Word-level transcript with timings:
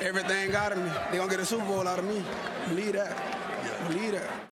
Everything 0.00 0.54
out 0.54 0.72
of 0.72 0.78
me. 0.78 0.90
They 1.10 1.16
gonna 1.16 1.30
get 1.30 1.40
a 1.40 1.46
Super 1.46 1.64
Bowl 1.64 1.88
out 1.88 1.98
of 1.98 2.04
me. 2.04 2.22
Believe 2.68 2.92
that. 2.92 3.16
Believe 3.88 4.12
that. 4.12 4.50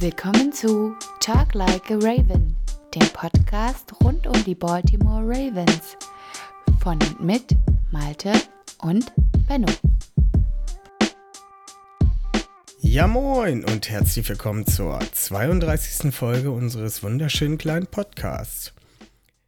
Willkommen 0.00 0.52
zu 0.52 0.96
Talk 1.20 1.54
Like 1.54 1.90
a 1.90 1.96
Raven, 1.98 2.56
dem 2.94 3.08
Podcast 3.12 3.92
rund 4.02 4.26
um 4.26 4.44
die 4.44 4.54
Baltimore 4.54 5.22
Ravens. 5.24 5.96
Von 6.84 6.98
und 7.00 7.24
mit 7.24 7.56
Malte 7.92 8.30
und 8.82 9.10
Benno. 9.48 9.72
Ja 12.78 13.06
moin 13.06 13.64
und 13.64 13.88
herzlich 13.88 14.28
willkommen 14.28 14.66
zur 14.66 15.00
32. 15.00 16.14
Folge 16.14 16.50
unseres 16.50 17.02
wunderschönen 17.02 17.56
kleinen 17.56 17.86
Podcasts. 17.86 18.74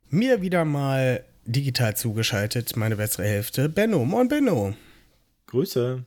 Mir 0.08 0.40
wieder 0.40 0.64
mal 0.64 1.26
digital 1.44 1.94
zugeschaltet, 1.94 2.74
meine 2.74 2.96
bessere 2.96 3.26
Hälfte, 3.26 3.68
Benno. 3.68 4.06
Moin 4.06 4.28
Benno. 4.28 4.74
Grüße. 5.48 6.06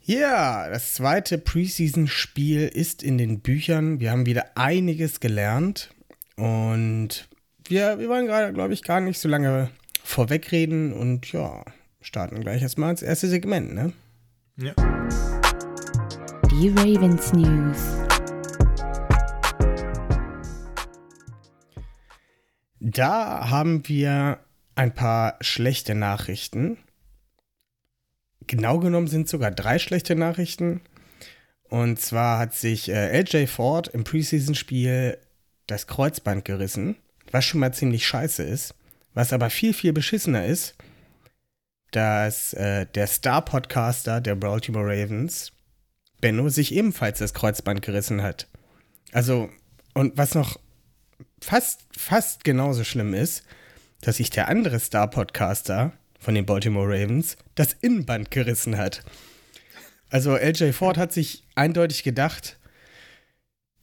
Ja, 0.00 0.68
das 0.68 0.92
zweite 0.92 1.38
Preseason-Spiel 1.38 2.68
ist 2.68 3.02
in 3.02 3.16
den 3.16 3.40
Büchern. 3.40 3.98
Wir 3.98 4.10
haben 4.10 4.26
wieder 4.26 4.58
einiges 4.58 5.20
gelernt 5.20 5.88
und 6.36 7.26
wir, 7.66 7.98
wir 7.98 8.08
wollen 8.08 8.26
gerade, 8.26 8.52
glaube 8.52 8.74
ich, 8.74 8.82
gar 8.82 9.00
nicht 9.00 9.18
so 9.18 9.28
lange 9.28 9.70
vorwegreden 10.02 10.92
und 10.92 11.32
ja, 11.32 11.64
starten 12.00 12.40
gleich 12.40 12.60
erstmal 12.60 12.90
ins 12.90 13.02
erste 13.02 13.26
Segment, 13.28 13.74
ne? 13.74 13.92
Ja. 14.56 14.74
Die 16.50 16.68
Ravens 16.68 17.32
News. 17.32 17.78
Da 22.80 23.48
haben 23.48 23.88
wir 23.88 24.40
ein 24.74 24.94
paar 24.94 25.36
schlechte 25.40 25.94
Nachrichten. 25.94 26.76
Genau 28.46 28.78
genommen 28.78 29.08
sind 29.08 29.26
sogar 29.26 29.50
drei 29.50 29.78
schlechte 29.78 30.14
Nachrichten. 30.14 30.82
Und 31.70 31.98
zwar 31.98 32.38
hat 32.38 32.52
sich 32.54 32.90
äh, 32.90 33.18
LJ 33.18 33.46
Ford 33.46 33.88
im 33.88 34.04
Preseason-Spiel 34.04 35.16
das 35.66 35.86
Kreuzband 35.86 36.44
gerissen, 36.44 36.96
was 37.34 37.44
schon 37.44 37.58
mal 37.60 37.74
ziemlich 37.74 38.06
scheiße 38.06 38.44
ist. 38.44 38.74
Was 39.12 39.32
aber 39.32 39.50
viel, 39.50 39.74
viel 39.74 39.92
beschissener 39.92 40.46
ist, 40.46 40.76
dass 41.90 42.52
äh, 42.54 42.86
der 42.94 43.08
Star-Podcaster 43.08 44.20
der 44.20 44.36
Baltimore 44.36 44.86
Ravens, 44.86 45.52
Benno, 46.20 46.48
sich 46.48 46.72
ebenfalls 46.72 47.18
das 47.18 47.34
Kreuzband 47.34 47.82
gerissen 47.82 48.22
hat. 48.22 48.46
Also, 49.12 49.50
und 49.94 50.16
was 50.16 50.34
noch 50.36 50.60
fast, 51.40 51.82
fast 51.96 52.44
genauso 52.44 52.84
schlimm 52.84 53.14
ist, 53.14 53.42
dass 54.00 54.18
sich 54.18 54.30
der 54.30 54.48
andere 54.48 54.78
Star-Podcaster 54.78 55.92
von 56.20 56.34
den 56.34 56.46
Baltimore 56.46 56.86
Ravens 56.88 57.36
das 57.56 57.72
Innenband 57.72 58.30
gerissen 58.30 58.76
hat. 58.76 59.04
Also 60.08 60.36
LJ 60.36 60.70
Ford 60.70 60.98
hat 60.98 61.12
sich 61.12 61.42
eindeutig 61.56 62.04
gedacht, 62.04 62.58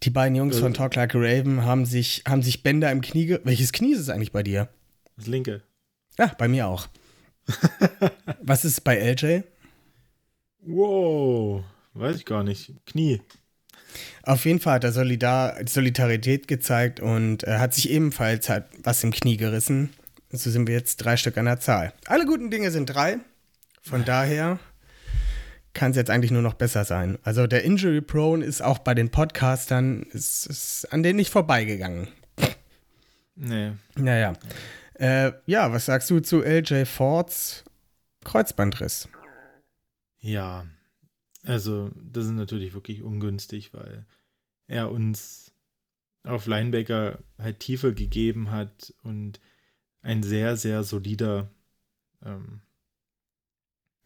die 0.04 0.10
beiden 0.10 0.36
Jungs 0.36 0.60
von 0.60 0.74
Talk 0.74 0.96
Like 0.96 1.14
a 1.16 1.20
Raven 1.20 1.64
haben 1.64 1.86
sich, 1.86 2.24
haben 2.28 2.42
sich 2.42 2.64
Bänder 2.64 2.92
im 2.92 3.02
Knie. 3.02 3.26
ge- 3.28 3.42
Welches 3.44 3.72
Knie 3.72 3.94
ist 3.94 4.00
es 4.00 4.10
eigentlich 4.10 4.32
bei 4.32 4.44
dir? 4.44 4.68
Das 5.18 5.28
linke. 5.28 5.62
Ja, 6.18 6.28
bei 6.38 6.48
mir 6.48 6.68
auch. 6.68 6.88
Was 8.42 8.66
ist 8.66 8.84
bei 8.84 8.98
LJ? 8.98 9.42
Wow. 10.64 11.64
Weiß 11.94 12.16
ich 12.18 12.26
gar 12.26 12.44
nicht. 12.44 12.74
Knie. 12.86 13.22
Auf 14.24 14.46
jeden 14.46 14.60
Fall 14.60 14.76
hat 14.76 14.84
er 14.86 14.92
Solidar 14.92 15.58
Solidarität 15.68 16.48
gezeigt 16.48 17.00
und 17.00 17.44
äh, 17.44 17.58
hat 17.58 17.74
sich 17.74 17.90
ebenfalls 17.90 18.48
halt 18.50 18.66
was 18.84 19.04
im 19.04 19.12
Knie 19.12 19.38
gerissen. 19.38 19.90
So 20.30 20.50
sind 20.50 20.68
wir 20.68 20.76
jetzt 20.76 20.98
drei 20.98 21.18
Stück 21.18 21.38
an 21.38 21.46
der 21.46 21.60
Zahl. 21.60 21.92
Alle 22.06 22.26
guten 22.26 22.50
Dinge 22.52 22.72
sind 22.72 22.86
drei. 22.86 23.18
Von 23.82 24.06
daher 24.06 24.60
kann 25.74 25.92
es 25.92 25.98
jetzt 25.98 26.10
eigentlich 26.10 26.32
nur 26.32 26.42
noch 26.42 26.54
besser 26.54 26.86
sein. 26.86 27.18
Also 27.24 27.48
der 27.48 27.64
Injury 27.64 28.02
Prone 28.02 28.44
ist 28.44 28.62
auch 28.62 28.80
bei 28.80 28.94
den 28.94 29.10
Podcastern 29.10 30.04
ist, 30.04 30.46
ist 30.46 30.92
an 30.92 31.04
denen 31.04 31.18
nicht 31.18 31.32
vorbeigegangen. 31.32 32.08
Nee. 33.36 33.72
Naja. 33.96 34.34
Äh, 34.96 35.32
ja, 35.46 35.72
was 35.72 35.86
sagst 35.86 36.10
du 36.10 36.20
zu 36.20 36.44
LJ 36.44 36.86
Fords 36.86 37.64
Kreuzbandriss? 38.24 39.10
Ja. 40.20 40.66
Also, 41.44 41.90
das 41.96 42.26
ist 42.26 42.34
natürlich 42.34 42.74
wirklich 42.76 43.02
ungünstig, 43.02 43.74
weil 43.74 44.06
er 44.68 44.92
uns 44.92 45.52
auf 46.24 46.46
Linebacker 46.46 47.20
halt 47.40 47.60
Tiefe 47.60 47.96
gegeben 47.96 48.52
hat 48.52 48.94
und 49.02 49.40
ein 50.04 50.22
sehr, 50.22 50.56
sehr 50.56 50.84
solider, 50.84 51.50
ähm, 52.24 52.62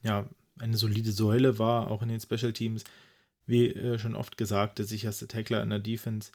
ja, 0.01 0.29
eine 0.59 0.77
solide 0.77 1.11
Säule 1.11 1.59
war, 1.59 1.91
auch 1.91 2.01
in 2.01 2.09
den 2.09 2.19
Special 2.19 2.53
Teams. 2.53 2.83
Wie 3.45 3.67
äh, 3.67 3.99
schon 3.99 4.15
oft 4.15 4.37
gesagt, 4.37 4.79
der 4.79 4.85
sicherste 4.85 5.27
Tackler 5.27 5.61
in 5.61 5.69
der 5.69 5.79
Defense. 5.79 6.31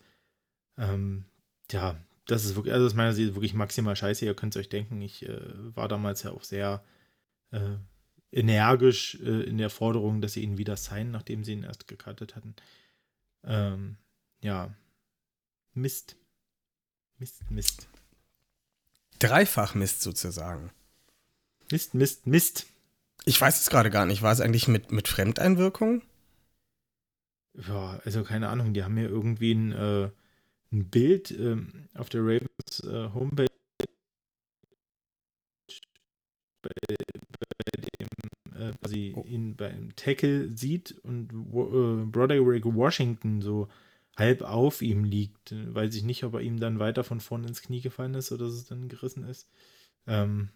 Ähm, 0.78 1.24
ja, 1.70 1.96
das 2.26 2.44
ist 2.44 2.54
wirklich, 2.54 2.72
also 2.72 2.86
aus 2.86 2.94
meiner 2.94 3.12
Sicht 3.12 3.34
wirklich 3.34 3.54
maximal 3.54 3.96
scheiße. 3.96 4.24
Ihr 4.24 4.34
könnt 4.34 4.54
es 4.54 4.60
euch 4.60 4.68
denken, 4.68 5.00
ich 5.02 5.28
äh, 5.28 5.40
war 5.74 5.88
damals 5.88 6.22
ja 6.22 6.30
auch 6.30 6.44
sehr 6.44 6.84
äh, 7.50 7.76
energisch 8.32 9.16
äh, 9.20 9.42
in 9.42 9.58
der 9.58 9.70
Forderung, 9.70 10.20
dass 10.20 10.34
sie 10.34 10.42
ihn 10.42 10.58
wieder 10.58 10.76
signen, 10.76 11.10
nachdem 11.10 11.44
sie 11.44 11.52
ihn 11.52 11.64
erst 11.64 11.88
gekartet 11.88 12.36
hatten. 12.36 12.54
Ähm, 13.44 13.96
ja. 14.42 14.74
Mist. 15.74 16.16
Mist, 17.18 17.50
Mist. 17.50 17.88
Dreifach 19.18 19.74
Mist 19.74 20.02
sozusagen. 20.02 20.70
Mist, 21.70 21.94
Mist, 21.94 22.26
Mist. 22.26 22.66
Ich 23.24 23.40
weiß 23.40 23.60
es 23.60 23.70
gerade 23.70 23.90
gar 23.90 24.06
nicht. 24.06 24.22
War 24.22 24.32
es 24.32 24.40
eigentlich 24.40 24.68
mit, 24.68 24.92
mit 24.92 25.08
Fremdeinwirkung? 25.08 26.02
Ja, 27.54 28.00
also 28.04 28.22
keine 28.24 28.48
Ahnung, 28.48 28.74
die 28.74 28.82
haben 28.84 28.94
mir 28.94 29.08
irgendwie 29.08 29.52
ein, 29.52 29.72
äh, 29.72 30.10
ein 30.72 30.88
Bild 30.90 31.30
ähm, 31.32 31.88
auf 31.94 32.08
der 32.08 32.22
Ravens 32.22 32.80
äh, 32.84 33.10
Homepage 33.12 33.46
bei, 36.62 36.70
bei 36.86 37.80
dem, 37.98 38.08
äh, 38.60 38.72
quasi 38.80 39.14
Oh. 39.16 39.24
ihn 39.24 39.56
beim 39.56 39.94
Tackle 39.96 40.56
sieht 40.56 40.92
und 41.02 41.32
äh, 41.32 42.04
Broderick 42.06 42.64
Washington 42.64 43.40
so 43.42 43.68
halb 44.16 44.42
auf 44.42 44.82
ihm 44.82 45.04
liegt. 45.04 45.52
Äh, 45.52 45.74
Weiß 45.74 45.94
ich 45.94 46.04
nicht, 46.04 46.24
ob 46.24 46.34
er 46.34 46.40
ihm 46.40 46.60
dann 46.60 46.78
weiter 46.78 47.04
von 47.04 47.20
vorne 47.20 47.48
ins 47.48 47.62
Knie 47.62 47.80
gefallen 47.80 48.14
ist 48.14 48.32
oder 48.32 48.44
dass 48.46 48.54
es 48.54 48.66
dann 48.66 48.88
gerissen 48.88 49.24
ist. 49.24 49.48
Ähm, 50.06 50.50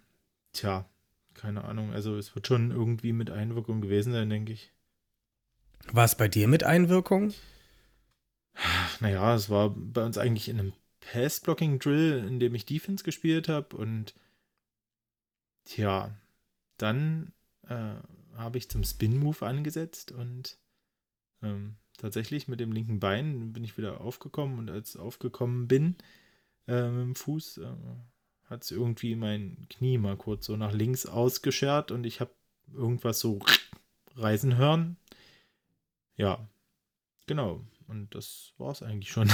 tja, 0.53 0.89
keine 1.35 1.65
Ahnung. 1.65 1.93
Also 1.93 2.17
es 2.17 2.35
wird 2.35 2.47
schon 2.47 2.71
irgendwie 2.71 3.13
mit 3.13 3.31
Einwirkung 3.31 3.81
gewesen 3.81 4.13
sein, 4.13 4.31
denke 4.31 4.53
ich. 4.53 4.73
War 5.93 6.05
es 6.05 6.15
bei 6.15 6.29
dir 6.29 6.49
mit 6.49 6.65
Einwirkung? 6.65 7.35
Naja, 9.01 9.35
es 9.35 9.51
war 9.51 9.71
bei 9.71 10.05
uns 10.05 10.17
eigentlich 10.17 10.49
in 10.49 10.61
einem 10.61 10.73
Pass-Blocking-Drill, 11.01 12.25
in 12.27 12.41
dem 12.41 12.55
ich 12.55 12.65
Defense 12.67 13.05
gespielt 13.05 13.49
habe 13.49 13.77
und 13.77 14.15
tja, 15.65 16.17
dann 16.79 17.33
äh, 17.69 17.95
habe 18.37 18.59
ich 18.59 18.71
zum 18.71 18.85
Spin-Move 18.85 19.45
angesetzt 19.45 20.13
und 20.13 20.59
ähm, 21.43 21.77
tatsächlich 21.99 22.49
mit 22.49 22.61
dem 22.61 22.73
linken 22.73 23.01
Bein 23.01 23.53
bin 23.53 23.65
ich 23.65 23.77
wieder 23.77 24.01
aufgekommen 24.01 24.59
und 24.59 24.71
als 24.71 24.97
aufgekommen 24.97 25.69
bin 25.69 25.97
äh, 26.67 26.89
mit 26.89 27.03
dem 27.03 27.15
Fuß, 27.15 27.59
äh, 27.59 27.75
hat 28.55 28.63
es 28.63 28.71
irgendwie 28.71 29.17
mein 29.17 29.67
Knie 29.69 29.99
mal 29.99 30.17
kurz 30.17 30.47
so 30.47 30.57
nach 30.57 30.73
links 30.73 31.07
ausgeschert 31.07 31.91
und 31.91 32.05
ich 32.05 32.21
habe 32.21 32.31
irgendwas 32.73 33.19
so 33.21 33.41
reißen 34.17 34.57
hören. 34.57 34.97
Ja, 36.17 36.39
genau. 37.27 37.61
Und 37.89 38.15
das 38.15 38.53
war 38.57 38.71
es 38.71 38.83
eigentlich 38.83 39.11
schon. 39.11 39.31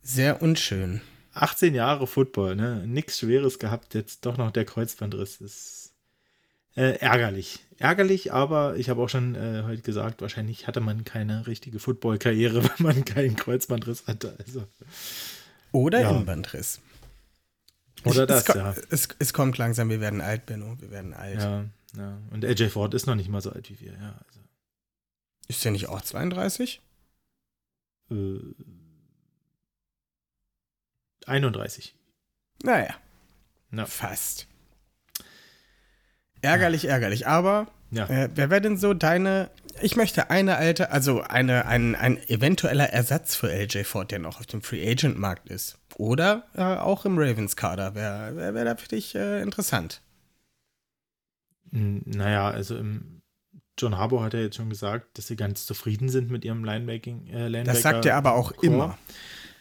Sehr 0.00 0.40
unschön. 0.42 1.00
18 1.32 1.74
Jahre 1.74 2.06
Football, 2.06 2.54
ne? 2.56 2.86
Nix 2.86 3.18
Schweres 3.18 3.58
gehabt, 3.58 3.94
jetzt 3.94 4.24
doch 4.24 4.36
noch 4.36 4.52
der 4.52 4.64
Kreuzbandriss. 4.64 5.40
ist 5.40 5.92
äh, 6.76 6.98
ärgerlich. 6.98 7.60
Ärgerlich, 7.78 8.32
aber 8.32 8.76
ich 8.76 8.88
habe 8.88 9.02
auch 9.02 9.08
schon 9.08 9.34
äh, 9.34 9.64
heute 9.64 9.82
gesagt, 9.82 10.22
wahrscheinlich 10.22 10.66
hatte 10.68 10.80
man 10.80 11.04
keine 11.04 11.46
richtige 11.48 11.80
Football-Karriere, 11.80 12.62
wenn 12.78 12.86
man 12.86 13.04
keinen 13.04 13.34
Kreuzbandriss 13.34 14.06
hatte. 14.06 14.36
Also, 14.38 14.64
Oder 15.72 16.02
Ja. 16.02 16.10
Innenbandriss. 16.10 16.80
Oder 18.04 18.26
das, 18.26 18.48
es, 18.48 18.54
ja. 18.54 18.74
Es, 18.90 19.08
es 19.18 19.32
kommt 19.32 19.56
langsam, 19.58 19.88
wir 19.88 20.00
werden 20.00 20.20
alt, 20.20 20.46
Benno. 20.46 20.80
Wir 20.80 20.90
werden 20.90 21.14
alt. 21.14 21.40
ja. 21.40 21.64
Ja. 21.96 22.18
Und 22.32 22.44
AJ 22.44 22.70
Ford 22.70 22.92
ist 22.92 23.06
noch 23.06 23.14
nicht 23.14 23.28
mal 23.28 23.40
so 23.40 23.50
alt 23.52 23.70
wie 23.70 23.78
wir, 23.78 23.92
ja. 23.92 24.20
Also, 24.26 24.40
Ist 25.46 25.64
der 25.64 25.70
nicht 25.70 25.88
auch 25.88 26.00
32? 26.02 26.80
äh, 28.10 28.14
31. 31.26 31.94
Naja. 32.62 32.94
Ja. 33.70 33.86
Fast. 33.86 34.46
Ärgerlich, 36.42 36.86
ärgerlich. 36.86 37.26
Aber 37.26 37.68
Ja. 37.90 38.06
äh, 38.08 38.28
wer 38.34 38.50
wäre 38.50 38.60
denn 38.60 38.76
so 38.76 38.92
deine. 38.94 39.50
Ich 39.82 39.96
möchte 39.96 40.30
eine 40.30 40.56
alte, 40.56 40.90
also 40.90 41.20
eine, 41.22 41.66
ein, 41.66 41.94
ein 41.94 42.16
eventueller 42.28 42.90
Ersatz 42.90 43.34
für 43.34 43.52
LJ 43.52 43.84
Ford, 43.84 44.10
der 44.10 44.18
noch 44.18 44.40
auf 44.40 44.46
dem 44.46 44.62
Free 44.62 44.88
Agent 44.88 45.18
Markt 45.18 45.48
ist. 45.48 45.78
Oder 45.96 46.44
äh, 46.54 46.62
auch 46.62 47.04
im 47.04 47.18
Ravens 47.18 47.56
Kader. 47.56 47.94
Wäre 47.94 48.36
wär, 48.36 48.54
wär 48.54 48.64
da 48.64 48.76
für 48.76 48.88
dich 48.88 49.14
äh, 49.14 49.42
interessant. 49.42 50.00
Hm, 51.72 52.02
Naja, 52.06 52.48
also 52.50 52.76
im 52.76 53.22
John 53.78 53.98
Harbour 53.98 54.22
hat 54.22 54.34
ja 54.34 54.40
jetzt 54.40 54.56
schon 54.56 54.70
gesagt, 54.70 55.18
dass 55.18 55.26
sie 55.26 55.36
ganz 55.36 55.66
zufrieden 55.66 56.08
sind 56.08 56.30
mit 56.30 56.44
ihrem 56.44 56.64
Linebacking. 56.64 57.26
Äh, 57.26 57.48
Linebacker 57.48 57.72
Das 57.72 57.82
sagt 57.82 58.06
er 58.06 58.16
aber 58.16 58.34
auch 58.34 58.54
Core. 58.54 58.66
immer. 58.66 58.98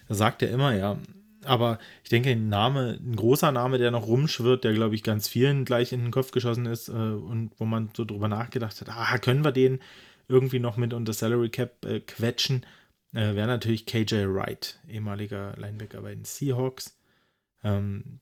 Das 0.07 0.17
sagt 0.19 0.41
er 0.43 0.51
immer, 0.51 0.73
ja. 0.75 0.97
Aber 1.45 1.79
ich 2.03 2.09
denke, 2.09 2.29
ein 2.29 2.49
Name, 2.49 2.99
ein 3.01 3.15
großer 3.15 3.51
Name, 3.51 3.77
der 3.77 3.91
noch 3.91 4.07
rumschwirrt, 4.07 4.63
der, 4.63 4.73
glaube 4.73 4.95
ich, 4.95 5.03
ganz 5.03 5.27
vielen 5.27 5.65
gleich 5.65 5.91
in 5.91 6.01
den 6.01 6.11
Kopf 6.11 6.31
geschossen 6.31 6.65
ist 6.65 6.89
äh, 6.89 6.91
und 6.91 7.51
wo 7.57 7.65
man 7.65 7.89
so 7.95 8.05
drüber 8.05 8.27
nachgedacht 8.27 8.79
hat, 8.81 8.89
ah, 8.89 9.17
können 9.17 9.43
wir 9.43 9.51
den 9.51 9.79
irgendwie 10.27 10.59
noch 10.59 10.77
mit 10.77 10.93
unter 10.93 11.13
Salary 11.13 11.49
Cap 11.49 11.85
äh, 11.85 11.99
quetschen, 11.99 12.65
äh, 13.13 13.35
wäre 13.35 13.47
natürlich 13.47 13.85
KJ 13.85 14.25
Wright, 14.27 14.79
ehemaliger 14.87 15.55
Linebacker 15.57 16.01
bei 16.01 16.15
den 16.15 16.25
Seahawks. 16.25 16.97
Ähm, 17.63 18.19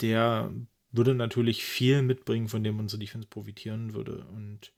der 0.00 0.52
würde 0.92 1.14
natürlich 1.14 1.64
viel 1.64 2.02
mitbringen, 2.02 2.48
von 2.48 2.64
dem 2.64 2.78
unsere 2.78 3.00
Defense 3.00 3.28
profitieren 3.28 3.94
würde. 3.94 4.26
Und 4.34 4.72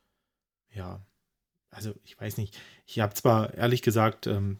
ja, 0.70 1.04
also 1.70 1.94
ich 2.04 2.20
weiß 2.20 2.36
nicht. 2.36 2.58
Ich 2.86 3.00
habe 3.00 3.14
zwar 3.14 3.54
ehrlich 3.54 3.82
gesagt 3.82 4.26
ähm, 4.26 4.58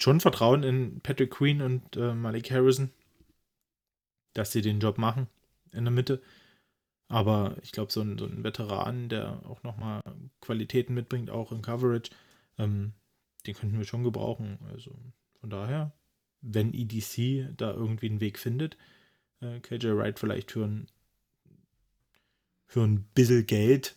schon 0.00 0.20
Vertrauen 0.20 0.62
in 0.62 1.00
Patrick 1.00 1.30
Queen 1.30 1.62
und 1.62 1.96
äh, 1.96 2.14
Malik 2.14 2.50
Harrison, 2.50 2.90
dass 4.34 4.52
sie 4.52 4.62
den 4.62 4.80
Job 4.80 4.98
machen 4.98 5.28
in 5.72 5.84
der 5.84 5.92
Mitte. 5.92 6.22
Aber 7.08 7.56
ich 7.62 7.72
glaube, 7.72 7.92
so 7.92 8.00
ein, 8.00 8.18
so 8.18 8.24
ein 8.24 8.44
Veteran, 8.44 9.08
der 9.08 9.44
auch 9.46 9.62
nochmal 9.62 10.02
Qualitäten 10.40 10.94
mitbringt, 10.94 11.28
auch 11.28 11.50
in 11.52 11.62
Coverage, 11.62 12.10
ähm, 12.56 12.92
den 13.46 13.54
könnten 13.54 13.78
wir 13.78 13.84
schon 13.84 14.04
gebrauchen. 14.04 14.58
Also 14.72 14.96
von 15.40 15.50
daher, 15.50 15.92
wenn 16.40 16.72
EDC 16.72 17.56
da 17.56 17.72
irgendwie 17.72 18.08
einen 18.08 18.20
Weg 18.20 18.38
findet, 18.38 18.76
äh, 19.40 19.60
KJ 19.60 19.88
Wright 19.96 20.18
vielleicht 20.18 20.52
für 20.52 20.64
ein, 20.64 20.86
für 22.66 22.82
ein 22.82 23.02
bisschen 23.14 23.46
Geld, 23.46 23.96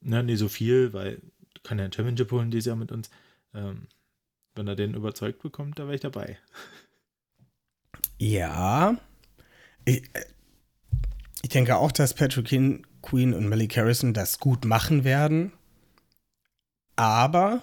ne, 0.00 0.22
nicht 0.22 0.38
so 0.38 0.48
viel, 0.48 0.92
weil 0.92 1.22
kann 1.62 1.78
ja 1.78 1.84
ein 1.84 1.92
Championship 1.92 2.30
holen 2.32 2.50
dieses 2.50 2.66
Jahr 2.66 2.76
mit 2.76 2.92
uns. 2.92 3.10
Ähm, 3.54 3.86
wenn 4.54 4.68
er 4.68 4.76
den 4.76 4.94
überzeugt 4.94 5.42
bekommt, 5.42 5.78
da 5.78 5.84
wäre 5.84 5.94
ich 5.94 6.00
dabei. 6.00 6.38
Ja. 8.18 8.96
Ich, 9.84 10.02
äh, 10.14 10.24
ich 11.42 11.48
denke 11.48 11.76
auch, 11.76 11.92
dass 11.92 12.14
Patrick 12.14 12.46
Queen, 12.46 12.86
Queen 13.02 13.34
und 13.34 13.48
Malik 13.48 13.76
Harrison 13.76 14.14
das 14.14 14.38
gut 14.38 14.64
machen 14.64 15.04
werden. 15.04 15.52
Aber 16.94 17.62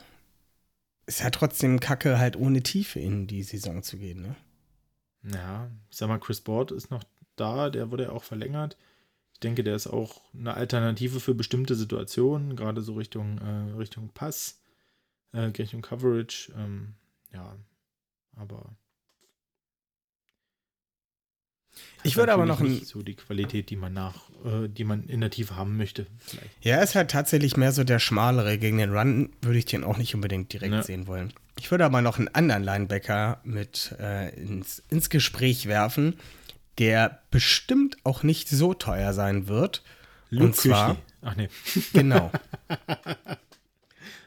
es 1.06 1.16
ist 1.16 1.22
ja 1.22 1.30
trotzdem 1.30 1.80
kacke, 1.80 2.20
halt 2.20 2.36
ohne 2.36 2.62
Tiefe 2.62 3.00
in 3.00 3.26
die 3.26 3.44
Saison 3.44 3.84
zu 3.84 3.98
gehen, 3.98 4.22
ne? 4.22 4.36
Ja, 5.24 5.70
ich 5.90 5.98
sag 5.98 6.08
mal, 6.08 6.20
Chris 6.20 6.42
Board 6.42 6.72
ist 6.72 6.92
noch 6.92 7.04
da, 7.36 7.70
der 7.70 7.92
wurde 7.92 8.04
ja 8.04 8.10
auch 8.12 8.24
verlängert. 8.24 8.78
Ich 9.34 9.40
denke, 9.40 9.64
der 9.64 9.76
ist 9.76 9.88
auch 9.88 10.22
eine 10.34 10.54
Alternative 10.54 11.20
für 11.20 11.34
bestimmte 11.34 11.76
Situationen, 11.76 12.56
gerade 12.56 12.82
so 12.82 12.94
Richtung, 12.94 13.38
äh, 13.38 13.78
Richtung 13.78 14.10
Pass, 14.10 14.59
äh, 15.34 15.40
Richtung 15.42 15.82
Coverage. 15.82 16.52
Ähm, 16.58 16.96
ja, 17.34 17.56
aber. 18.36 18.76
Ich 22.04 22.16
würde 22.18 22.34
aber 22.34 22.46
noch 22.46 22.60
ein- 22.62 22.68
nicht 22.72 22.88
so 22.88 23.02
die 23.04 23.16
Qualität, 23.16 23.70
die 23.70 23.76
man 23.76 23.94
nach, 23.94 24.30
äh, 24.46 24.68
die 24.68 24.84
man 24.84 25.04
in 25.04 25.22
der 25.22 25.30
Tiefe 25.30 25.56
haben 25.56 25.78
möchte. 25.78 26.08
Vielleicht. 26.18 26.50
Ja, 26.66 26.82
ist 26.82 26.96
halt 26.96 27.12
tatsächlich 27.12 27.58
mehr 27.58 27.72
so 27.72 27.84
der 27.84 28.00
schmalere. 28.00 28.58
Gegen 28.58 28.78
den 28.78 28.92
Run 28.96 29.34
würde 29.42 29.60
ich 29.60 29.66
den 29.66 29.84
auch 29.84 29.98
nicht 29.98 30.16
unbedingt 30.16 30.52
direkt 30.52 30.74
Ja. 30.74 30.84
sehen 30.84 31.08
wollen. 31.08 31.34
Ich 31.58 31.72
würde 31.72 31.86
aber 31.86 32.02
noch 32.02 32.18
einen 32.18 32.30
anderen 32.30 32.64
Linebacker 32.64 33.40
mit 33.44 33.96
äh, 34.00 34.30
ins, 34.36 34.82
ins 34.90 35.10
Gespräch 35.10 35.68
werfen, 35.68 36.18
der 36.80 37.22
bestimmt 37.32 37.98
auch 38.06 38.24
nicht 38.24 38.50
so 38.50 38.74
teuer 38.74 39.14
sein 39.14 39.48
wird. 39.48 39.84
Und 40.32 40.56
zwar. 40.56 40.96
Ach 41.22 41.36
nee. 41.36 41.50
genau. 41.94 42.32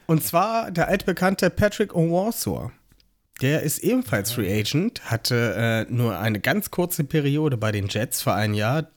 Und 0.07 0.25
zwar 0.25 0.71
der 0.71 0.89
altbekannte 0.89 1.51
Patrick 1.51 1.95
Owarsor. 1.95 2.73
Der 3.41 3.63
ist 3.63 3.79
ebenfalls 3.79 4.33
Free 4.33 4.61
Agent, 4.61 5.11
hatte 5.11 5.55
äh, 5.89 5.93
nur 5.93 6.19
eine 6.19 6.39
ganz 6.39 6.71
kurze 6.71 7.05
Periode 7.05 7.57
bei 7.57 7.73
den 7.73 7.89
Jets 7.89 8.23
vor 8.23 8.35
einem 8.35 8.55
Jahr, 8.55 8.89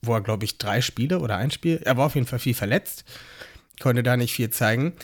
wo 0.00 0.14
er, 0.14 0.20
glaube 0.22 0.44
ich, 0.44 0.58
drei 0.58 0.80
Spiele 0.80 1.18
oder 1.18 1.36
ein 1.36 1.50
Spiel, 1.50 1.80
er 1.84 1.96
war 1.96 2.06
auf 2.06 2.14
jeden 2.14 2.26
Fall 2.26 2.38
viel 2.38 2.54
verletzt, 2.54 3.04
konnte 3.80 4.02
da 4.02 4.16
nicht 4.16 4.32
viel 4.32 4.50
zeigen. 4.50 4.94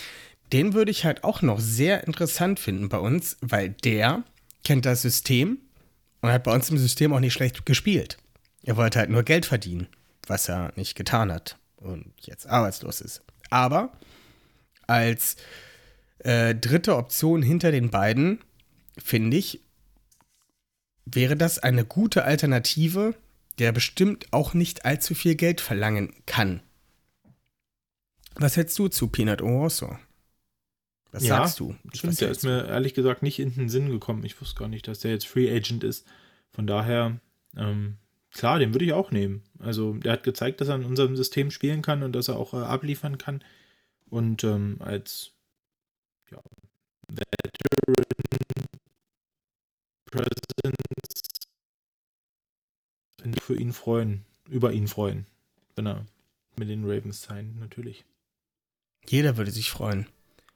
Den 0.53 0.73
würde 0.73 0.91
ich 0.91 1.05
halt 1.05 1.25
auch 1.25 1.43
noch 1.43 1.59
sehr 1.59 2.07
interessant 2.07 2.61
finden 2.61 2.89
bei 2.89 2.99
uns, 2.99 3.37
weil 3.41 3.71
der 3.71 4.23
kennt 4.63 4.87
das 4.87 5.03
System 5.03 5.59
und 6.21 6.31
hat 6.31 6.45
bei 6.45 6.55
uns 6.55 6.71
im 6.71 6.79
System 6.79 7.13
auch 7.13 7.21
nicht 7.21 7.33
schlecht 7.33 7.67
gespielt. 7.67 8.19
Er 8.63 8.77
wollte 8.77 8.99
halt 8.99 9.11
nur 9.11 9.25
Geld 9.25 9.47
verdienen, 9.47 9.89
was 10.27 10.49
er 10.49 10.73
nicht 10.77 10.95
getan 10.95 11.33
hat 11.33 11.59
und 11.77 12.13
jetzt 12.21 12.49
arbeitslos 12.49 13.01
ist. 13.01 13.23
Aber 13.51 13.93
als 14.87 15.37
äh, 16.19 16.55
dritte 16.55 16.97
Option 16.97 17.43
hinter 17.43 17.71
den 17.71 17.91
beiden, 17.91 18.41
finde 18.99 19.37
ich, 19.37 19.61
wäre 21.07 21.37
das 21.37 21.59
eine 21.59 21.85
gute 21.85 22.25
Alternative, 22.25 23.15
der 23.59 23.73
bestimmt 23.73 24.33
auch 24.33 24.55
nicht 24.55 24.85
allzu 24.85 25.15
viel 25.15 25.35
Geld 25.35 25.61
verlangen 25.61 26.15
kann. 26.27 26.61
Was 28.37 28.57
hältst 28.57 28.79
du 28.79 28.89
zu 28.89 29.09
Peanut 29.09 29.43
Owosso? 29.43 29.97
Was 31.13 31.23
Ja, 31.25 31.37
sagst 31.37 31.61
du? 31.61 31.77
Stimmt, 31.93 32.21
der 32.21 32.31
ist 32.31 32.43
mir 32.43 32.67
ehrlich 32.67 32.95
gesagt 32.95 33.23
nicht 33.23 33.39
in 33.39 33.55
den 33.55 33.69
Sinn 33.69 33.89
gekommen. 33.89 34.25
Ich 34.25 34.41
wusste 34.41 34.59
gar 34.59 34.69
nicht, 34.69 34.89
dass 34.89 34.99
der 34.99 35.13
jetzt 35.13 35.29
Free 35.29 35.55
Agent 35.55 35.85
ist. 35.85 36.05
Von 36.51 36.67
daher, 36.67 37.21
ähm, 37.57 37.99
klar, 38.33 38.59
den 38.59 38.75
würde 38.75 38.85
ich 38.85 38.93
auch 38.93 39.13
nehmen. 39.13 39.43
Also, 39.61 39.93
der 39.95 40.15
hat 40.15 40.25
gezeigt, 40.25 40.61
dass 40.61 40.69
er 40.69 40.75
in 40.75 40.85
unserem 40.85 41.17
System 41.17 41.53
spielen 41.53 41.83
kann 41.83 42.03
und 42.03 42.13
dass 42.13 42.27
er 42.27 42.37
auch 42.37 42.55
äh, 42.55 42.65
abliefern 42.65 43.19
kann. 43.19 43.45
Und 44.15 44.45
ähm, 44.45 44.77
als 44.79 45.33
ja, 46.31 46.39
Veteran 47.09 47.95
Presence 50.09 50.35
für 53.43 53.57
ihn 53.57 53.73
freuen, 53.73 54.25
über 54.49 54.73
ihn 54.73 54.87
freuen, 54.87 55.27
wenn 55.75 55.89
er 55.89 56.07
mit 56.55 56.69
den 56.69 56.85
Ravens 56.85 57.23
sein, 57.23 57.57
natürlich. 57.59 58.05
Jeder 59.05 59.37
würde 59.37 59.51
sich 59.51 59.69
freuen. 59.71 60.07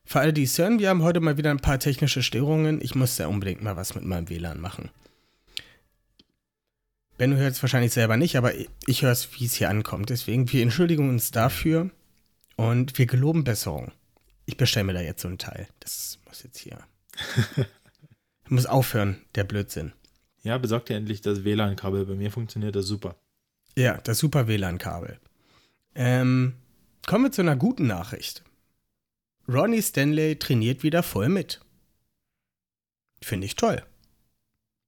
Für 0.04 0.20
alle, 0.20 0.32
die 0.32 0.44
es 0.44 0.56
hören, 0.56 0.78
wir 0.78 0.90
haben 0.90 1.02
heute 1.02 1.18
mal 1.18 1.36
wieder 1.36 1.50
ein 1.50 1.58
paar 1.58 1.80
technische 1.80 2.22
Störungen. 2.22 2.80
Ich 2.80 2.94
muss 2.94 3.18
ja 3.18 3.26
unbedingt 3.26 3.60
mal 3.60 3.74
was 3.74 3.96
mit 3.96 4.04
meinem 4.04 4.28
WLAN 4.28 4.60
machen. 4.60 4.90
Benno 7.16 7.34
hört 7.34 7.54
es 7.54 7.62
wahrscheinlich 7.62 7.92
selber 7.92 8.16
nicht, 8.16 8.36
aber 8.36 8.52
ich 8.86 9.02
höre 9.02 9.10
es, 9.10 9.28
wie 9.34 9.46
es 9.46 9.54
hier 9.54 9.68
ankommt. 9.68 10.10
Deswegen, 10.10 10.52
wir 10.52 10.62
entschuldigen 10.62 11.08
uns 11.08 11.32
dafür 11.32 11.90
und 12.58 12.98
wir 12.98 13.06
geloben 13.06 13.44
Besserung. 13.44 13.92
Ich 14.44 14.56
bestelle 14.56 14.84
mir 14.84 14.92
da 14.92 15.00
jetzt 15.00 15.22
so 15.22 15.28
ein 15.28 15.38
Teil. 15.38 15.68
Das 15.78 16.18
muss 16.26 16.42
jetzt 16.42 16.58
hier. 16.58 16.78
muss 18.48 18.66
aufhören, 18.66 19.22
der 19.36 19.44
Blödsinn. 19.44 19.92
Ja, 20.42 20.58
besorgt 20.58 20.90
ihr 20.90 20.96
endlich 20.96 21.20
das 21.20 21.44
WLAN-Kabel. 21.44 22.04
Bei 22.04 22.14
mir 22.14 22.32
funktioniert 22.32 22.74
das 22.74 22.86
super. 22.86 23.16
Ja, 23.76 23.98
das 23.98 24.18
super 24.18 24.48
WLAN-Kabel. 24.48 25.20
Ähm, 25.94 26.54
kommen 27.06 27.24
wir 27.24 27.32
zu 27.32 27.42
einer 27.42 27.54
guten 27.54 27.86
Nachricht. 27.86 28.42
Ronnie 29.48 29.82
Stanley 29.82 30.36
trainiert 30.36 30.82
wieder 30.82 31.02
voll 31.04 31.28
mit. 31.28 31.60
Finde 33.22 33.46
ich 33.46 33.54
toll. 33.54 33.84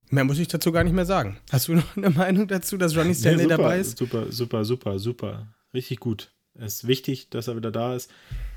Mehr 0.08 0.24
muss 0.24 0.38
ich 0.38 0.48
dazu 0.48 0.72
gar 0.72 0.82
nicht 0.82 0.92
mehr 0.92 1.06
sagen. 1.06 1.38
Hast 1.52 1.68
du 1.68 1.74
noch 1.74 1.96
eine 1.96 2.10
Meinung 2.10 2.48
dazu, 2.48 2.76
dass 2.76 2.96
Ronnie 2.96 3.14
Stanley 3.14 3.44
super, 3.44 3.56
dabei 3.56 3.78
ist? 3.78 3.96
Super, 3.96 4.32
super, 4.32 4.64
super, 4.64 4.98
super. 4.98 5.54
Richtig 5.72 6.00
gut. 6.00 6.32
Es 6.54 6.76
ist 6.76 6.86
wichtig, 6.86 7.30
dass 7.30 7.48
er 7.48 7.56
wieder 7.56 7.70
da 7.70 7.94
ist. 7.94 8.10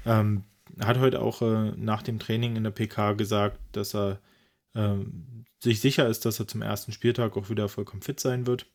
Ähm, 0.06 0.44
er 0.78 0.88
hat 0.88 1.00
heute 1.00 1.22
auch 1.22 1.42
äh, 1.42 1.72
nach 1.76 2.02
dem 2.02 2.20
Training 2.20 2.56
in 2.56 2.64
der 2.64 2.72
PK 2.72 3.14
gesagt, 3.14 3.60
dass 3.72 3.94
er 3.94 4.20
ähm, 4.76 5.46
sich 5.60 5.80
sicher 5.80 6.08
ist, 6.08 6.26
dass 6.26 6.40
er 6.40 6.48
zum 6.48 6.62
ersten 6.62 6.92
Spieltag 6.92 7.38
auch 7.38 7.50
wieder 7.50 7.70
vollkommen 7.70 8.02
fit 8.02 8.20
sein 8.20 8.48
wird. 8.48 8.66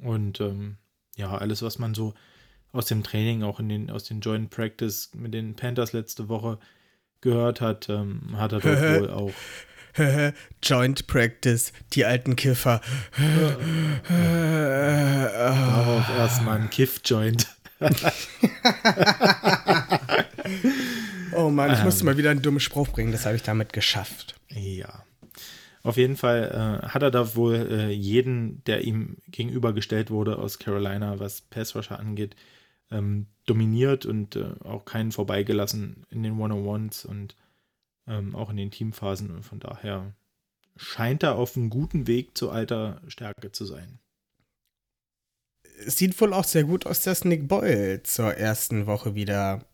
Und 0.00 0.40
ähm, 0.40 0.76
ja, 1.16 1.36
alles, 1.36 1.62
was 1.62 1.78
man 1.78 1.94
so 1.94 2.14
aus 2.72 2.86
dem 2.86 3.02
Training, 3.02 3.42
auch 3.42 3.58
in 3.58 3.68
den, 3.68 3.90
aus 3.90 4.04
den 4.04 4.20
Joint 4.20 4.50
Practice 4.50 5.10
mit 5.14 5.32
den 5.32 5.56
Panthers 5.56 5.92
letzte 5.92 6.28
Woche 6.28 6.58
gehört 7.22 7.60
hat, 7.60 7.88
ähm, 7.88 8.36
hat 8.36 8.52
er 8.52 8.60
dort 8.60 8.80
wohl 9.00 9.10
auch. 9.10 9.32
Joint 10.62 11.06
Practice, 11.06 11.72
die 11.92 12.04
alten 12.04 12.36
Kiffer. 12.36 12.80
Darauf 14.08 16.08
erstmal 16.10 16.60
ein 16.60 16.70
Kiff-Joint. 16.70 17.48
Oh 21.36 21.50
Mann, 21.50 21.72
ich 21.72 21.84
musste 21.84 22.04
mal 22.04 22.16
wieder 22.16 22.30
einen 22.30 22.40
dummen 22.40 22.60
Spruch 22.60 22.88
bringen, 22.88 23.12
das 23.12 23.26
habe 23.26 23.36
ich 23.36 23.42
damit 23.42 23.72
geschafft. 23.72 24.34
Ja. 24.48 25.04
Auf 25.82 25.98
jeden 25.98 26.16
Fall 26.16 26.80
äh, 26.82 26.88
hat 26.88 27.02
er 27.02 27.10
da 27.10 27.36
wohl 27.36 27.68
äh, 27.70 27.90
jeden, 27.90 28.64
der 28.64 28.84
ihm 28.84 29.18
gegenübergestellt 29.28 30.10
wurde 30.10 30.38
aus 30.38 30.58
Carolina, 30.58 31.20
was 31.20 31.42
Pass 31.42 31.76
Rusher 31.76 31.98
angeht, 31.98 32.34
ähm, 32.90 33.26
dominiert 33.44 34.06
und 34.06 34.36
äh, 34.36 34.46
auch 34.64 34.84
keinen 34.84 35.12
vorbeigelassen 35.12 36.06
in 36.10 36.22
den 36.22 36.40
One-on-Ones 36.40 37.04
und 37.04 37.36
ähm, 38.06 38.34
auch 38.36 38.50
in 38.50 38.56
den 38.56 38.70
Teamphasen. 38.70 39.30
Und 39.30 39.42
von 39.42 39.58
daher 39.60 40.14
scheint 40.76 41.22
er 41.22 41.36
auf 41.36 41.56
einem 41.56 41.70
guten 41.70 42.06
Weg 42.06 42.36
zu 42.36 42.50
alter 42.50 43.00
Stärke 43.08 43.52
zu 43.52 43.64
sein. 43.64 43.98
Es 45.84 45.96
sieht 45.98 46.18
wohl 46.20 46.32
auch 46.32 46.44
sehr 46.44 46.64
gut 46.64 46.86
aus, 46.86 47.02
dass 47.02 47.24
Nick 47.24 47.48
Boyle 47.48 48.02
zur 48.02 48.34
ersten 48.34 48.86
Woche 48.86 49.14
wieder 49.14 49.64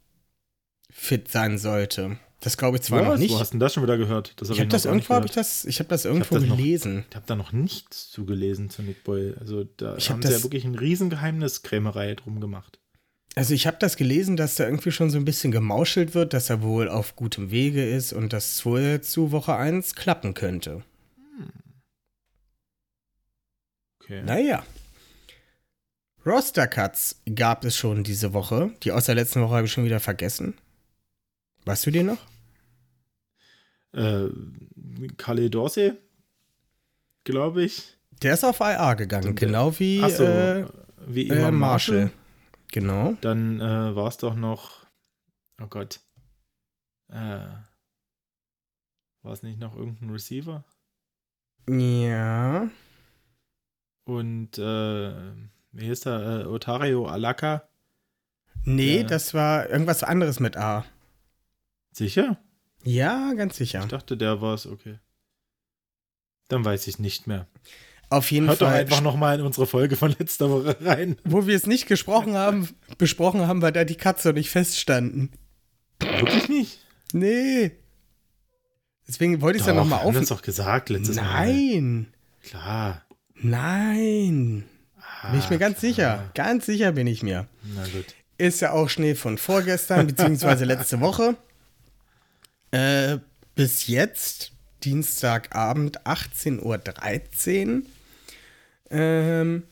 fit 0.91 1.29
sein 1.29 1.59
sollte. 1.59 2.19
Das 2.41 2.57
glaube 2.57 2.77
ich 2.79 2.83
zwar 2.83 3.03
Was? 3.03 3.09
noch 3.09 3.19
nicht. 3.19 3.33
Wo 3.33 3.39
hast 3.39 3.51
du 3.51 3.53
denn 3.55 3.61
das 3.61 3.73
schon 3.75 3.85
wieder 3.85 3.97
gehört? 3.97 4.35
Das 4.41 4.51
ich 4.51 4.59
hab 4.59 4.65
habe 4.67 4.67
noch 4.67 4.73
das 4.73 4.87
habe 4.87 4.99
ich 4.99 5.07
gehört. 5.07 5.37
das, 5.37 5.65
ich 5.65 5.79
habe 5.79 5.89
das 5.89 6.05
irgendwo 6.05 6.35
das 6.35 6.45
noch- 6.45 6.57
gelesen. 6.57 7.05
Ich 7.09 7.15
habe 7.15 7.27
da 7.27 7.37
noch 7.37 7.53
nichts 7.53 8.11
zugelesen 8.11 8.69
zu 8.69 8.83
Nick 8.83 9.05
Boyle. 9.05 9.37
Also 9.39 9.63
da 9.77 9.97
Ich 9.97 10.09
hab 10.11 10.15
haben 10.17 10.23
sie 10.23 10.29
ja 10.29 10.35
das- 10.35 10.43
wirklich 10.43 10.65
ein 10.65 10.75
Riesengeheimniskrämerei 10.75 12.17
drum 12.17 12.41
gemacht. 12.41 12.81
Also 13.35 13.55
ich 13.55 13.67
habe 13.67 13.79
das 13.81 13.97
gelesen, 13.97 14.37
dass 14.37 14.57
da 14.57 14.65
irgendwie 14.65 14.91
schon 14.93 15.09
so 15.11 15.17
ein 15.19 15.25
bisschen 15.25 15.53
gemauschelt 15.53 16.15
wird, 16.15 16.35
dass 16.35 16.51
er 16.51 16.63
wohl 16.63 16.89
auf 16.89 17.17
gutem 17.17 17.51
Wege 17.51 17.89
ist 17.89 18.13
und 18.13 18.33
das 18.33 18.65
wohl 18.67 19.01
zu 19.01 19.33
Woche 19.33 19.55
1 19.57 19.95
klappen 19.95 20.35
könnte. 20.35 20.83
Okay. 24.01 24.23
Naja. 24.23 24.65
Roster-Cuts 26.27 27.23
gab 27.35 27.65
es 27.65 27.77
schon 27.77 28.05
diese 28.05 28.33
Woche. 28.33 28.71
Die 28.83 28.93
aus 28.93 29.07
der 29.07 29.15
letzten 29.15 29.41
Woche 29.41 29.55
habe 29.57 29.67
ich 29.67 29.73
schon 29.73 29.85
wieder 29.85 30.01
vergessen. 30.01 30.55
Weißt 31.65 31.87
du 31.87 31.91
die 31.91 32.03
noch? 32.03 32.19
Äh, 33.93 34.29
Khalil 35.17 35.51
Dorsey, 35.51 35.93
glaube 37.25 37.65
ich. 37.65 37.83
Der 38.23 38.35
ist 38.35 38.45
auf 38.45 38.61
IA 38.61 38.95
gegangen, 38.95 39.35
der- 39.35 39.49
genau 39.49 39.79
wie 39.79 40.01
Achso, 40.03 40.25
äh, 40.25 40.67
wie 41.07 41.29
äh, 41.29 41.51
Marshall. 41.51 41.53
Marshall. 41.53 42.11
Genau. 42.73 43.13
Dann 43.21 43.61
äh, 43.61 43.95
war 43.95 44.09
es 44.09 44.17
doch 44.17 44.35
noch, 44.35 44.87
oh 45.61 45.67
Gott, 45.67 46.01
äh, 47.09 47.47
war 49.23 49.33
es 49.33 49.43
nicht 49.43 49.61
noch 49.61 49.77
irgendein 49.77 50.11
Receiver? 50.11 50.65
Ja. 51.69 52.69
Und 54.05 54.59
äh, 54.59 55.33
wie 55.71 55.85
hieß 55.87 56.01
der? 56.01 56.41
Äh, 56.43 56.47
Otario 56.47 57.07
Alaka? 57.07 57.69
Nee, 58.65 59.05
das 59.05 59.35
war 59.35 59.69
irgendwas 59.69 60.03
anderes 60.03 60.41
mit 60.41 60.57
A. 60.57 60.85
Sicher? 61.93 62.39
Ja, 62.85 63.35
ganz 63.35 63.57
sicher. 63.57 63.81
Ich 63.81 63.89
dachte, 63.89 64.17
der 64.17 64.41
war 64.41 64.55
es, 64.55 64.67
okay. 64.67 64.99
Dann 66.49 66.65
weiß 66.65 66.87
ich 66.87 66.99
nicht 66.99 67.27
mehr. 67.27 67.47
Auf 68.13 68.31
jeden 68.31 68.47
Hört 68.49 68.61
doch 68.61 68.69
Fall. 68.69 68.81
einfach 68.81 69.01
nochmal 69.01 69.39
in 69.39 69.45
unsere 69.47 69.67
Folge 69.67 69.97
von 69.97 70.15
letzter 70.19 70.51
Woche 70.51 70.77
rein. 70.83 71.17
Wo 71.25 71.47
wir 71.47 71.57
es 71.57 71.67
nicht 71.67 71.87
gesprochen 71.87 72.35
haben, 72.35 72.69
besprochen 72.99 73.47
haben, 73.47 73.63
weil 73.63 73.73
da 73.73 73.85
die 73.85 73.95
Katze 73.97 74.31
und 74.31 74.37
ich 74.37 74.51
feststanden. 74.51 75.31
Wirklich 76.01 76.49
nicht? 76.49 76.79
Nee. 77.15 77.73
Deswegen 79.09 79.41
wollte 79.41 79.57
ich 79.57 79.63
es 79.63 79.67
ja 79.67 79.73
Doch, 79.73 79.81
nochmal 79.83 80.01
wir 80.01 80.05
haben 80.09 80.15
auf. 80.17 80.21
das 80.21 80.29
doch 80.29 80.43
gesagt 80.43 80.89
letztes 80.91 81.17
Mal. 81.17 81.25
Nein. 81.47 82.07
Klar. 82.43 83.03
Nein. 83.35 84.65
Bin 85.31 85.39
ich 85.39 85.49
mir 85.51 85.57
Ah, 85.57 85.59
ganz 85.59 85.79
klar. 85.79 85.91
sicher. 85.91 86.31
Ganz 86.35 86.67
sicher 86.67 86.93
bin 86.93 87.07
ich 87.07 87.23
mir. 87.23 87.47
Na 87.75 87.85
gut. 87.85 88.07
Ist 88.39 88.61
ja 88.61 88.73
auch 88.73 88.89
Schnee 88.89 89.15
von 89.15 89.39
vorgestern, 89.39 90.07
beziehungsweise 90.09 90.65
letzte 90.67 91.01
Woche. 91.01 91.37
Äh, 92.73 93.19
bis 93.55 93.87
jetzt, 93.87 94.53
Dienstagabend, 94.85 96.03
18.13 96.07 96.61
Uhr. 97.77 97.83
Ähm, 98.93 99.65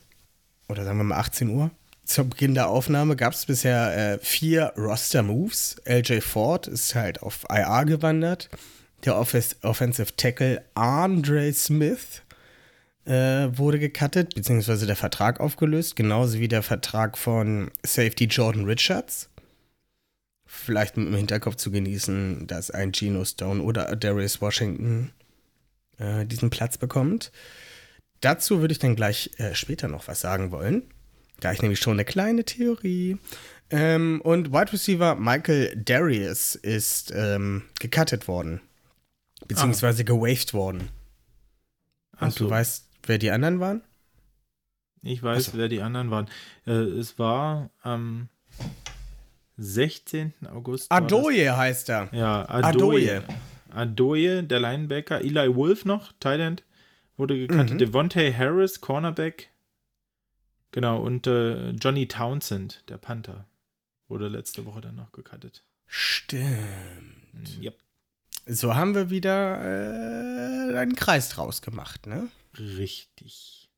oder 0.67 0.83
sagen 0.83 0.97
wir 0.97 1.03
mal 1.03 1.17
18 1.17 1.49
Uhr. 1.49 1.71
Zum 2.03 2.29
Beginn 2.29 2.55
der 2.55 2.67
Aufnahme 2.67 3.15
gab 3.15 3.33
es 3.33 3.45
bisher 3.45 4.15
äh, 4.15 4.19
vier 4.19 4.73
Roster-Moves. 4.75 5.77
LJ 5.85 6.19
Ford 6.19 6.67
ist 6.67 6.95
halt 6.95 7.21
auf 7.21 7.45
IR 7.49 7.85
gewandert. 7.85 8.49
Der 9.05 9.15
Offes 9.15 9.55
Offensive 9.63 10.15
Tackle 10.17 10.63
Andre 10.73 11.53
Smith 11.53 12.21
äh, 13.05 13.47
wurde 13.57 13.79
gecuttet, 13.79 14.35
beziehungsweise 14.35 14.85
der 14.85 14.95
Vertrag 14.95 15.39
aufgelöst, 15.39 15.95
genauso 15.95 16.39
wie 16.39 16.47
der 16.47 16.63
Vertrag 16.63 17.17
von 17.17 17.71
Safety 17.83 18.25
Jordan 18.25 18.65
Richards. 18.65 19.29
Vielleicht 20.45 20.97
mit 20.97 21.07
dem 21.07 21.15
Hinterkopf 21.15 21.55
zu 21.55 21.71
genießen, 21.71 22.45
dass 22.47 22.71
ein 22.71 22.91
Geno 22.91 23.23
Stone 23.23 23.61
oder 23.61 23.95
Darius 23.95 24.41
Washington 24.41 25.11
äh, 25.97 26.25
diesen 26.25 26.49
Platz 26.49 26.77
bekommt. 26.77 27.31
Dazu 28.21 28.61
würde 28.61 28.71
ich 28.71 28.79
dann 28.79 28.95
gleich 28.95 29.31
äh, 29.37 29.55
später 29.55 29.87
noch 29.87 30.07
was 30.07 30.21
sagen 30.21 30.51
wollen. 30.51 30.83
Da 31.39 31.51
ich 31.51 31.61
nämlich 31.61 31.79
schon 31.79 31.93
eine 31.93 32.05
kleine 32.05 32.43
Theorie. 32.43 33.17
Ähm, 33.71 34.21
und 34.23 34.51
Wide 34.51 34.73
Receiver 34.73 35.15
Michael 35.15 35.75
Darius 35.75 36.55
ist 36.55 37.11
ähm, 37.15 37.63
gecuttet 37.79 38.27
worden. 38.27 38.61
Beziehungsweise 39.47 40.03
gewaved 40.03 40.53
worden. 40.53 40.89
Ach 42.15 42.23
Und 42.23 42.39
du 42.39 42.43
so. 42.45 42.49
weißt, 42.49 42.87
wer 43.07 43.17
die 43.17 43.31
anderen 43.31 43.59
waren? 43.59 43.81
Ich 45.01 45.23
weiß, 45.23 45.45
so. 45.45 45.51
wer 45.55 45.67
die 45.67 45.81
anderen 45.81 46.11
waren. 46.11 46.29
Äh, 46.67 46.73
es 46.73 47.17
war 47.17 47.71
am 47.81 48.29
16. 49.57 50.33
August. 50.53 50.91
Adoye 50.91 51.49
heißt 51.49 51.89
er. 51.89 52.09
Ja, 52.11 52.47
Adoye. 52.47 53.17
Adoye. 53.17 53.23
Adoye, 53.73 54.43
der 54.43 54.59
Linebacker. 54.59 55.21
Eli 55.21 55.55
Wolf 55.55 55.85
noch, 55.85 56.11
Thailand, 56.19 56.63
wurde 57.21 57.37
gekannt. 57.37 57.71
Mhm. 57.71 57.77
Devontae 57.77 58.33
Harris, 58.33 58.81
Cornerback. 58.81 59.49
Genau, 60.71 61.01
und 61.01 61.27
äh, 61.27 61.69
Johnny 61.71 62.07
Townsend, 62.07 62.83
der 62.89 62.97
Panther, 62.97 63.45
wurde 64.07 64.27
letzte 64.27 64.65
Woche 64.65 64.81
dann 64.81 64.95
noch 64.95 65.11
gecuttet. 65.11 65.63
Stimmt. 65.85 67.59
Yep. 67.61 67.77
So 68.47 68.75
haben 68.75 68.95
wir 68.95 69.09
wieder 69.09 69.61
äh, 69.61 70.77
einen 70.77 70.95
Kreis 70.95 71.29
draus 71.29 71.61
gemacht, 71.61 72.07
ne? 72.07 72.29
Richtig. 72.57 73.69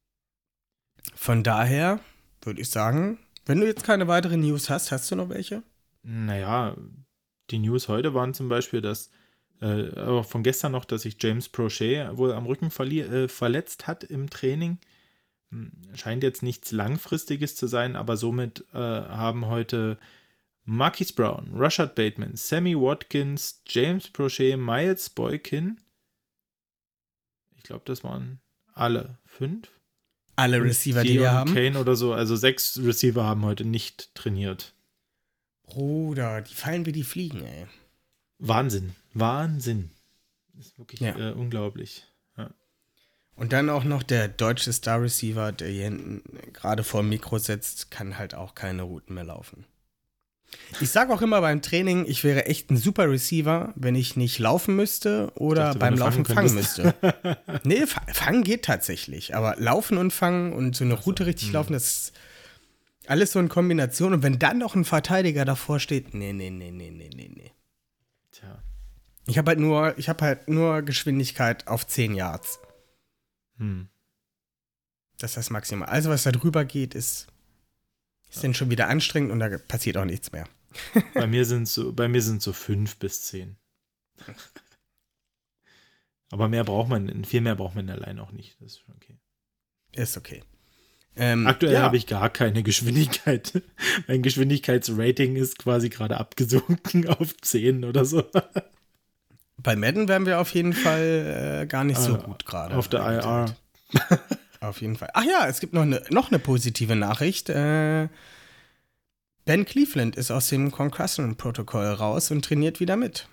Von 1.13 1.43
daher 1.43 1.99
würde 2.41 2.61
ich 2.61 2.69
sagen, 2.69 3.19
wenn 3.45 3.59
du 3.59 3.67
jetzt 3.67 3.83
keine 3.83 4.07
weiteren 4.07 4.39
News 4.39 4.69
hast, 4.69 4.91
hast 4.91 5.11
du 5.11 5.15
noch 5.15 5.29
welche? 5.29 5.63
Naja, 6.03 6.77
die 7.49 7.59
News 7.59 7.89
heute 7.89 8.13
waren 8.13 8.33
zum 8.33 8.47
Beispiel, 8.47 8.79
dass, 8.79 9.09
äh, 9.63 9.97
aber 9.97 10.25
von 10.25 10.43
gestern 10.43 10.73
noch, 10.73 10.83
dass 10.83 11.03
sich 11.03 11.15
James 11.19 11.47
Prochet 11.47 12.17
wohl 12.17 12.33
am 12.33 12.45
Rücken 12.45 12.67
äh, 12.67 13.29
verletzt 13.29 13.87
hat 13.87 14.03
im 14.03 14.29
Training. 14.29 14.77
Hm, 15.51 15.71
Scheint 15.95 16.21
jetzt 16.21 16.43
nichts 16.43 16.71
Langfristiges 16.71 17.55
zu 17.55 17.67
sein, 17.67 17.95
aber 17.95 18.17
somit 18.17 18.65
äh, 18.73 18.77
haben 18.77 19.45
heute 19.45 19.97
Marquis 20.65 21.13
Brown, 21.13 21.49
Rashad 21.53 21.95
Bateman, 21.95 22.35
Sammy 22.35 22.75
Watkins, 22.75 23.61
James 23.65 24.09
Prochet, 24.09 24.57
Miles 24.57 25.09
Boykin. 25.09 25.79
Ich 27.55 27.63
glaube, 27.63 27.83
das 27.85 28.03
waren 28.03 28.41
alle 28.73 29.17
fünf. 29.25 29.69
Alle 30.35 30.61
Receiver, 30.61 31.03
die 31.03 31.19
wir 31.19 31.31
haben. 31.31 31.53
Kane 31.53 31.79
oder 31.79 31.95
so, 31.95 32.11
also 32.11 32.35
sechs 32.35 32.77
Receiver 32.83 33.23
haben 33.23 33.45
heute 33.45 33.63
nicht 33.63 34.13
trainiert. 34.15 34.73
Bruder, 35.63 36.41
die 36.41 36.53
fallen 36.53 36.85
wie 36.85 36.91
die 36.91 37.03
Fliegen, 37.03 37.43
ey. 37.45 37.67
Wahnsinn. 38.47 38.95
Wahnsinn. 39.13 39.89
Das 40.53 40.67
ist 40.67 40.77
wirklich 40.77 40.99
Ja. 40.99 41.17
äh, 41.17 41.31
unglaublich. 41.33 42.05
Und 43.35 43.51
dann 43.51 43.69
auch 43.71 43.83
noch 43.83 44.03
der 44.03 44.27
deutsche 44.27 44.71
Star 44.71 45.01
Receiver, 45.01 45.51
der 45.51 45.67
hier 45.67 45.85
hinten 45.85 46.21
gerade 46.53 46.83
vor 46.83 47.01
dem 47.01 47.09
Mikro 47.09 47.39
sitzt, 47.39 47.89
kann 47.89 48.19
halt 48.19 48.35
auch 48.35 48.53
keine 48.53 48.83
Routen 48.83 49.15
mehr 49.15 49.23
laufen. 49.23 49.65
Ich 50.81 50.91
sage 50.91 51.11
auch 51.11 51.23
immer 51.23 51.41
beim 51.41 51.63
Training, 51.63 52.05
ich 52.07 52.23
wäre 52.23 52.45
echt 52.45 52.69
ein 52.69 52.77
super 52.77 53.09
Receiver, 53.09 53.73
wenn 53.75 53.95
ich 53.95 54.15
nicht 54.15 54.37
laufen 54.37 54.75
müsste 54.75 55.31
oder 55.33 55.63
dachte, 55.65 55.79
beim 55.79 55.97
Laufen 55.97 56.25
fangen 56.25 56.49
fangen 56.49 56.53
müsste. 56.53 56.93
nee, 57.63 57.87
fa- 57.87 58.05
fangen 58.13 58.43
geht 58.43 58.65
tatsächlich, 58.65 59.35
aber 59.35 59.55
laufen 59.57 59.97
und 59.97 60.11
fangen 60.13 60.53
und 60.53 60.75
so 60.75 60.83
eine 60.83 60.93
Route 60.93 61.25
richtig 61.25 61.47
hm. 61.47 61.53
laufen, 61.53 61.73
das 61.73 61.85
ist 61.85 62.13
alles 63.07 63.31
so 63.31 63.39
in 63.39 63.49
Kombination. 63.49 64.13
Und 64.13 64.21
wenn 64.21 64.37
dann 64.37 64.59
noch 64.59 64.75
ein 64.75 64.85
Verteidiger 64.85 65.43
davor 65.43 65.79
steht, 65.79 66.13
nee, 66.13 66.33
nee, 66.33 66.51
nee, 66.51 66.69
nee, 66.69 66.91
nee, 66.91 67.09
nee, 67.15 67.31
nee. 67.33 67.51
Tja. 68.33 68.61
Ich 69.25 69.37
habe 69.37 69.51
halt 69.51 69.59
nur, 69.59 69.97
ich 69.97 70.09
habe 70.09 70.25
halt 70.25 70.49
nur 70.49 70.81
Geschwindigkeit 70.81 71.67
auf 71.67 71.87
10 71.87 72.13
Yards. 72.13 72.59
Hm. 73.57 73.87
Das 75.19 75.31
ist 75.31 75.37
das 75.37 75.49
Maximal. 75.49 75.87
Also, 75.87 76.09
was 76.09 76.23
da 76.23 76.31
drüber 76.31 76.65
geht, 76.65 76.95
ist, 76.95 77.27
ist 78.29 78.43
dann 78.43 78.53
schon 78.53 78.69
wieder 78.69 78.89
anstrengend 78.89 79.31
und 79.31 79.39
da 79.39 79.57
passiert 79.57 79.95
auch 79.97 80.05
nichts 80.05 80.31
mehr. 80.31 80.49
Bei 81.13 81.27
mir 81.27 81.45
sind 81.45 81.67
so, 81.67 81.93
bei 81.93 82.07
mir 82.07 82.21
sind 82.23 82.41
so 82.41 82.51
fünf 82.51 82.97
bis 82.97 83.25
zehn. 83.25 83.57
Aber 86.31 86.49
mehr 86.49 86.63
braucht 86.63 86.89
man, 86.89 87.23
viel 87.25 87.41
mehr 87.41 87.55
braucht 87.55 87.75
man 87.75 87.87
allein 87.91 88.19
auch 88.19 88.31
nicht. 88.31 88.59
Das 88.59 88.71
ist 88.71 88.79
schon 88.79 88.95
okay. 88.95 89.19
Ist 89.91 90.17
okay. 90.17 90.43
Ähm, 91.15 91.45
Aktuell 91.45 91.73
ja, 91.73 91.81
habe 91.81 91.97
ich 91.97 92.07
gar 92.07 92.29
keine 92.29 92.63
Geschwindigkeit. 92.63 93.61
Mein 94.07 94.23
Geschwindigkeitsrating 94.23 95.35
ist 95.35 95.59
quasi 95.59 95.89
gerade 95.89 96.17
abgesunken 96.17 97.07
auf 97.19 97.37
10 97.37 97.85
oder 97.85 98.03
so. 98.05 98.23
Bei 99.57 99.75
Madden 99.75 100.07
wären 100.07 100.25
wir 100.25 100.39
auf 100.39 100.53
jeden 100.53 100.73
Fall 100.73 101.61
äh, 101.63 101.65
gar 101.67 101.83
nicht 101.83 101.99
so 101.99 102.15
Äh, 102.15 102.21
gut 102.21 102.45
gerade. 102.45 102.75
Auf 102.75 102.87
der 102.87 103.01
IR. 103.01 103.55
Auf 104.59 104.79
jeden 104.81 104.95
Fall. 104.95 105.09
Ach 105.13 105.25
ja, 105.25 105.45
es 105.47 105.59
gibt 105.59 105.73
noch 105.73 105.81
eine, 105.81 106.01
noch 106.09 106.31
eine 106.31 106.39
positive 106.39 106.95
Nachricht. 106.95 107.49
Äh, 107.49 108.07
ben 109.43 109.65
Cleveland 109.65 110.15
ist 110.15 110.31
aus 110.31 110.47
dem 110.47 110.71
Concussion-Protokoll 110.71 111.85
raus 111.87 112.31
und 112.31 112.45
trainiert 112.45 112.79
wieder 112.79 112.95
mit. 112.95 113.27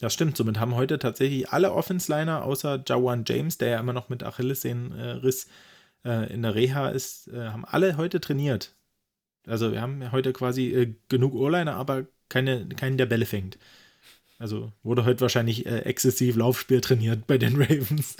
Das 0.00 0.12
stimmt, 0.12 0.36
somit 0.36 0.58
haben 0.58 0.74
heute 0.74 0.98
tatsächlich 0.98 1.50
alle 1.50 1.72
Offense-Liner 1.72 2.42
außer 2.42 2.82
Jawan 2.84 3.24
James, 3.24 3.56
der 3.58 3.68
ja 3.68 3.78
immer 3.78 3.92
noch 3.92 4.08
mit 4.08 4.24
Achillessehnenriss 4.24 5.44
äh, 5.44 5.48
in 6.32 6.42
der 6.42 6.54
Reha 6.54 6.88
ist, 6.88 7.28
äh, 7.28 7.48
haben 7.48 7.64
alle 7.64 7.96
heute 7.96 8.20
trainiert. 8.20 8.74
Also 9.46 9.72
wir 9.72 9.80
haben 9.80 10.10
heute 10.12 10.32
quasi 10.32 10.72
äh, 10.72 10.94
genug 11.08 11.34
O-Liner, 11.34 11.74
aber 11.76 12.06
keine, 12.28 12.66
keinen, 12.68 12.98
der 12.98 13.06
Bälle 13.06 13.26
fängt. 13.26 13.58
Also 14.38 14.72
wurde 14.82 15.04
heute 15.04 15.20
wahrscheinlich 15.20 15.66
äh, 15.66 15.80
exzessiv 15.80 16.36
Laufspiel 16.36 16.80
trainiert 16.80 17.26
bei 17.26 17.38
den 17.38 17.56
Ravens. 17.60 18.16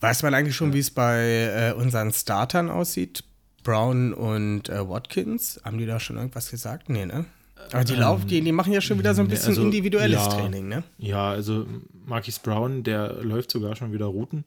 Weiß 0.00 0.22
man 0.22 0.34
eigentlich 0.34 0.56
schon, 0.56 0.72
wie 0.72 0.78
es 0.78 0.90
bei 0.90 1.72
äh, 1.72 1.74
unseren 1.74 2.12
Startern 2.12 2.70
aussieht? 2.70 3.24
Brown 3.62 4.14
und 4.14 4.70
äh, 4.70 4.88
Watkins? 4.88 5.60
Haben 5.64 5.78
die 5.78 5.86
da 5.86 6.00
schon 6.00 6.16
irgendwas 6.16 6.50
gesagt? 6.50 6.88
Nee, 6.88 7.04
ne? 7.04 7.26
Aber 7.72 7.84
die 7.84 7.92
Ähm, 7.92 8.00
laufen, 8.00 8.26
die, 8.26 8.40
die 8.40 8.52
machen 8.52 8.72
ja 8.72 8.80
schon 8.80 8.98
wieder 8.98 9.14
so 9.14 9.20
ein 9.20 9.28
bisschen 9.28 9.50
also, 9.50 9.62
individuelles 9.62 10.18
ja. 10.18 10.28
Training, 10.28 10.68
ne? 10.68 10.82
Ja, 10.96 11.30
also 11.30 11.66
Marquis 11.92 12.38
Brown, 12.38 12.82
der 12.82 13.22
läuft 13.22 13.50
sogar 13.50 13.76
schon 13.76 13.92
wieder 13.92 14.06
Routen. 14.06 14.44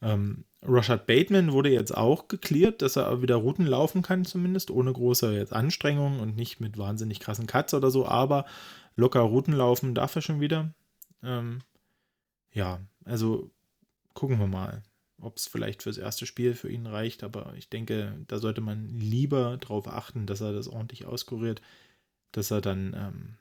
Ähm, 0.00 0.44
Rashad 0.68 1.06
Bateman 1.06 1.52
wurde 1.52 1.70
jetzt 1.70 1.96
auch 1.96 2.28
geklärt, 2.28 2.82
dass 2.82 2.96
er 2.96 3.22
wieder 3.22 3.36
Routen 3.36 3.66
laufen 3.66 4.02
kann, 4.02 4.24
zumindest, 4.24 4.70
ohne 4.70 4.92
große 4.92 5.32
jetzt 5.34 5.52
Anstrengungen 5.52 6.20
und 6.20 6.36
nicht 6.36 6.60
mit 6.60 6.78
wahnsinnig 6.78 7.20
krassen 7.20 7.46
Cuts 7.46 7.74
oder 7.74 7.90
so, 7.90 8.06
aber 8.06 8.46
locker 8.96 9.20
Routen 9.20 9.54
laufen 9.54 9.94
darf 9.94 10.16
er 10.16 10.22
schon 10.22 10.40
wieder. 10.40 10.72
Ähm, 11.22 11.60
ja, 12.52 12.80
also 13.04 13.50
gucken 14.14 14.38
wir 14.38 14.46
mal, 14.46 14.82
ob 15.20 15.36
es 15.36 15.46
vielleicht 15.46 15.82
fürs 15.82 15.98
erste 15.98 16.26
Spiel 16.26 16.54
für 16.54 16.70
ihn 16.70 16.86
reicht, 16.86 17.22
aber 17.22 17.54
ich 17.56 17.68
denke, 17.68 18.24
da 18.26 18.38
sollte 18.38 18.60
man 18.60 18.98
lieber 18.98 19.56
darauf 19.58 19.88
achten, 19.88 20.26
dass 20.26 20.40
er 20.40 20.52
das 20.52 20.68
ordentlich 20.68 21.06
auskuriert, 21.06 21.62
dass 22.32 22.50
er 22.50 22.60
dann 22.60 22.94
ähm, 22.94 23.38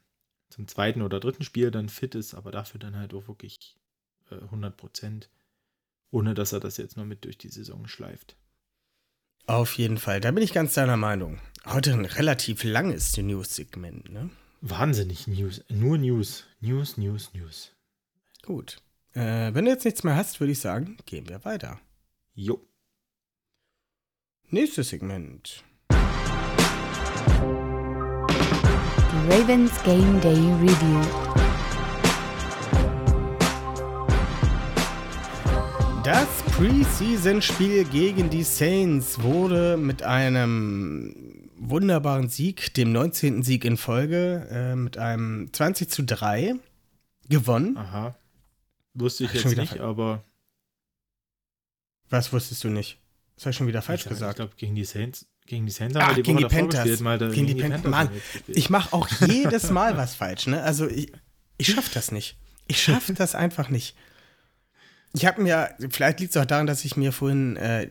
zum 0.50 0.68
zweiten 0.68 1.02
oder 1.02 1.20
dritten 1.20 1.44
Spiel 1.44 1.72
dann 1.72 1.90
fit 1.90 2.16
ist, 2.16 2.34
aber 2.34 2.52
dafür 2.52 2.80
dann 2.80 2.96
halt 2.96 3.14
auch 3.14 3.28
wirklich 3.28 3.76
äh, 4.32 4.36
100 4.36 4.76
Prozent, 4.78 5.30
ohne 6.16 6.34
dass 6.34 6.54
er 6.54 6.62
das 6.62 6.78
jetzt 6.78 6.96
nur 6.96 7.06
mit 7.06 7.26
durch 7.26 7.38
die 7.38 7.50
Saison 7.50 7.88
schleift. 7.88 8.38
Auf 9.48 9.78
jeden 9.78 9.98
Fall, 9.98 10.22
da 10.22 10.32
bin 10.32 10.44
ich 10.44 10.54
ganz 10.54 10.74
deiner 10.74 10.98
Meinung. 10.98 11.40
Heute 11.66 11.92
ein 11.92 12.06
relativ 12.06 12.64
langes 12.64 13.16
News-Segment, 13.18 14.10
ne? 14.12 14.30
Wahnsinnig 14.62 15.28
News, 15.28 15.64
nur 15.68 15.98
News, 15.98 16.46
News, 16.62 16.98
News, 16.98 17.34
News. 17.34 17.74
Gut. 18.44 18.82
Äh, 19.14 19.54
wenn 19.54 19.66
du 19.66 19.72
jetzt 19.72 19.84
nichts 19.86 20.04
mehr 20.04 20.16
hast, 20.16 20.40
würde 20.40 20.54
ich 20.54 20.60
sagen, 20.60 20.98
gehen 21.06 21.28
wir 21.28 21.44
weiter. 21.44 21.80
Jo. 22.34 22.66
Nächstes 24.48 24.90
Segment. 24.90 25.64
Ravens 29.28 29.84
Game 29.84 30.22
Day 30.22 30.40
Review. 30.62 31.55
Das 36.06 36.28
Preseason-Spiel 36.56 37.84
gegen 37.86 38.30
die 38.30 38.44
Saints 38.44 39.24
wurde 39.24 39.76
mit 39.76 40.04
einem 40.04 41.50
wunderbaren 41.58 42.30
Sieg, 42.30 42.76
dem 42.76 42.92
19. 42.92 43.42
Sieg 43.42 43.66
in 43.66 43.76
Folge, 43.76 44.48
äh, 44.52 44.76
mit 44.76 45.00
einem 45.00 45.52
20 45.52 45.90
zu 45.90 46.04
3 46.04 46.58
gewonnen. 47.28 47.76
Aha. 47.76 48.16
Wusste 48.94 49.24
ich 49.24 49.32
Ach, 49.32 49.36
jetzt 49.46 49.58
nicht, 49.58 49.80
aber. 49.80 50.24
Was 52.12 52.32
wusstest 52.32 52.64
du 52.64 52.70
nicht? 52.70 53.00
Das 53.34 53.46
habe 53.46 53.52
ich 53.52 53.58
schon 53.58 53.68
wieder 53.68 53.82
falsch 53.82 54.04
ich, 54.04 54.10
gesagt. 54.10 54.34
Ich 54.34 54.36
glaube, 54.36 54.54
gegen 54.58 54.76
die 54.76 54.86
Saints. 54.86 55.26
Gegen 55.48 55.66
die 55.66 55.72
Saints 55.72 55.96
Ah, 55.96 56.02
haben 56.02 56.18
wir 56.18 56.24
die 56.24 56.30
gegen 56.32 56.38
Woche 56.38 56.50
die 56.50 56.56
Panthers. 56.56 56.84
gespielt, 56.84 57.02
Malte. 57.02 57.30
Gegen 57.32 57.48
die 57.48 57.56
Panthers. 57.56 57.84
Mann. 57.84 58.10
Ich 58.46 58.70
mache 58.70 58.94
auch 58.94 59.10
jedes 59.28 59.72
Mal 59.72 59.98
was 59.98 60.14
falsch, 60.14 60.46
ne? 60.46 60.62
Also 60.62 60.88
ich, 60.88 61.12
ich 61.58 61.74
schaffe 61.74 61.90
das 61.96 62.12
nicht. 62.12 62.38
Ich 62.68 62.80
schaffe 62.80 63.14
das 63.16 63.34
einfach 63.34 63.70
nicht. 63.70 63.96
Ich 65.16 65.26
habe 65.26 65.42
mir, 65.42 65.74
vielleicht 65.90 66.20
liegt 66.20 66.36
es 66.36 66.42
auch 66.42 66.46
daran, 66.46 66.68
dass 66.68 66.84
ich 66.84 66.98
mir 66.98 67.14
vorhin 67.14 67.56
äh, 67.56 67.90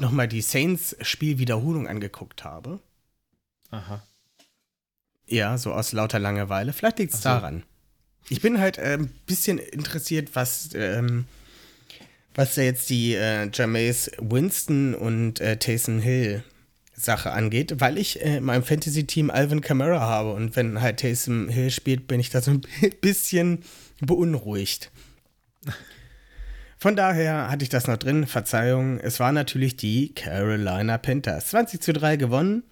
nochmal 0.00 0.26
die 0.26 0.40
Saints-Spielwiederholung 0.40 1.86
angeguckt 1.86 2.42
habe. 2.42 2.80
Aha. 3.70 4.02
Ja, 5.26 5.56
so 5.56 5.72
aus 5.72 5.92
lauter 5.92 6.18
Langeweile. 6.18 6.72
Vielleicht 6.72 6.98
liegt 6.98 7.14
es 7.14 7.22
so. 7.22 7.28
daran. 7.28 7.62
Ich 8.28 8.40
bin 8.40 8.58
halt 8.58 8.76
äh, 8.78 8.94
ein 8.94 9.06
bisschen 9.26 9.58
interessiert, 9.58 10.34
was, 10.34 10.70
ähm, 10.74 11.26
was 12.34 12.56
da 12.56 12.62
jetzt 12.62 12.90
die 12.90 13.14
äh, 13.14 13.48
Jameis 13.52 14.10
Winston 14.18 14.94
und 14.94 15.40
äh, 15.40 15.58
Taysom 15.58 16.00
Hill 16.00 16.42
Sache 16.92 17.30
angeht, 17.30 17.74
weil 17.78 17.98
ich 17.98 18.20
äh, 18.20 18.38
in 18.38 18.44
meinem 18.44 18.64
Fantasy-Team 18.64 19.30
Alvin 19.30 19.60
Kamara 19.60 20.00
habe 20.00 20.32
und 20.32 20.56
wenn 20.56 20.80
halt 20.80 20.98
Taysom 20.98 21.48
Hill 21.48 21.70
spielt, 21.70 22.08
bin 22.08 22.18
ich 22.18 22.30
da 22.30 22.42
so 22.42 22.50
ein 22.50 22.62
bisschen 23.00 23.62
beunruhigt. 24.00 24.90
Von 26.78 26.94
daher 26.94 27.50
hatte 27.50 27.64
ich 27.64 27.68
das 27.68 27.88
noch 27.88 27.96
drin, 27.96 28.26
Verzeihung. 28.26 28.98
Es 29.00 29.18
war 29.18 29.32
natürlich 29.32 29.76
die 29.76 30.14
Carolina 30.14 30.96
Panthers. 30.96 31.48
20 31.48 31.80
zu 31.80 31.92
3 31.92 32.16
gewonnen. 32.16 32.62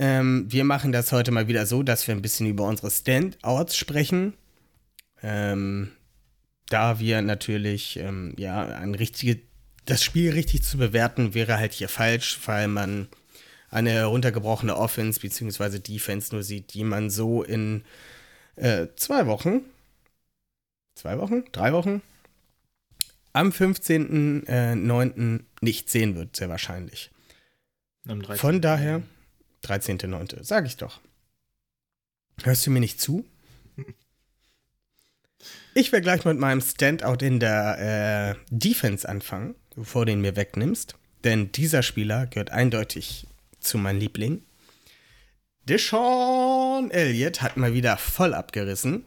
Ähm, 0.00 0.46
wir 0.48 0.64
machen 0.64 0.90
das 0.90 1.12
heute 1.12 1.30
mal 1.30 1.46
wieder 1.46 1.64
so, 1.64 1.84
dass 1.84 2.06
wir 2.08 2.14
ein 2.14 2.22
bisschen 2.22 2.46
über 2.46 2.64
unsere 2.64 2.90
Standouts 2.90 3.76
sprechen. 3.76 4.34
Ähm, 5.22 5.92
da 6.68 6.98
wir 6.98 7.22
natürlich, 7.22 7.98
ähm, 7.98 8.34
ja, 8.36 8.60
ein 8.66 8.96
richtige, 8.96 9.40
das 9.84 10.02
Spiel 10.02 10.32
richtig 10.32 10.64
zu 10.64 10.76
bewerten, 10.76 11.32
wäre 11.32 11.58
halt 11.58 11.72
hier 11.72 11.88
falsch, 11.88 12.40
weil 12.46 12.66
man 12.66 13.08
eine 13.70 13.90
heruntergebrochene 13.90 14.76
Offense 14.76 15.20
bzw. 15.20 15.78
Defense 15.78 16.34
nur 16.34 16.42
sieht, 16.42 16.74
die 16.74 16.84
man 16.84 17.08
so 17.08 17.44
in 17.44 17.84
äh, 18.56 18.88
zwei 18.96 19.26
Wochen, 19.26 19.60
zwei 20.94 21.18
Wochen, 21.18 21.44
drei 21.52 21.72
Wochen, 21.72 22.02
am 23.32 23.50
15.09. 23.50 25.40
nicht 25.60 25.90
sehen 25.90 26.14
wird, 26.16 26.36
sehr 26.36 26.48
wahrscheinlich. 26.48 27.10
Am 28.06 28.22
13. 28.22 28.38
Von 28.38 28.60
daher, 28.60 29.02
13.09., 29.64 30.42
sag 30.44 30.66
ich 30.66 30.76
doch. 30.76 31.00
Hörst 32.42 32.66
du 32.66 32.70
mir 32.70 32.80
nicht 32.80 33.00
zu? 33.00 33.24
Ich 35.74 35.92
werde 35.92 36.02
gleich 36.02 36.24
mit 36.24 36.40
meinem 36.40 36.60
Standout 36.60 37.24
in 37.24 37.38
der 37.38 38.34
äh, 38.40 38.44
Defense 38.50 39.08
anfangen, 39.08 39.54
bevor 39.76 40.06
du 40.06 40.12
ihn 40.12 40.20
mir 40.20 40.34
wegnimmst. 40.34 40.96
Denn 41.22 41.52
dieser 41.52 41.84
Spieler 41.84 42.26
gehört 42.26 42.50
eindeutig 42.50 43.28
zu 43.60 43.78
meinem 43.78 44.00
Liebling. 44.00 44.42
Deshaun 45.68 46.90
Elliott 46.90 47.42
hat 47.42 47.56
mal 47.56 47.74
wieder 47.74 47.96
voll 47.96 48.34
abgerissen. 48.34 49.04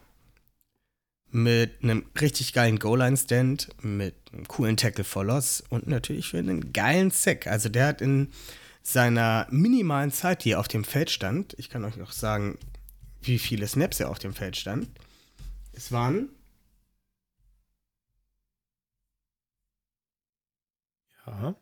Mit 1.33 1.81
einem 1.81 2.05
richtig 2.19 2.51
geilen 2.51 2.77
Goal-Line-Stand, 2.77 3.69
mit 3.83 4.15
einem 4.33 4.47
coolen 4.47 4.75
Tackle 4.75 5.05
for 5.05 5.23
Loss 5.23 5.63
und 5.69 5.87
natürlich 5.87 6.29
für 6.29 6.39
einen 6.39 6.73
geilen 6.73 7.09
Sack. 7.09 7.47
Also 7.47 7.69
der 7.69 7.87
hat 7.87 8.01
in 8.01 8.31
seiner 8.83 9.47
minimalen 9.49 10.11
Zeit, 10.11 10.43
die 10.43 10.51
er 10.51 10.59
auf 10.59 10.67
dem 10.67 10.83
Feld 10.83 11.09
stand, 11.09 11.53
ich 11.57 11.69
kann 11.69 11.85
euch 11.85 11.95
noch 11.95 12.11
sagen, 12.11 12.57
wie 13.21 13.39
viele 13.39 13.67
Snaps 13.67 13.99
er 13.99 14.09
auf 14.09 14.19
dem 14.19 14.33
Feld 14.33 14.57
stand. 14.57 14.87
Es 15.73 15.91
waren 15.91 16.29
Ja. 21.27 21.55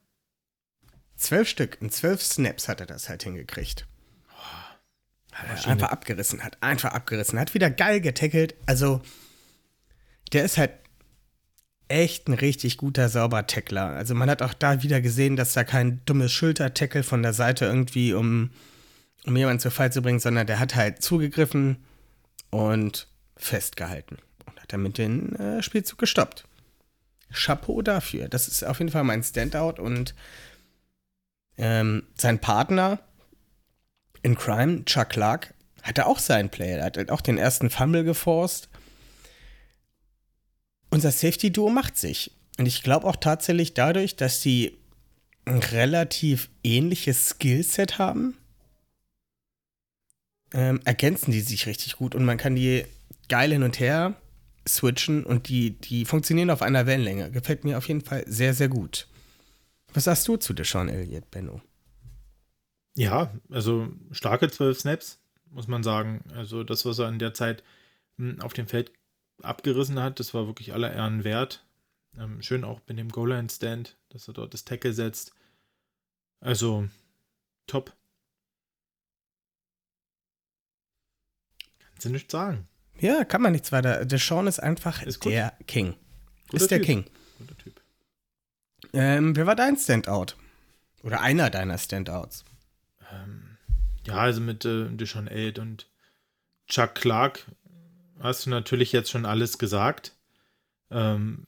zwölf 1.17 1.47
Stück. 1.49 1.77
In 1.81 1.91
zwölf 1.91 2.23
Snaps 2.23 2.67
hat 2.67 2.79
er 2.79 2.85
das 2.85 3.09
halt 3.09 3.23
hingekriegt. 3.23 3.85
Hat 5.33 5.45
er 5.47 5.53
Maschine. 5.53 5.73
einfach 5.73 5.89
abgerissen, 5.91 6.43
hat 6.43 6.57
einfach 6.63 6.91
abgerissen, 6.93 7.37
hat 7.39 7.53
wieder 7.53 7.69
geil 7.69 8.01
getackelt. 8.01 8.55
Also, 8.65 9.01
der 10.33 10.43
ist 10.43 10.57
halt 10.57 10.71
echt 11.87 12.27
ein 12.27 12.33
richtig 12.33 12.77
guter, 12.77 13.09
sauber 13.09 13.47
Tackler. 13.47 13.87
Also, 13.87 14.15
man 14.15 14.29
hat 14.29 14.41
auch 14.41 14.53
da 14.53 14.83
wieder 14.83 15.01
gesehen, 15.01 15.35
dass 15.35 15.53
da 15.53 15.63
kein 15.63 16.01
dummes 16.05 16.31
Schultertackle 16.31 17.03
von 17.03 17.23
der 17.23 17.33
Seite 17.33 17.65
irgendwie, 17.65 18.13
um, 18.13 18.51
um 19.25 19.35
jemanden 19.35 19.59
zu 19.59 19.71
Fall 19.71 19.91
zu 19.91 20.01
bringen, 20.01 20.19
sondern 20.19 20.47
der 20.47 20.59
hat 20.59 20.75
halt 20.75 21.01
zugegriffen 21.01 21.77
und 22.51 23.07
festgehalten. 23.37 24.17
Und 24.45 24.61
hat 24.61 24.71
damit 24.73 24.97
den 24.97 25.35
äh, 25.35 25.63
Spielzug 25.63 25.99
gestoppt. 25.99 26.45
Chapeau 27.33 27.81
dafür. 27.81 28.27
Das 28.27 28.47
ist 28.47 28.63
auf 28.63 28.79
jeden 28.79 28.91
Fall 28.91 29.03
mein 29.03 29.23
Standout 29.23 29.81
und 29.81 30.15
ähm, 31.57 32.03
sein 32.15 32.39
Partner 32.39 32.99
in 34.21 34.35
Crime, 34.35 34.85
Chuck 34.85 35.09
Clark, 35.09 35.53
hatte 35.83 36.05
auch 36.05 36.19
seinen 36.19 36.49
Play. 36.49 36.73
Er 36.73 36.85
hat 36.85 36.97
halt 36.97 37.11
auch 37.11 37.21
den 37.21 37.37
ersten 37.37 37.69
Fumble 37.69 38.03
geforst. 38.03 38.69
Unser 40.89 41.11
Safety-Duo 41.11 41.69
macht 41.69 41.97
sich. 41.97 42.31
Und 42.57 42.65
ich 42.65 42.83
glaube 42.83 43.07
auch 43.07 43.15
tatsächlich 43.15 43.73
dadurch, 43.73 44.15
dass 44.15 44.41
die 44.41 44.77
ein 45.45 45.59
relativ 45.59 46.49
ähnliches 46.63 47.29
Skillset 47.29 47.97
haben, 47.97 48.37
ähm, 50.53 50.79
ergänzen 50.83 51.31
die 51.31 51.41
sich 51.41 51.67
richtig 51.67 51.97
gut 51.97 52.15
und 52.15 52.25
man 52.25 52.37
kann 52.37 52.55
die 52.55 52.83
geil 53.27 53.51
hin 53.51 53.63
und 53.63 53.79
her 53.79 54.15
switchen 54.67 55.23
und 55.23 55.47
die, 55.47 55.71
die 55.71 56.05
funktionieren 56.05 56.49
auf 56.49 56.61
einer 56.61 56.85
Wellenlänge. 56.85 57.31
Gefällt 57.31 57.63
mir 57.63 57.77
auf 57.77 57.87
jeden 57.87 58.01
Fall 58.01 58.23
sehr, 58.27 58.53
sehr 58.53 58.67
gut. 58.67 59.07
Was 59.93 60.03
sagst 60.03 60.27
du 60.27 60.37
zu 60.37 60.53
Deshaun 60.53 60.89
Elliott, 60.89 61.29
Benno? 61.31 61.61
Ja, 62.95 63.33
also 63.49 63.87
starke 64.11 64.49
zwölf 64.49 64.79
Snaps, 64.79 65.19
muss 65.51 65.67
man 65.67 65.83
sagen. 65.83 66.23
Also 66.35 66.63
das, 66.63 66.85
was 66.85 66.99
er 66.99 67.09
in 67.09 67.19
der 67.19 67.33
Zeit 67.33 67.63
hm, 68.17 68.41
auf 68.41 68.53
dem 68.53 68.67
Feld 68.67 68.91
abgerissen 69.41 69.99
hat, 70.01 70.19
das 70.19 70.33
war 70.33 70.47
wirklich 70.47 70.73
aller 70.73 70.91
Ehren 70.93 71.23
wert. 71.23 71.65
Ähm, 72.17 72.41
schön 72.41 72.63
auch 72.63 72.81
mit 72.87 72.97
dem 72.97 73.09
Goal-Line-Stand, 73.09 73.97
dass 74.09 74.27
er 74.27 74.33
dort 74.33 74.53
das 74.53 74.65
Tackle 74.65 74.93
setzt. 74.93 75.33
Also, 76.39 76.87
top. 77.67 77.93
Kannst 81.79 82.05
du 82.05 82.09
nicht 82.09 82.31
sagen. 82.31 82.67
Ja, 82.99 83.23
kann 83.23 83.41
man 83.41 83.51
nichts 83.51 83.71
weiter. 83.71 84.05
Deshaun 84.05 84.47
ist 84.47 84.59
einfach 84.59 85.01
Ist 85.03 85.23
der 85.25 85.53
King. 85.67 85.95
Guter 86.49 86.63
ist 86.63 86.71
der 86.71 86.79
Typ. 86.79 86.85
King. 86.85 87.05
Guter 87.37 87.57
Typ. 87.57 87.81
Ähm, 88.93 89.35
wer 89.35 89.45
war 89.45 89.55
dein 89.55 89.77
Standout? 89.77 90.35
Oder 91.03 91.21
einer 91.21 91.49
deiner 91.49 91.77
Standouts? 91.77 92.43
Ähm, 93.11 93.57
ja, 94.05 94.15
also 94.15 94.41
mit 94.41 94.65
äh, 94.65 94.89
Deshaun 94.89 95.27
Elliott 95.27 95.59
und 95.59 95.89
Chuck 96.67 96.95
Clark 96.95 97.45
hast 98.19 98.45
du 98.45 98.49
natürlich 98.49 98.91
jetzt 98.91 99.09
schon 99.09 99.25
alles 99.25 99.57
gesagt. 99.57 100.15
Ähm, 100.91 101.47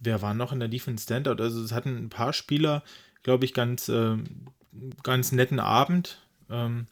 wer 0.00 0.22
war 0.22 0.34
noch 0.34 0.52
in 0.52 0.60
der 0.60 0.68
Defense 0.68 1.04
Standout? 1.04 1.42
Also 1.42 1.62
es 1.62 1.72
hatten 1.72 1.96
ein 1.96 2.10
paar 2.10 2.32
Spieler, 2.32 2.82
glaube 3.22 3.44
ich, 3.44 3.54
ganz, 3.54 3.88
ähm, 3.88 4.46
ganz 5.02 5.32
netten 5.32 5.60
Abend. 5.60 6.22
Ähm, 6.50 6.86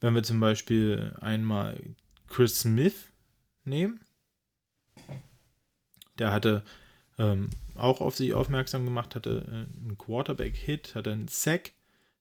wenn 0.00 0.14
wir 0.14 0.22
zum 0.22 0.40
Beispiel 0.40 1.16
einmal 1.20 1.80
Chris 2.28 2.60
Smith 2.60 3.12
nehmen. 3.64 4.00
Der 6.18 6.32
hatte 6.32 6.62
ähm, 7.18 7.50
auch 7.74 8.00
auf 8.00 8.16
sich 8.16 8.34
aufmerksam 8.34 8.84
gemacht, 8.84 9.14
hatte 9.14 9.44
äh, 9.48 9.80
einen 9.80 9.98
Quarterback-Hit, 9.98 10.94
hatte 10.94 11.12
einen 11.12 11.28
Sack, 11.28 11.72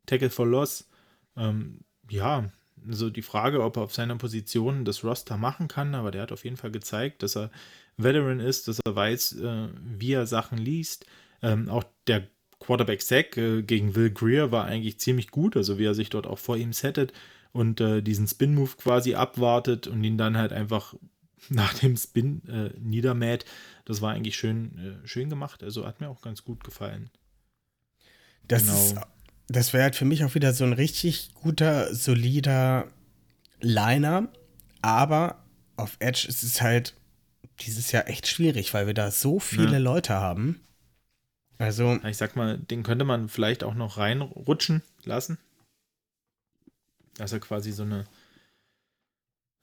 Tackle 0.05 0.29
for 0.29 0.47
Loss. 0.47 0.89
Ähm, 1.35 1.81
ja, 2.09 2.49
also 2.87 3.09
die 3.09 3.21
Frage, 3.21 3.63
ob 3.63 3.77
er 3.77 3.83
auf 3.83 3.93
seiner 3.93 4.15
Position 4.15 4.85
das 4.85 5.03
Roster 5.03 5.37
machen 5.37 5.67
kann, 5.67 5.95
aber 5.95 6.11
der 6.11 6.23
hat 6.23 6.31
auf 6.31 6.43
jeden 6.43 6.57
Fall 6.57 6.71
gezeigt, 6.71 7.23
dass 7.23 7.35
er 7.35 7.51
Veteran 7.97 8.39
ist, 8.39 8.67
dass 8.67 8.79
er 8.85 8.95
weiß, 8.95 9.33
äh, 9.39 9.67
wie 9.81 10.13
er 10.13 10.25
Sachen 10.25 10.57
liest. 10.57 11.05
Ähm, 11.41 11.69
auch 11.69 11.83
der 12.07 12.27
Quarterback-Sack 12.59 13.37
äh, 13.37 13.61
gegen 13.63 13.95
Will 13.95 14.11
Greer 14.11 14.51
war 14.51 14.65
eigentlich 14.65 14.99
ziemlich 14.99 15.29
gut, 15.29 15.55
also 15.57 15.77
wie 15.77 15.85
er 15.85 15.93
sich 15.93 16.09
dort 16.09 16.25
auch 16.27 16.39
vor 16.39 16.57
ihm 16.57 16.73
settet 16.73 17.13
und 17.51 17.81
äh, 17.81 18.01
diesen 18.01 18.27
Spin-Move 18.27 18.71
quasi 18.77 19.15
abwartet 19.15 19.87
und 19.87 20.03
ihn 20.03 20.17
dann 20.17 20.37
halt 20.37 20.53
einfach 20.53 20.95
nach 21.49 21.73
dem 21.75 21.97
Spin 21.97 22.41
äh, 22.47 22.71
niedermäht. 22.79 23.45
Das 23.85 24.01
war 24.01 24.13
eigentlich 24.13 24.37
schön, 24.37 24.99
äh, 25.03 25.07
schön 25.07 25.29
gemacht. 25.29 25.61
Also 25.63 25.85
hat 25.85 25.99
mir 25.99 26.09
auch 26.09 26.21
ganz 26.21 26.43
gut 26.43 26.63
gefallen. 26.63 27.09
Das, 28.47 28.63
Genau. 28.63 28.73
ist, 28.75 28.97
das 29.47 29.73
wäre 29.73 29.84
halt 29.84 29.95
für 29.95 30.06
mich 30.06 30.23
auch 30.23 30.36
wieder 30.36 30.53
so 30.53 30.63
ein 30.63 30.73
richtig 30.73 31.34
guter, 31.36 31.93
solider 31.93 32.88
Liner. 33.60 34.29
Aber 34.82 35.43
auf 35.75 35.95
Edge 35.99 36.25
ist 36.27 36.43
es 36.43 36.62
halt 36.62 36.95
dieses 37.60 37.91
Jahr 37.91 38.08
echt 38.08 38.27
schwierig, 38.27 38.73
weil 38.73 38.88
wir 38.88 38.93
da 38.93 39.12
so 39.12 39.39
viele 39.39 39.73
Ja. 39.73 39.77
Leute 39.79 40.13
haben. 40.15 40.60
Also, 41.58 41.99
Ich 42.03 42.17
sag 42.17 42.36
mal, 42.36 42.58
den 42.58 42.84
könnte 42.84 43.06
man 43.06 43.29
vielleicht 43.29 43.63
auch 43.63 43.75
noch 43.75 43.97
reinrutschen 43.97 44.82
lassen. 45.03 45.38
Dass 47.15 47.32
er 47.32 47.39
quasi 47.39 47.71
so 47.71 47.84
eine, 47.84 48.06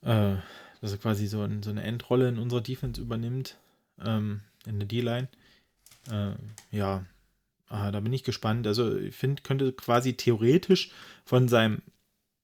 äh, 0.03 0.37
dass 0.81 0.93
er 0.93 0.99
quasi 0.99 1.27
so, 1.27 1.43
ein, 1.43 1.62
so 1.62 1.71
eine 1.71 1.83
Endrolle 1.83 2.29
in 2.29 2.38
unserer 2.38 2.61
Defense 2.61 3.01
übernimmt, 3.01 3.57
ähm, 4.03 4.40
in 4.66 4.79
der 4.79 4.88
D-Line. 4.88 5.29
Äh, 6.11 6.33
ja, 6.71 7.05
ah, 7.70 7.90
da 7.90 8.00
bin 8.00 8.12
ich 8.12 8.24
gespannt. 8.24 8.66
Also 8.66 8.96
ich 8.96 9.14
finde, 9.14 9.42
könnte 9.42 9.72
quasi 9.72 10.14
theoretisch 10.14 10.90
von 11.24 11.48
seinem, 11.48 11.83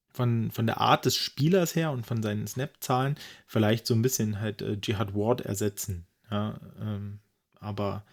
von, 0.08 0.50
von 0.50 0.66
der 0.66 0.80
Art 0.80 1.04
des 1.04 1.16
Spielers 1.16 1.74
her 1.74 1.90
und 1.90 2.06
von 2.06 2.22
seinen 2.22 2.46
Snap-Zahlen 2.46 3.16
vielleicht 3.46 3.86
so 3.86 3.94
ein 3.94 4.02
bisschen 4.02 4.40
halt 4.40 4.62
äh, 4.62 4.78
Jihad 4.82 5.14
Ward 5.14 5.42
ersetzen. 5.42 6.06
Ja, 6.30 6.58
ähm, 6.80 7.18
aber 7.60 8.04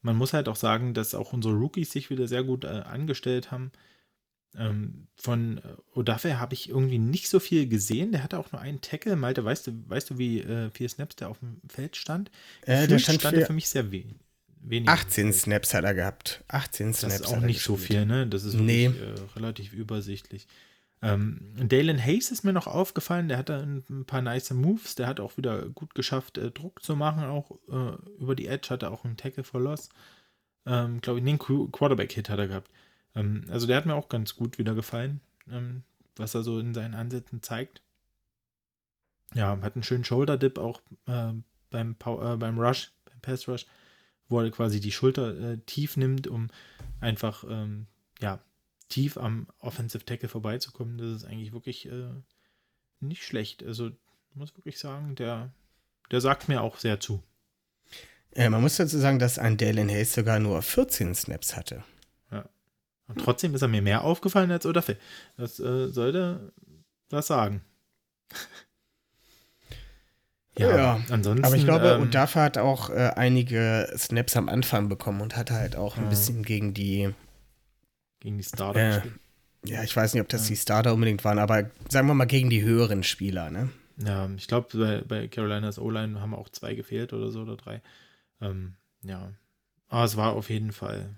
man 0.00 0.16
muss 0.16 0.32
halt 0.32 0.48
auch 0.48 0.56
sagen, 0.56 0.94
dass 0.94 1.14
auch 1.14 1.32
unsere 1.32 1.54
Rookies 1.54 1.90
sich 1.90 2.08
wieder 2.08 2.28
sehr 2.28 2.44
gut 2.44 2.64
äh, 2.64 2.68
angestellt 2.68 3.50
haben. 3.50 3.72
Ähm, 4.56 5.08
von 5.16 5.58
äh, 5.58 5.62
Odafe 5.94 6.38
habe 6.38 6.54
ich 6.54 6.68
irgendwie 6.68 6.98
nicht 6.98 7.28
so 7.28 7.40
viel 7.40 7.68
gesehen. 7.68 8.12
Der 8.12 8.22
hatte 8.22 8.38
auch 8.38 8.52
nur 8.52 8.60
einen 8.60 8.80
Tackle. 8.80 9.16
Malte, 9.16 9.44
weißt 9.44 9.66
du, 9.66 9.72
weißt 9.88 10.10
du, 10.10 10.18
wie 10.18 10.40
äh, 10.40 10.70
viele 10.70 10.88
Snaps 10.88 11.16
der 11.16 11.28
auf 11.28 11.40
dem 11.40 11.60
Feld 11.68 11.96
stand? 11.96 12.30
Äh, 12.62 12.86
der 12.86 12.98
stand 12.98 13.20
stand 13.20 13.36
für 13.36 13.46
für 13.46 13.52
mich 13.52 13.68
sehr 13.68 13.92
we 13.92 14.04
wenig. 14.62 14.88
18 14.88 15.32
Snaps 15.32 15.74
hat 15.74 15.84
er 15.84 15.94
gehabt. 15.94 16.42
18 16.48 16.88
Das 16.88 17.00
Snaps. 17.00 17.14
ist 17.16 17.26
auch 17.26 17.36
hat 17.36 17.42
er 17.42 17.46
nicht 17.46 17.62
so 17.62 17.76
viel, 17.76 18.06
ne? 18.06 18.26
Das 18.26 18.44
ist 18.44 18.54
Nee. 18.54 18.90
wirklich, 18.92 19.02
äh, 19.20 19.32
relativ 19.36 19.72
übersichtlich. 19.72 20.46
Ähm, 21.00 21.40
Dalen 21.68 22.02
Hayes 22.04 22.32
ist 22.32 22.42
mir 22.42 22.52
noch 22.52 22.66
aufgefallen, 22.66 23.28
der 23.28 23.38
hatte 23.38 23.54
ein, 23.62 23.84
ein 23.88 24.04
paar 24.04 24.20
nice 24.20 24.50
Moves, 24.50 24.96
der 24.96 25.06
hat 25.06 25.20
auch 25.20 25.36
wieder 25.36 25.68
gut 25.68 25.94
geschafft, 25.94 26.38
äh, 26.38 26.50
Druck 26.50 26.82
zu 26.82 26.96
machen, 26.96 27.22
auch 27.24 27.52
äh, 27.68 27.96
über 28.20 28.34
die 28.34 28.48
Edge, 28.48 28.70
hatte 28.70 28.90
auch 28.90 29.04
einen 29.04 29.16
Tackle 29.16 29.44
for 29.44 29.60
Loss. 29.60 29.90
Ähm, 30.66 31.00
Glaube 31.00 31.20
ich, 31.20 31.24
nee, 31.24 31.30
einen 31.30 31.38
Qu- 31.38 31.70
Quarterback-Hit 31.70 32.28
hat 32.28 32.38
er 32.40 32.48
gehabt. 32.48 32.70
Ähm, 33.14 33.44
also 33.48 33.68
der 33.68 33.76
hat 33.76 33.86
mir 33.86 33.94
auch 33.94 34.08
ganz 34.08 34.34
gut 34.34 34.58
wieder 34.58 34.74
gefallen, 34.74 35.20
ähm, 35.50 35.82
was 36.16 36.34
er 36.34 36.42
so 36.42 36.58
in 36.58 36.74
seinen 36.74 36.94
Ansätzen 36.94 37.42
zeigt. 37.44 37.80
Ja, 39.34 39.56
hat 39.62 39.74
einen 39.76 39.82
schönen 39.84 40.04
Shoulder-Dip 40.04 40.58
auch 40.58 40.80
äh, 41.06 41.32
beim, 41.70 41.94
Pow- 41.96 42.34
äh, 42.34 42.36
beim 42.36 42.58
Rush, 42.58 42.90
beim 43.04 43.20
Pass-Rush, 43.20 43.66
wo 44.28 44.40
er 44.40 44.50
quasi 44.50 44.80
die 44.80 44.92
Schulter 44.92 45.38
äh, 45.38 45.58
tief 45.66 45.96
nimmt, 45.96 46.26
um 46.26 46.48
einfach 47.00 47.44
ähm, 47.48 47.86
ja, 48.20 48.40
tief 48.88 49.16
am 49.16 49.46
Offensive 49.58 50.04
Tackle 50.04 50.28
vorbeizukommen. 50.28 50.98
Das 50.98 51.08
ist 51.08 51.24
eigentlich 51.24 51.52
wirklich 51.52 51.86
äh, 51.86 52.10
nicht 53.00 53.24
schlecht. 53.24 53.62
Also 53.64 53.90
muss 54.34 54.56
wirklich 54.56 54.78
sagen, 54.78 55.14
der, 55.16 55.52
der 56.10 56.20
sagt 56.20 56.48
mir 56.48 56.62
auch 56.62 56.78
sehr 56.78 57.00
zu. 57.00 57.22
Äh, 58.32 58.50
man 58.50 58.60
muss 58.60 58.76
dazu 58.76 58.98
sagen, 58.98 59.18
dass 59.18 59.38
ein 59.38 59.56
Dalen 59.56 59.88
Hayes 59.88 60.14
sogar 60.14 60.38
nur 60.38 60.62
14 60.62 61.14
Snaps 61.14 61.56
hatte. 61.56 61.82
Und 63.08 63.20
trotzdem 63.20 63.54
ist 63.54 63.62
er 63.62 63.68
mir 63.68 63.82
mehr 63.82 64.04
aufgefallen 64.04 64.50
als 64.50 64.66
Odafe. 64.66 64.98
Das 65.36 65.58
äh, 65.58 65.88
sollte 65.88 66.52
was 67.10 67.26
sagen. 67.26 67.62
Ja, 70.58 71.00
ansonsten. 71.10 71.44
Aber 71.44 71.56
ich 71.56 71.64
glaube, 71.64 71.88
ähm, 71.92 72.02
Odafe 72.02 72.40
hat 72.40 72.58
auch 72.58 72.90
äh, 72.90 73.12
einige 73.16 73.88
Snaps 73.96 74.36
am 74.36 74.48
Anfang 74.48 74.88
bekommen 74.88 75.20
und 75.20 75.36
hatte 75.36 75.54
halt 75.54 75.76
auch 75.76 75.96
ein 75.96 76.04
Ja. 76.04 76.08
bisschen 76.10 76.42
gegen 76.42 76.74
die, 76.74 77.10
gegen 78.20 78.38
die 78.38 78.44
Starter 78.44 78.80
äh, 78.80 78.94
gespielt. 78.94 79.14
ja, 79.64 79.82
ich 79.82 79.94
weiß 79.96 80.14
nicht, 80.14 80.22
ob 80.22 80.28
das 80.28 80.42
Ja. 80.48 80.54
die 80.54 80.60
Starter 80.60 80.94
unbedingt 80.94 81.24
waren, 81.24 81.38
aber 81.38 81.70
sagen 81.88 82.06
wir 82.08 82.14
mal 82.14 82.24
gegen 82.26 82.50
die 82.50 82.62
höheren 82.62 83.02
Spieler, 83.02 83.50
ne? 83.50 83.68
Ja, 84.04 84.28
ich 84.36 84.46
glaube, 84.46 84.68
bei, 84.78 85.02
bei 85.02 85.28
Carolinas 85.28 85.78
O-Line 85.78 86.20
haben 86.20 86.34
auch 86.34 86.48
zwei 86.50 86.74
gefehlt 86.74 87.12
oder 87.12 87.30
so 87.30 87.40
oder 87.42 87.56
drei. 87.56 87.82
Ähm, 88.40 88.74
ja. 89.02 89.32
Aber 89.88 90.04
es 90.04 90.16
war 90.16 90.32
auf 90.34 90.50
jeden 90.50 90.70
Fall. 90.72 91.16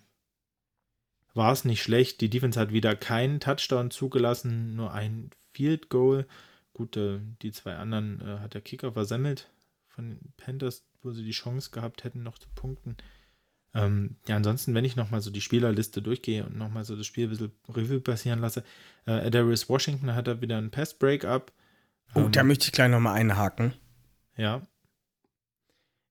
War 1.34 1.52
es 1.52 1.64
nicht 1.64 1.82
schlecht. 1.82 2.20
Die 2.20 2.30
Defense 2.30 2.58
hat 2.58 2.72
wieder 2.72 2.96
keinen 2.96 3.38
Touchdown 3.40 3.90
zugelassen, 3.90 4.74
nur 4.76 4.92
ein 4.92 5.30
Field 5.52 5.88
Goal. 5.90 6.26
Gut, 6.80 6.96
äh, 6.96 7.20
die 7.42 7.52
zwei 7.52 7.76
anderen 7.76 8.22
äh, 8.22 8.38
hat 8.38 8.54
der 8.54 8.62
Kicker 8.62 8.90
versemmelt 8.94 9.50
von 9.88 10.08
den 10.08 10.32
Panthers, 10.38 10.82
wo 11.02 11.10
sie 11.10 11.22
die 11.22 11.32
Chance 11.32 11.72
gehabt 11.72 12.04
hätten, 12.04 12.22
noch 12.22 12.38
zu 12.38 12.48
punkten. 12.54 12.96
Ähm, 13.74 14.16
ja, 14.26 14.36
ansonsten, 14.36 14.72
wenn 14.72 14.86
ich 14.86 14.96
nochmal 14.96 15.20
so 15.20 15.30
die 15.30 15.42
Spielerliste 15.42 16.00
durchgehe 16.00 16.46
und 16.46 16.56
nochmal 16.56 16.84
so 16.84 16.96
das 16.96 17.04
Spiel 17.06 17.26
ein 17.26 17.28
bisschen 17.28 17.52
Revue 17.68 18.00
passieren 18.00 18.38
lasse, 18.38 18.64
äh, 19.04 19.30
Darius 19.30 19.68
Washington 19.68 20.14
hat 20.14 20.26
da 20.26 20.40
wieder 20.40 20.56
ein 20.56 20.70
Pass-Breakup. 20.70 21.52
Oh, 22.14 22.20
Ähm, 22.20 22.32
da 22.32 22.44
möchte 22.44 22.64
ich 22.64 22.72
gleich 22.72 22.90
nochmal 22.90 23.20
einhaken. 23.20 23.74
ja, 24.38 24.62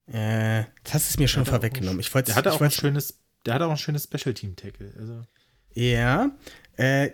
Äh, 0.06 0.66
das 0.84 0.94
hast 0.94 1.16
du 1.18 1.22
mir 1.24 1.28
schon 1.28 1.46
vorweggenommen. 1.46 2.00
Ich 2.00 2.14
wollte 2.14 2.28
Der 2.28 2.36
hatte 2.36 2.54
auch 2.54 2.62
ein 2.62 2.70
schönes, 2.70 3.18
der 3.44 3.56
hatte 3.56 3.66
auch 3.66 3.72
ein 3.72 3.78
schönes 3.78 4.04
Special 4.04 4.36
Team 4.36 4.56
Tackle. 4.56 4.94
Also 5.00 5.24
Ja, 5.74 6.30
äh, 6.78 7.10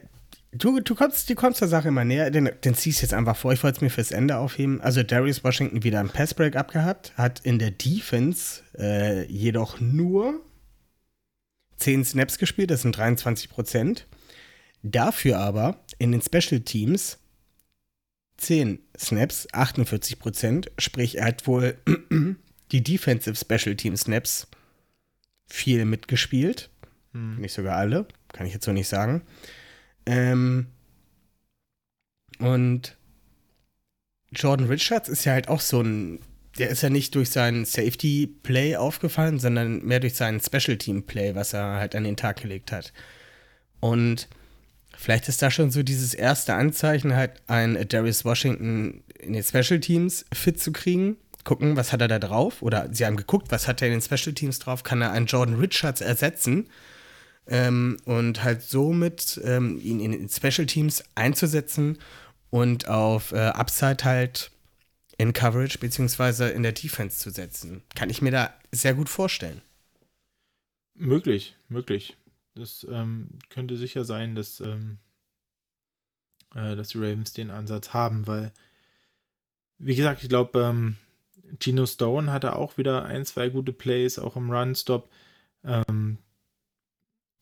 du, 0.58 0.80
du 0.80 0.96
kommst, 0.96 1.30
du 1.30 1.36
kommst 1.36 1.62
der 1.62 1.68
Sache 1.68 1.90
immer 1.90 2.06
näher, 2.06 2.32
den, 2.32 2.50
den 2.64 2.76
ziehst 2.76 3.02
jetzt 3.02 3.14
einfach 3.14 3.36
vor, 3.36 3.54
ich 3.54 3.64
wollte 3.64 3.78
es 3.78 3.82
mir 3.82 3.90
fürs 3.90 4.12
Ende 4.12 4.38
aufheben. 4.38 4.82
Also 4.82 5.04
Darius 5.04 5.44
Washington 5.44 5.84
wieder 5.84 6.00
ein 6.00 6.10
Passbreak 6.10 6.56
abgehabt, 6.56 7.14
hat 7.18 7.42
in 7.42 7.60
der 7.60 7.72
Defense 7.72 8.62
äh, 8.78 9.26
jedoch 9.26 9.80
nur 9.80 10.42
10 11.78 12.06
Snaps 12.06 12.38
gespielt, 12.38 12.72
das 12.72 12.82
sind 12.82 12.98
23 12.98 13.50
Prozent. 13.50 14.08
Dafür 14.82 15.40
aber 15.40 15.84
in 15.98 16.12
den 16.12 16.22
Special 16.22 16.62
Teams 16.62 17.20
10 18.38 18.80
Snaps, 18.98 19.48
48 19.52 20.20
Prozent, 20.20 20.72
sprich 20.78 21.18
er 21.18 21.26
hat 21.26 21.48
wohl 21.48 21.78
die 22.72 22.84
Defensive 22.84 23.36
Special 23.36 23.76
Team 23.76 23.96
Snaps 23.96 24.48
viel 25.48 25.86
mitgespielt 25.86 26.70
hm, 27.16 27.38
nicht 27.38 27.54
sogar 27.54 27.78
alle, 27.78 28.06
kann 28.34 28.46
ich 28.46 28.54
jetzt 28.54 28.66
so 28.66 28.74
nicht 28.74 28.90
sagen. 28.90 29.22
Ähm, 30.06 30.68
und 32.40 32.98
Jordan 34.32 34.68
Richards 34.68 35.10
ist 35.10 35.26
ja 35.26 35.34
halt 35.34 35.48
auch 35.48 35.62
so 35.62 35.82
ein, 35.82 36.20
der 36.58 36.70
ist 36.70 36.84
ja 36.84 36.90
nicht 36.90 37.16
durch 37.16 37.30
seinen 37.30 37.66
Safety-Play 37.66 38.76
aufgefallen, 38.76 39.40
sondern 39.40 39.84
mehr 39.84 40.00
durch 40.00 40.16
seinen 40.16 40.40
Special-Team-Play, 40.40 41.36
was 41.36 41.54
er 41.54 41.76
halt 41.76 41.96
an 41.96 42.04
den 42.04 42.18
Tag 42.18 42.42
gelegt 42.42 42.72
hat. 42.72 42.94
Und 43.80 44.28
vielleicht 44.98 45.28
ist 45.28 45.42
da 45.42 45.52
schon 45.52 45.72
so 45.72 45.84
dieses 45.84 46.14
erste 46.14 46.54
Anzeichen, 46.54 47.16
halt 47.16 47.42
ein 47.48 47.88
Darius 47.88 48.26
Washington 48.26 49.04
in 49.20 49.34
den 49.34 49.44
Special 49.44 49.80
Teams 49.80 50.26
fit 50.34 50.62
zu 50.62 50.72
kriegen. 50.72 51.18
Gucken, 51.44 51.78
was 51.78 51.94
hat 51.94 52.02
er 52.02 52.08
da 52.08 52.20
drauf? 52.20 52.62
Oder 52.62 52.90
sie 52.92 53.06
haben 53.06 53.18
geguckt, 53.18 53.52
was 53.52 53.68
hat 53.68 53.82
er 53.82 53.90
in 53.90 54.00
den 54.00 54.02
Special 54.02 54.34
Teams 54.34 54.60
drauf? 54.60 54.84
Kann 54.84 55.02
er 55.02 55.12
einen 55.12 55.28
Jordan 55.28 55.56
Richards 55.56 56.02
ersetzen? 56.02 56.70
Ähm, 57.48 57.98
und 58.06 58.44
halt 58.44 58.64
somit 58.64 59.40
ähm, 59.44 59.80
ihn 59.80 60.00
in 60.00 60.30
Special 60.30 60.66
Teams 60.66 61.04
einzusetzen 61.14 62.00
und 62.50 62.88
auf 62.88 63.32
äh, 63.34 63.38
Upside 63.38 64.04
halt 64.04 64.52
in 65.18 65.34
Coverage 65.34 65.78
beziehungsweise 65.80 66.50
in 66.50 66.64
der 66.64 66.72
Defense 66.72 67.20
zu 67.20 67.30
setzen. 67.30 67.84
Kann 67.96 68.10
ich 68.10 68.22
mir 68.22 68.32
da 68.32 68.54
sehr 68.72 68.94
gut 68.94 69.10
vorstellen. 69.10 69.62
Möglich, 70.96 71.56
möglich. 71.68 72.18
Das 72.56 72.86
ähm, 72.90 73.30
könnte 73.50 73.78
sicher 73.78 74.06
sein, 74.06 74.34
dass, 74.34 74.62
ähm, 74.62 74.98
äh, 76.54 76.76
dass 76.76 76.90
die 76.90 76.98
Ravens 76.98 77.34
den 77.34 77.52
Ansatz 77.52 77.94
haben, 77.94 78.28
weil, 78.28 78.54
wie 79.78 79.96
gesagt, 79.96 80.24
ich 80.24 80.30
glaube, 80.30 80.60
ähm, 80.60 80.96
Gino 81.60 81.86
Stone 81.86 82.32
hatte 82.32 82.56
auch 82.56 82.78
wieder 82.78 83.06
ein, 83.06 83.26
zwei 83.26 83.50
gute 83.50 83.74
Plays, 83.74 84.18
auch 84.18 84.36
im 84.36 84.50
Run-Stop. 84.50 85.10
Ähm, 85.64 86.18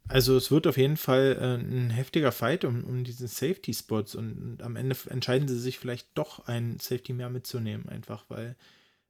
also 0.08 0.36
es 0.36 0.52
wird 0.52 0.68
auf 0.68 0.78
jeden 0.78 0.98
Fall 0.98 1.38
äh, 1.40 1.56
ein 1.56 1.90
heftiger 1.90 2.32
Fight 2.32 2.66
um, 2.66 2.84
um 2.84 3.04
diese 3.04 3.28
Safety-Spots 3.28 4.16
und, 4.16 4.34
und, 4.34 4.64
am 4.64 4.76
Ende 4.76 4.96
entscheiden 5.10 5.48
sie 5.48 5.60
sich 5.60 5.80
vielleicht 5.80 6.08
doch, 6.16 6.48
ein 6.48 6.78
Safety 6.80 7.14
mehr 7.14 7.30
mitzunehmen, 7.30 7.88
einfach 7.88 8.26
weil 8.30 8.56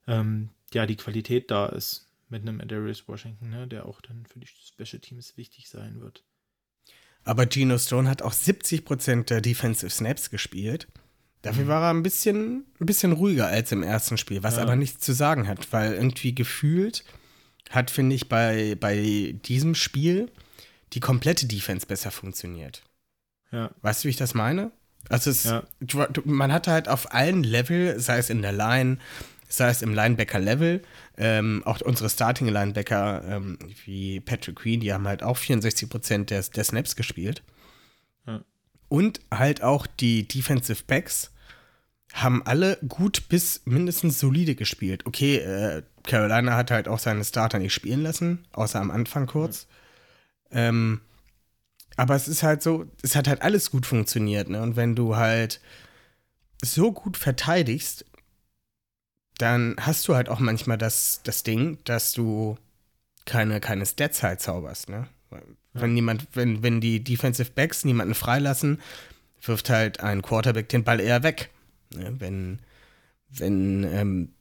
ähm, 0.07 0.49
ja 0.73 0.85
die 0.85 0.95
Qualität 0.95 1.49
da 1.49 1.67
ist 1.67 2.07
mit 2.29 2.41
einem 2.41 2.65
Darius 2.67 3.07
Washington, 3.07 3.49
ne, 3.49 3.67
der 3.67 3.85
auch 3.85 4.01
dann 4.01 4.25
für 4.25 4.39
die 4.39 4.47
Special 4.47 4.99
Teams 4.99 5.37
wichtig 5.37 5.69
sein 5.69 6.01
wird. 6.01 6.23
Aber 7.23 7.45
Geno 7.45 7.77
Stone 7.77 8.09
hat 8.09 8.21
auch 8.21 8.33
70% 8.33 9.25
der 9.25 9.41
Defensive 9.41 9.89
Snaps 9.89 10.29
gespielt. 10.29 10.87
Dafür 11.41 11.65
mhm. 11.65 11.69
war 11.69 11.83
er 11.83 11.89
ein 11.93 12.03
bisschen, 12.03 12.65
ein 12.79 12.85
bisschen 12.85 13.13
ruhiger 13.13 13.47
als 13.47 13.71
im 13.71 13.83
ersten 13.83 14.17
Spiel, 14.17 14.43
was 14.43 14.57
ja. 14.57 14.63
aber 14.63 14.75
nichts 14.75 15.03
zu 15.03 15.13
sagen 15.13 15.47
hat, 15.47 15.71
weil 15.71 15.93
irgendwie 15.93 16.35
gefühlt 16.35 17.03
hat, 17.69 17.91
finde 17.91 18.15
ich, 18.15 18.29
bei, 18.29 18.75
bei 18.75 19.35
diesem 19.45 19.75
Spiel 19.75 20.29
die 20.93 20.99
komplette 20.99 21.45
Defense 21.47 21.85
besser 21.85 22.11
funktioniert. 22.11 22.83
Ja. 23.51 23.71
Weißt 23.81 24.03
du, 24.03 24.07
wie 24.07 24.11
ich 24.11 24.17
das 24.17 24.33
meine? 24.33 24.71
Also 25.09 25.29
es, 25.29 25.43
ja. 25.43 25.63
man 26.23 26.51
hatte 26.53 26.71
halt 26.71 26.87
auf 26.87 27.13
allen 27.13 27.43
Level, 27.43 27.99
sei 27.99 28.17
es 28.17 28.29
in 28.29 28.41
der 28.41 28.53
Line, 28.53 28.97
sei 29.49 29.69
es 29.69 29.81
im 29.81 29.93
Linebacker-Level, 29.93 30.81
ähm, 31.17 31.61
auch 31.65 31.81
unsere 31.81 32.09
Starting-Linebacker 32.09 33.23
ähm, 33.27 33.59
wie 33.85 34.19
Patrick 34.19 34.55
Queen, 34.55 34.79
die 34.79 34.93
haben 34.93 35.07
halt 35.07 35.21
auch 35.21 35.37
64 35.37 35.89
Prozent 35.89 36.29
der, 36.29 36.41
der 36.41 36.63
Snaps 36.63 36.95
gespielt. 36.95 37.43
Ja. 38.25 38.43
Und 38.87 39.19
halt 39.31 39.61
auch 39.61 39.85
die 39.85 40.27
Defensive 40.27 40.83
Backs 40.87 41.31
haben 42.13 42.45
alle 42.45 42.77
gut 42.87 43.27
bis 43.29 43.61
mindestens 43.65 44.19
solide 44.19 44.55
gespielt. 44.55 45.05
Okay, 45.05 45.37
äh, 45.37 45.83
Carolina 46.03 46.55
hat 46.55 46.71
halt 46.71 46.87
auch 46.87 46.99
seine 46.99 47.23
Starter 47.23 47.59
nicht 47.59 47.73
spielen 47.73 48.03
lassen, 48.03 48.45
außer 48.53 48.79
am 48.79 48.91
Anfang 48.91 49.25
kurz. 49.25 49.63
Ja. 49.63 49.82
Ähm, 50.53 51.01
aber 51.95 52.15
es 52.15 52.27
ist 52.27 52.43
halt 52.43 52.63
so, 52.63 52.85
es 53.01 53.15
hat 53.15 53.27
halt 53.27 53.41
alles 53.41 53.71
gut 53.71 53.85
funktioniert, 53.85 54.49
ne? 54.49 54.61
Und 54.61 54.75
wenn 54.75 54.95
du 54.95 55.15
halt 55.15 55.59
so 56.63 56.91
gut 56.91 57.17
verteidigst, 57.17 58.05
dann 59.37 59.75
hast 59.79 60.07
du 60.07 60.15
halt 60.15 60.29
auch 60.29 60.39
manchmal 60.39 60.77
das, 60.77 61.21
das 61.23 61.43
Ding, 61.43 61.79
dass 61.83 62.13
du 62.13 62.57
keine, 63.25 63.59
keine 63.59 63.85
Stats 63.85 64.23
halt 64.23 64.41
zauberst, 64.41 64.89
ne? 64.89 65.07
Wenn 65.73 65.89
ja. 65.91 65.93
niemand, 65.95 66.27
wenn, 66.33 66.61
wenn 66.61 66.81
die 66.81 67.03
Defensive 67.03 67.51
Backs 67.51 67.83
niemanden 67.83 68.13
freilassen, 68.13 68.79
wirft 69.41 69.69
halt 69.69 69.99
ein 69.99 70.21
Quarterback 70.21 70.69
den 70.69 70.83
Ball 70.83 70.99
eher 70.99 71.23
weg. 71.23 71.49
Ne? 71.95 72.15
Wenn, 72.19 72.59
wenn, 73.29 73.83
ähm, 73.83 74.32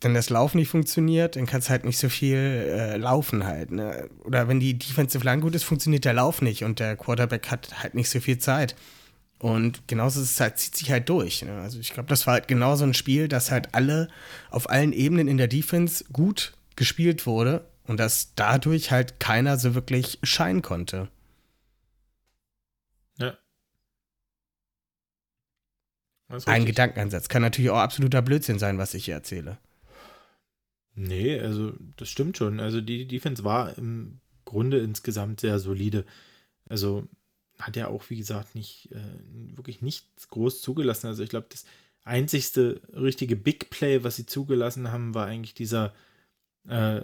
wenn 0.00 0.14
das 0.14 0.30
Laufen 0.30 0.58
nicht 0.58 0.68
funktioniert, 0.68 1.36
dann 1.36 1.46
kannst 1.46 1.68
du 1.68 1.72
halt 1.72 1.84
nicht 1.84 1.98
so 1.98 2.08
viel 2.08 2.36
äh, 2.36 2.96
laufen 2.96 3.44
halt. 3.44 3.70
Ne? 3.70 4.08
Oder 4.24 4.48
wenn 4.48 4.60
die 4.60 4.78
Defensive 4.78 5.24
Line 5.24 5.42
gut 5.42 5.54
ist, 5.54 5.64
funktioniert 5.64 6.04
der 6.04 6.14
Lauf 6.14 6.40
nicht 6.40 6.64
und 6.64 6.80
der 6.80 6.96
Quarterback 6.96 7.50
hat 7.50 7.82
halt 7.82 7.94
nicht 7.94 8.08
so 8.08 8.20
viel 8.20 8.38
Zeit. 8.38 8.74
Und 9.38 9.88
genauso 9.88 10.20
ist 10.20 10.32
es 10.32 10.40
halt, 10.40 10.58
zieht 10.58 10.76
sich 10.76 10.90
halt 10.90 11.08
durch. 11.08 11.42
Ne? 11.42 11.60
Also 11.60 11.78
ich 11.80 11.92
glaube, 11.92 12.08
das 12.08 12.26
war 12.26 12.34
halt 12.34 12.48
genau 12.48 12.76
so 12.76 12.84
ein 12.84 12.94
Spiel, 12.94 13.28
das 13.28 13.50
halt 13.50 13.74
alle 13.74 14.08
auf 14.50 14.68
allen 14.70 14.92
Ebenen 14.92 15.28
in 15.28 15.38
der 15.38 15.48
Defense 15.48 16.04
gut 16.12 16.52
gespielt 16.76 17.26
wurde 17.26 17.66
und 17.86 17.98
dass 18.00 18.34
dadurch 18.34 18.90
halt 18.90 19.20
keiner 19.20 19.58
so 19.58 19.74
wirklich 19.74 20.18
scheinen 20.22 20.62
konnte. 20.62 21.08
Ja. 23.18 23.36
Ein 26.46 26.64
Gedankenansatz. 26.64 27.28
Kann 27.28 27.42
natürlich 27.42 27.70
auch 27.70 27.78
absoluter 27.78 28.22
Blödsinn 28.22 28.58
sein, 28.58 28.78
was 28.78 28.94
ich 28.94 29.06
hier 29.06 29.14
erzähle. 29.14 29.58
Nee, 30.94 31.38
also 31.38 31.72
das 31.96 32.08
stimmt 32.08 32.36
schon. 32.36 32.60
Also 32.60 32.80
die 32.80 33.06
Defense 33.06 33.44
war 33.44 33.76
im 33.78 34.20
Grunde 34.44 34.78
insgesamt 34.78 35.40
sehr 35.40 35.58
solide. 35.58 36.04
Also 36.68 37.08
hat 37.58 37.76
er 37.76 37.88
auch, 37.88 38.08
wie 38.10 38.16
gesagt, 38.16 38.54
nicht 38.54 38.90
äh, 38.92 39.56
wirklich 39.56 39.82
nichts 39.82 40.28
groß 40.28 40.60
zugelassen. 40.60 41.06
Also 41.06 41.22
ich 41.22 41.30
glaube, 41.30 41.46
das 41.50 41.64
einzigste 42.04 42.80
richtige 42.92 43.36
Big 43.36 43.70
Play, 43.70 44.02
was 44.02 44.16
sie 44.16 44.26
zugelassen 44.26 44.90
haben, 44.90 45.14
war 45.14 45.26
eigentlich 45.26 45.54
dieser, 45.54 45.94
äh, 46.66 47.02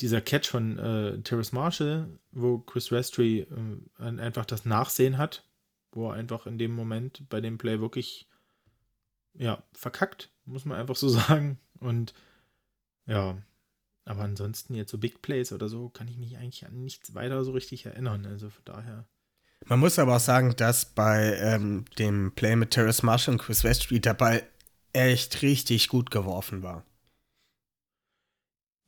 dieser 0.00 0.20
Catch 0.20 0.48
von 0.48 0.78
äh, 0.78 1.20
Terrace 1.22 1.52
Marshall, 1.52 2.18
wo 2.32 2.58
Chris 2.58 2.92
Restry 2.92 3.46
äh, 3.98 4.04
einfach 4.04 4.44
das 4.46 4.64
Nachsehen 4.64 5.18
hat, 5.18 5.44
wo 5.92 6.08
er 6.08 6.14
einfach 6.14 6.46
in 6.46 6.58
dem 6.58 6.72
Moment 6.72 7.28
bei 7.28 7.40
dem 7.40 7.58
Play 7.58 7.80
wirklich 7.80 8.28
ja, 9.34 9.62
verkackt, 9.72 10.30
muss 10.44 10.64
man 10.64 10.78
einfach 10.78 10.96
so 10.96 11.08
sagen. 11.10 11.58
Und 11.80 12.14
ja, 13.06 13.36
aber 14.06 14.22
ansonsten 14.22 14.74
jetzt 14.74 14.92
so 14.92 14.98
Big 14.98 15.20
Plays 15.20 15.52
oder 15.52 15.68
so 15.68 15.88
kann 15.88 16.06
ich 16.06 16.16
mich 16.16 16.38
eigentlich 16.38 16.64
an 16.64 16.80
nichts 16.80 17.14
weiter 17.14 17.44
so 17.44 17.50
richtig 17.50 17.86
erinnern. 17.86 18.24
Also 18.24 18.50
von 18.50 18.64
daher. 18.64 19.04
Man 19.66 19.80
muss 19.80 19.98
aber 19.98 20.16
auch 20.16 20.20
sagen, 20.20 20.54
dass 20.56 20.84
bei 20.94 21.36
ähm, 21.40 21.84
dem 21.98 22.32
Play 22.32 22.54
mit 22.54 22.70
Terrace 22.70 23.02
Marshall 23.02 23.34
und 23.34 23.40
Chris 23.40 23.64
Weststreet 23.64 24.04
der 24.04 24.14
Ball 24.14 24.44
echt 24.92 25.42
richtig 25.42 25.88
gut 25.88 26.12
geworfen 26.12 26.62
war. 26.62 26.84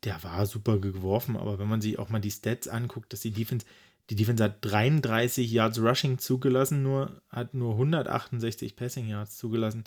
Der 0.05 0.23
war 0.23 0.47
super 0.47 0.79
geworfen, 0.79 1.37
aber 1.37 1.59
wenn 1.59 1.69
man 1.69 1.81
sich 1.81 1.99
auch 1.99 2.09
mal 2.09 2.21
die 2.21 2.31
Stats 2.31 2.69
anguckt, 2.69 3.13
dass 3.13 3.21
die 3.21 3.33
Defense, 3.33 3.67
die 4.11 4.15
Defense 4.15 4.45
hat 4.45 4.59
33 4.65 5.51
Yards 5.51 5.81
Rushing 5.81 6.19
zugelassen, 6.19 6.85
nur 6.85 7.21
hat 7.29 7.55
nur 7.55 7.73
168 7.73 8.77
Passing 8.77 9.09
Yards 9.09 9.37
zugelassen. 9.37 9.83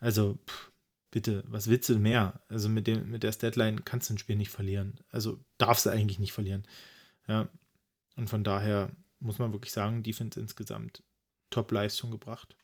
Also 0.00 0.38
pff, 0.48 0.71
bitte, 1.12 1.44
was 1.46 1.68
willst 1.68 1.88
du 1.88 1.98
mehr? 1.98 2.40
Also 2.48 2.68
mit 2.68 2.88
dem 2.88 3.08
mit 3.08 3.22
der 3.22 3.30
Statline 3.30 3.82
kannst 3.84 4.10
du 4.10 4.14
ein 4.14 4.18
Spiel 4.18 4.34
nicht 4.34 4.50
verlieren. 4.50 4.98
Also 5.10 5.38
darfst 5.58 5.86
du 5.86 5.90
eigentlich 5.90 6.18
nicht 6.18 6.32
verlieren. 6.32 6.66
Ja. 7.28 7.48
Und 8.16 8.28
von 8.28 8.42
daher 8.42 8.90
muss 9.20 9.38
man 9.38 9.52
wirklich 9.52 9.72
sagen, 9.72 10.02
Defense 10.02 10.40
insgesamt 10.40 11.04
Top-Leistung 11.50 12.10
gebracht. 12.10 12.56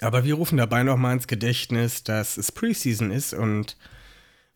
Aber 0.00 0.24
wir 0.24 0.34
rufen 0.34 0.56
dabei 0.56 0.82
nochmal 0.82 1.14
ins 1.14 1.26
Gedächtnis, 1.26 2.04
dass 2.04 2.38
es 2.38 2.52
Preseason 2.52 3.10
ist 3.10 3.34
und 3.34 3.76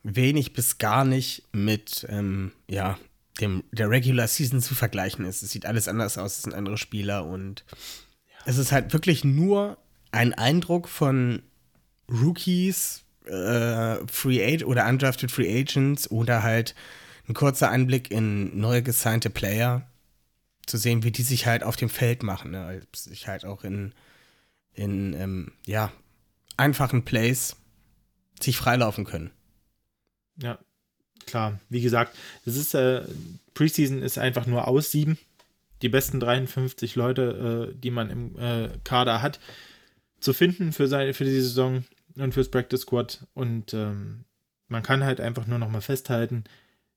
wenig 0.03 0.53
bis 0.53 0.79
gar 0.79 1.05
nicht 1.05 1.49
mit 1.53 2.07
ähm, 2.09 2.53
ja, 2.71 2.99
dem, 3.41 3.65
der 3.73 3.91
Regular 3.91 4.29
Season 4.29 4.61
zu 4.61 4.75
vergleichen 4.75 5.25
ist. 5.25 5.43
Es 5.43 5.51
sieht 5.51 5.67
alles 5.67 5.89
anders 5.89 6.17
aus, 6.17 6.37
es 6.37 6.43
sind 6.43 6.55
andere 6.55 6.79
Spieler 6.79 7.27
und 7.27 7.65
ja. 7.69 8.37
es 8.47 8.59
ist 8.59 8.71
halt 8.71 8.93
wirklich 8.93 9.25
nur 9.25 9.79
ein 10.13 10.33
Eindruck 10.33 10.89
von 10.89 11.43
Rookies, 12.11 13.05
äh, 13.25 13.97
Free 14.07 14.45
Agent 14.45 14.67
oder 14.67 14.87
Undrafted 14.89 15.31
Free 15.31 15.61
Agents 15.61 16.11
oder 16.11 16.43
halt 16.43 16.75
ein 17.29 17.35
kurzer 17.35 17.71
Einblick 17.71 18.11
in 18.11 18.59
neu 18.59 18.83
gesignte 18.83 19.31
Player 19.31 19.87
zu 20.67 20.77
sehen, 20.77 21.03
wie 21.03 21.11
die 21.11 21.23
sich 21.23 21.47
halt 21.47 21.63
auf 21.63 21.77
dem 21.77 21.89
Feld 21.89 22.23
machen, 22.23 22.51
ne? 22.51 22.83
sich 22.95 23.29
halt 23.29 23.45
auch 23.45 23.65
in, 23.65 23.93
in 24.73 25.15
ähm, 25.15 25.53
ja, 25.67 25.93
einfachen 26.57 27.05
Plays 27.05 27.57
sich 28.41 28.57
freilaufen 28.57 29.05
können. 29.05 29.31
Ja, 30.37 30.59
klar. 31.27 31.61
Wie 31.69 31.81
gesagt, 31.81 32.17
das 32.45 32.57
ist 32.57 32.75
äh, 32.75 33.03
Preseason 33.55 34.03
ist 34.03 34.19
einfach 34.19 34.47
nur 34.47 34.67
aussieben. 34.69 35.19
Die 35.83 35.89
besten 35.89 36.21
53 36.21 36.95
Leute, 36.97 37.73
äh, 37.73 37.79
die 37.79 37.91
man 37.91 38.11
im 38.11 38.39
äh, 38.39 38.71
Kader 38.85 39.23
hat, 39.23 39.39
zu 40.21 40.33
finden 40.33 40.73
für 40.73 40.89
seine 40.89 41.15
für 41.15 41.25
die 41.25 41.41
Saison 41.41 41.85
und 42.17 42.33
fürs 42.35 42.51
Practice 42.51 42.83
Squad. 42.83 43.27
Und 43.35 43.75
ähm, 43.75 44.25
man 44.69 44.83
kann 44.83 45.05
halt 45.05 45.21
einfach 45.21 45.47
nur 45.47 45.59
noch 45.59 45.71
mal 45.71 45.81
festhalten, 45.81 46.45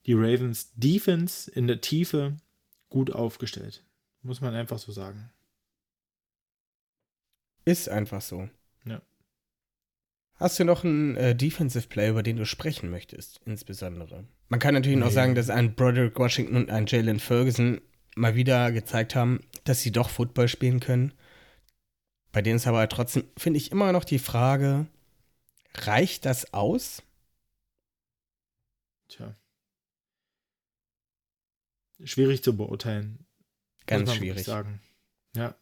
die 0.06 0.14
Ravens 0.14 0.72
Defense 0.76 1.50
in 1.52 1.68
der 1.68 1.82
Tiefe 1.82 2.38
gut 2.90 3.12
aufgestellt. 3.12 3.84
Muss 4.22 4.42
man 4.42 4.56
einfach 4.56 4.80
so 4.80 4.92
sagen. 4.92 5.30
Ist 7.66 7.90
einfach 7.90 8.22
so. 8.22 8.50
Ja. 8.86 9.02
Hast 10.36 10.60
du 10.60 10.64
noch 10.64 10.84
einen 10.84 11.16
äh, 11.18 11.36
Defensive 11.36 11.88
Player, 11.88 12.12
über 12.12 12.24
den 12.24 12.38
du 12.38 12.46
sprechen 12.46 12.90
möchtest, 12.90 13.42
insbesondere? 13.46 14.26
Man 14.50 14.60
kann 14.60 14.74
natürlich 14.74 14.98
noch 14.98 15.08
Nee. 15.08 15.14
sagen, 15.14 15.36
dass 15.36 15.50
ein 15.50 15.76
Broderick 15.76 16.18
Washington 16.18 16.56
und 16.56 16.70
ein 16.70 16.86
Jalen 16.88 17.20
Ferguson 17.20 17.82
mal 18.16 18.36
wieder 18.36 18.72
gezeigt 18.72 19.16
haben, 19.16 19.42
dass 19.66 19.82
sie 19.82 19.92
doch 19.92 20.10
Football 20.10 20.48
spielen 20.48 20.80
können. 20.80 21.14
Bei 22.32 22.42
denen 22.42 22.56
ist 22.58 22.68
aber 22.68 22.88
trotzdem, 22.88 23.26
finde 23.38 23.58
ich, 23.58 23.72
immer 23.72 23.92
noch 23.92 24.04
die 24.06 24.20
Frage, 24.20 24.88
reicht 25.86 26.26
das 26.26 26.54
aus? 26.54 27.04
Tja. 29.10 29.36
Schwierig 32.04 32.44
zu 32.44 32.56
beurteilen. 32.56 33.26
Ganz 33.86 34.14
schwierig. 34.14 34.46
Sagen. 34.46 34.82
Ja. 35.36 35.56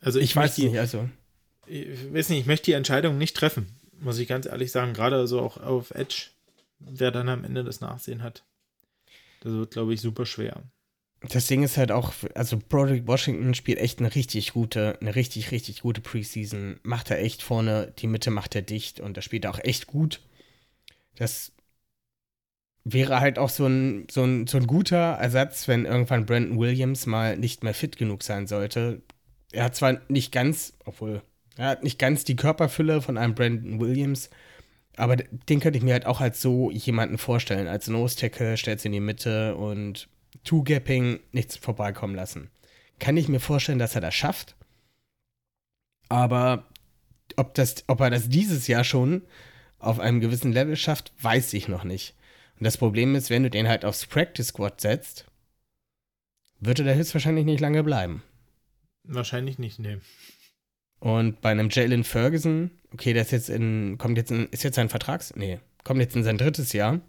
Also 0.00 0.18
Ich, 0.18 0.30
ich, 0.30 0.36
weiß 0.36 0.54
die, 0.56 0.68
nicht, 0.68 0.78
also 0.78 1.08
ich 1.66 2.12
weiß 2.12 2.28
nicht, 2.28 2.40
ich 2.40 2.46
möchte 2.46 2.66
die 2.66 2.72
Entscheidung 2.72 3.18
nicht 3.18 3.36
treffen, 3.36 3.80
muss 3.98 4.18
ich 4.18 4.28
ganz 4.28 4.46
ehrlich 4.46 4.72
sagen. 4.72 4.94
Gerade 4.94 5.26
so 5.26 5.40
auch 5.40 5.56
auf 5.58 5.90
Edge, 5.92 6.30
wer 6.78 7.10
dann 7.10 7.28
am 7.28 7.44
Ende 7.44 7.64
das 7.64 7.80
Nachsehen 7.80 8.22
hat. 8.22 8.44
Das 9.40 9.52
wird, 9.52 9.72
glaube 9.72 9.94
ich, 9.94 10.00
super 10.00 10.26
schwer. 10.26 10.62
Das 11.28 11.46
Ding 11.46 11.62
ist 11.62 11.76
halt 11.76 11.92
auch, 11.92 12.12
also 12.34 12.58
Broderick 12.58 13.06
Washington 13.06 13.54
spielt 13.54 13.78
echt 13.78 14.00
eine 14.00 14.14
richtig 14.14 14.52
gute, 14.52 14.98
eine 15.00 15.14
richtig, 15.14 15.50
richtig 15.52 15.80
gute 15.82 16.00
Preseason. 16.00 16.80
Macht 16.82 17.10
er 17.10 17.20
echt 17.20 17.42
vorne, 17.42 17.92
die 17.98 18.08
Mitte 18.08 18.30
macht 18.30 18.54
er 18.54 18.62
dicht 18.62 19.00
und 19.00 19.16
da 19.16 19.22
spielt 19.22 19.44
er 19.44 19.52
auch 19.52 19.60
echt 19.62 19.86
gut. 19.86 20.20
Das 21.16 21.52
wäre 22.84 23.20
halt 23.20 23.38
auch 23.38 23.50
so 23.50 23.66
ein, 23.66 24.06
so 24.10 24.24
ein, 24.24 24.46
so 24.46 24.58
ein 24.58 24.66
guter 24.66 24.96
Ersatz, 24.96 25.68
wenn 25.68 25.84
irgendwann 25.84 26.26
Brandon 26.26 26.58
Williams 26.58 27.06
mal 27.06 27.36
nicht 27.36 27.62
mehr 27.62 27.74
fit 27.74 27.96
genug 27.96 28.24
sein 28.24 28.46
sollte. 28.48 29.02
Er 29.52 29.64
hat 29.64 29.76
zwar 29.76 30.00
nicht 30.08 30.32
ganz, 30.32 30.74
obwohl, 30.84 31.22
er 31.56 31.68
hat 31.68 31.84
nicht 31.84 31.98
ganz 31.98 32.24
die 32.24 32.36
Körperfülle 32.36 33.00
von 33.00 33.18
einem 33.18 33.34
Brandon 33.34 33.80
Williams, 33.80 34.30
aber 34.96 35.16
den 35.16 35.60
könnte 35.60 35.78
ich 35.78 35.84
mir 35.84 35.92
halt 35.92 36.06
auch 36.06 36.20
als 36.20 36.42
so 36.42 36.70
jemanden 36.70 37.18
vorstellen. 37.18 37.68
Als 37.68 37.86
Nose-Tackle, 37.86 38.56
stellt 38.56 38.84
in 38.84 38.92
die 38.92 39.00
Mitte 39.00 39.54
und 39.56 40.08
Two-Gapping, 40.44 41.20
nichts 41.32 41.56
vorbeikommen 41.56 42.14
lassen. 42.14 42.50
Kann 42.98 43.16
ich 43.16 43.28
mir 43.28 43.40
vorstellen, 43.40 43.78
dass 43.78 43.94
er 43.94 44.00
das 44.00 44.14
schafft. 44.14 44.56
Aber 46.08 46.66
ob, 47.36 47.54
das, 47.54 47.84
ob 47.86 48.00
er 48.00 48.10
das 48.10 48.28
dieses 48.28 48.66
Jahr 48.66 48.84
schon 48.84 49.22
auf 49.78 49.98
einem 49.98 50.20
gewissen 50.20 50.52
Level 50.52 50.76
schafft, 50.76 51.12
weiß 51.20 51.54
ich 51.54 51.68
noch 51.68 51.84
nicht. 51.84 52.14
Und 52.58 52.64
das 52.64 52.76
Problem 52.76 53.14
ist, 53.14 53.30
wenn 53.30 53.42
du 53.42 53.50
den 53.50 53.68
halt 53.68 53.84
aufs 53.84 54.06
Practice 54.06 54.48
Squad 54.48 54.80
setzt, 54.80 55.26
wird 56.60 56.78
er 56.78 56.84
da 56.84 56.92
höchstwahrscheinlich 56.92 57.44
nicht 57.44 57.60
lange 57.60 57.82
bleiben. 57.82 58.22
Wahrscheinlich 59.04 59.58
nicht, 59.58 59.78
nee. 59.80 59.98
Und 61.00 61.40
bei 61.40 61.50
einem 61.50 61.68
Jalen 61.70 62.04
Ferguson, 62.04 62.70
okay, 62.92 63.12
der 63.12 63.22
ist 63.22 63.32
jetzt 63.32 63.50
in, 63.50 63.98
kommt 63.98 64.16
jetzt 64.16 64.30
in, 64.30 64.46
ist 64.50 64.62
jetzt 64.62 64.76
sein 64.76 64.88
Vertrags, 64.88 65.34
nee, 65.34 65.58
kommt 65.82 66.00
jetzt 66.00 66.14
in 66.14 66.22
sein 66.22 66.38
drittes 66.38 66.72
Jahr. 66.72 67.00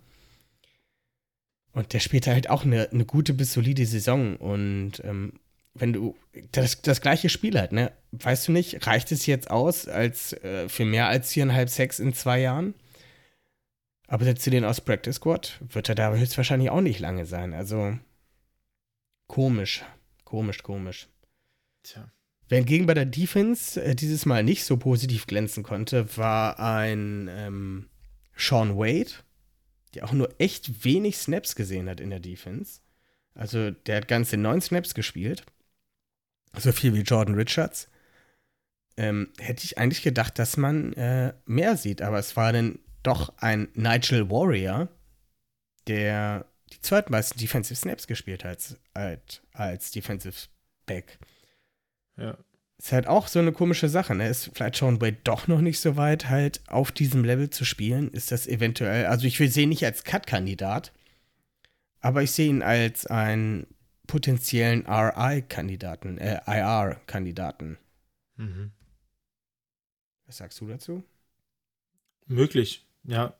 Und 1.73 1.93
der 1.93 1.99
spielt 1.99 2.27
halt 2.27 2.49
auch 2.49 2.63
eine, 2.63 2.89
eine 2.91 3.05
gute 3.05 3.33
bis 3.33 3.53
solide 3.53 3.85
Saison. 3.85 4.37
Und 4.37 5.03
ähm, 5.03 5.33
wenn 5.73 5.91
du 5.91 6.15
das, 6.51 6.81
das 6.81 7.01
gleiche 7.01 7.29
Spiel 7.29 7.59
halt, 7.59 7.71
ne, 7.71 7.91
weißt 8.11 8.47
du 8.47 8.51
nicht, 8.51 8.85
reicht 8.85 9.11
es 9.11 9.25
jetzt 9.25 9.49
aus 9.49 9.87
als 9.87 10.33
äh, 10.33 10.69
für 10.69 10.85
mehr 10.85 11.07
als 11.07 11.33
viereinhalb 11.33 11.69
Sex 11.69 11.99
in 11.99 12.13
zwei 12.13 12.39
Jahren? 12.39 12.75
Aber 14.07 14.25
setzt 14.25 14.45
du 14.45 14.51
den 14.51 14.65
aus 14.65 14.81
Practice 14.81 15.15
Squad, 15.15 15.59
wird 15.67 15.89
er 15.89 15.95
da 15.95 16.13
höchstwahrscheinlich 16.13 16.69
auch 16.69 16.81
nicht 16.81 16.99
lange 16.99 17.25
sein. 17.25 17.53
Also 17.53 17.97
komisch, 19.27 19.83
komisch, 20.23 20.61
komisch. 20.61 21.07
Tja. 21.81 22.11
Wer 22.49 22.59
hingegen 22.59 22.85
bei 22.85 22.93
der 22.93 23.05
Defense 23.05 23.81
äh, 23.81 23.95
dieses 23.95 24.27
Mal 24.27 24.43
nicht 24.43 24.65
so 24.65 24.77
positiv 24.77 25.25
glänzen 25.25 25.63
konnte, 25.63 26.17
war 26.17 26.59
ein 26.59 27.27
ähm, 27.31 27.89
Sean 28.35 28.77
Wade, 28.77 29.11
der 29.95 30.05
auch 30.05 30.11
nur 30.11 30.29
echt 30.39 30.83
wenig 30.83 31.17
Snaps 31.17 31.55
gesehen 31.55 31.89
hat 31.89 31.99
in 31.99 32.09
der 32.09 32.19
Defense. 32.19 32.81
Also 33.35 33.71
der 33.71 33.97
hat 33.97 34.07
ganze 34.07 34.37
neun 34.37 34.61
Snaps 34.61 34.93
gespielt. 34.93 35.43
So 36.57 36.71
viel 36.71 36.93
wie 36.93 37.01
Jordan 37.01 37.35
Richards. 37.35 37.89
Ähm, 38.95 39.29
hätte 39.39 39.65
ich 39.65 39.77
eigentlich 39.77 40.03
gedacht, 40.03 40.37
dass 40.37 40.55
man 40.55 40.93
äh, 40.93 41.33
mehr 41.45 41.77
sieht, 41.77 42.03
aber 42.03 42.19
es 42.19 42.35
war 42.35 42.53
dann 42.53 42.77
doch 43.01 43.33
ein 43.37 43.69
Nigel 43.73 44.29
Warrior, 44.29 44.87
der 45.87 46.45
die 46.71 46.79
zweitmeisten 46.79 47.39
Defensive 47.39 47.75
Snaps 47.75 48.05
gespielt 48.05 48.43
hat 48.43 48.77
als, 48.93 49.41
als 49.51 49.91
Defensive 49.91 50.47
Back. 50.85 51.17
Ja. 52.17 52.37
Ist 52.83 52.91
halt 52.91 53.07
auch 53.07 53.29
so 53.29 53.39
eine 53.39 53.53
komische 53.53 53.87
Sache, 53.87 54.13
ne? 54.13 54.27
Ist 54.27 54.51
vielleicht 54.53 54.75
Sean 54.75 54.99
Wade 54.99 55.15
doch 55.23 55.47
noch 55.47 55.61
nicht 55.61 55.79
so 55.79 55.95
weit, 55.95 56.27
halt 56.27 56.61
auf 56.67 56.91
diesem 56.91 57.23
Level 57.23 57.49
zu 57.49 57.63
spielen? 57.63 58.11
Ist 58.11 58.33
das 58.33 58.45
eventuell, 58.45 59.05
also 59.05 59.25
ich 59.25 59.39
will 59.39 59.49
sehe 59.49 59.63
ihn 59.63 59.69
nicht 59.69 59.85
als 59.85 60.03
Cut-Kandidat, 60.03 60.91
aber 62.01 62.23
ich 62.23 62.31
sehe 62.31 62.49
ihn 62.49 62.61
als 62.61 63.05
einen 63.05 63.67
potenziellen 64.05 64.85
RI-Kandidaten, 64.85 66.17
äh, 66.17 66.41
IR-Kandidaten. 66.45 67.77
Mhm. 68.35 68.73
Was 70.25 70.35
sagst 70.35 70.59
du 70.59 70.67
dazu? 70.67 71.05
Möglich, 72.25 72.85
ja. 73.05 73.33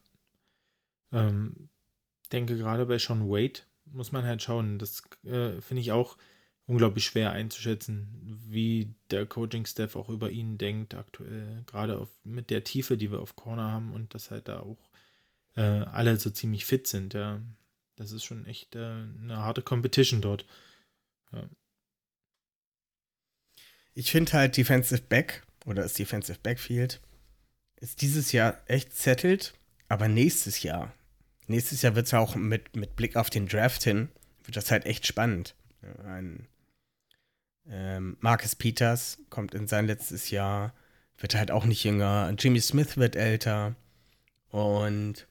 Ähm, 1.11 1.67
denke 2.31 2.55
gerade 2.55 2.85
bei 2.85 2.97
Sean 2.97 3.27
Wade 3.27 3.59
muss 3.91 4.13
man 4.13 4.23
halt 4.23 4.41
schauen. 4.41 4.79
Das 4.79 5.03
äh, 5.25 5.59
finde 5.59 5.81
ich 5.81 5.91
auch 5.91 6.15
unglaublich 6.65 7.05
schwer 7.05 7.31
einzuschätzen, 7.31 8.07
wie 8.47 8.93
der 9.11 9.25
Coaching-Staff 9.25 9.95
auch 9.95 10.09
über 10.09 10.29
ihn 10.29 10.57
denkt 10.57 10.93
aktuell. 10.93 11.63
Gerade 11.65 11.97
auf, 11.99 12.09
mit 12.23 12.49
der 12.49 12.63
Tiefe, 12.63 12.97
die 12.97 13.11
wir 13.11 13.19
auf 13.19 13.35
Corner 13.35 13.71
haben 13.71 13.93
und 13.93 14.13
dass 14.13 14.31
halt 14.31 14.47
da 14.47 14.61
auch 14.61 14.89
äh, 15.55 15.61
alle 15.61 16.17
so 16.17 16.29
ziemlich 16.29 16.65
fit 16.65 16.87
sind. 16.87 17.13
Ja. 17.13 17.41
Das 17.95 18.11
ist 18.11 18.23
schon 18.23 18.45
echt 18.45 18.75
äh, 18.75 18.79
eine 18.79 19.37
harte 19.37 19.61
Competition 19.61 20.21
dort. 20.21 20.45
Ja. 21.31 21.49
Ich 23.93 24.11
finde 24.11 24.33
halt 24.33 24.57
Defensive 24.57 25.03
Back 25.03 25.43
oder 25.65 25.83
das 25.83 25.93
Defensive 25.93 26.39
Backfield 26.41 27.01
ist 27.75 28.01
dieses 28.01 28.31
Jahr 28.31 28.61
echt 28.67 28.95
settled, 28.95 29.53
aber 29.89 30.07
nächstes 30.07 30.63
Jahr, 30.63 30.93
nächstes 31.47 31.81
Jahr 31.81 31.95
wird 31.95 32.07
es 32.07 32.13
auch 32.13 32.35
mit, 32.35 32.75
mit 32.75 32.95
Blick 32.95 33.17
auf 33.17 33.29
den 33.29 33.47
Draft 33.47 33.83
hin, 33.83 34.09
wird 34.45 34.55
das 34.55 34.71
halt 34.71 34.85
echt 34.85 35.05
spannend. 35.05 35.53
Ein 36.05 36.47
ähm, 37.69 38.17
Marcus 38.19 38.55
Peters 38.55 39.19
kommt 39.29 39.53
in 39.53 39.67
sein 39.67 39.87
letztes 39.87 40.29
Jahr, 40.29 40.73
wird 41.17 41.35
halt 41.35 41.51
auch 41.51 41.65
nicht 41.65 41.83
jünger. 41.83 42.33
Jimmy 42.37 42.59
Smith 42.59 42.97
wird 42.97 43.15
älter. 43.15 43.75
Und 44.49 45.27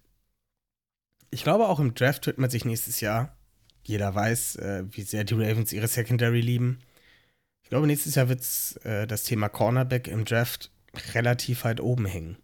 ich 1.30 1.42
glaube, 1.44 1.68
auch 1.68 1.80
im 1.80 1.94
Draft 1.94 2.26
wird 2.26 2.38
man 2.38 2.50
sich 2.50 2.64
nächstes 2.64 3.00
Jahr, 3.00 3.36
jeder 3.84 4.14
weiß, 4.14 4.56
äh, 4.56 4.84
wie 4.90 5.02
sehr 5.02 5.24
die 5.24 5.34
Ravens 5.34 5.72
ihre 5.72 5.88
Secondary 5.88 6.40
lieben. 6.40 6.78
Ich 7.62 7.68
glaube, 7.68 7.86
nächstes 7.86 8.14
Jahr 8.14 8.28
wird 8.28 8.40
äh, 8.84 9.06
das 9.06 9.24
Thema 9.24 9.48
Cornerback 9.48 10.08
im 10.08 10.24
Draft 10.24 10.70
relativ 11.14 11.64
weit 11.64 11.80
oben 11.80 12.06
hängen. 12.06 12.36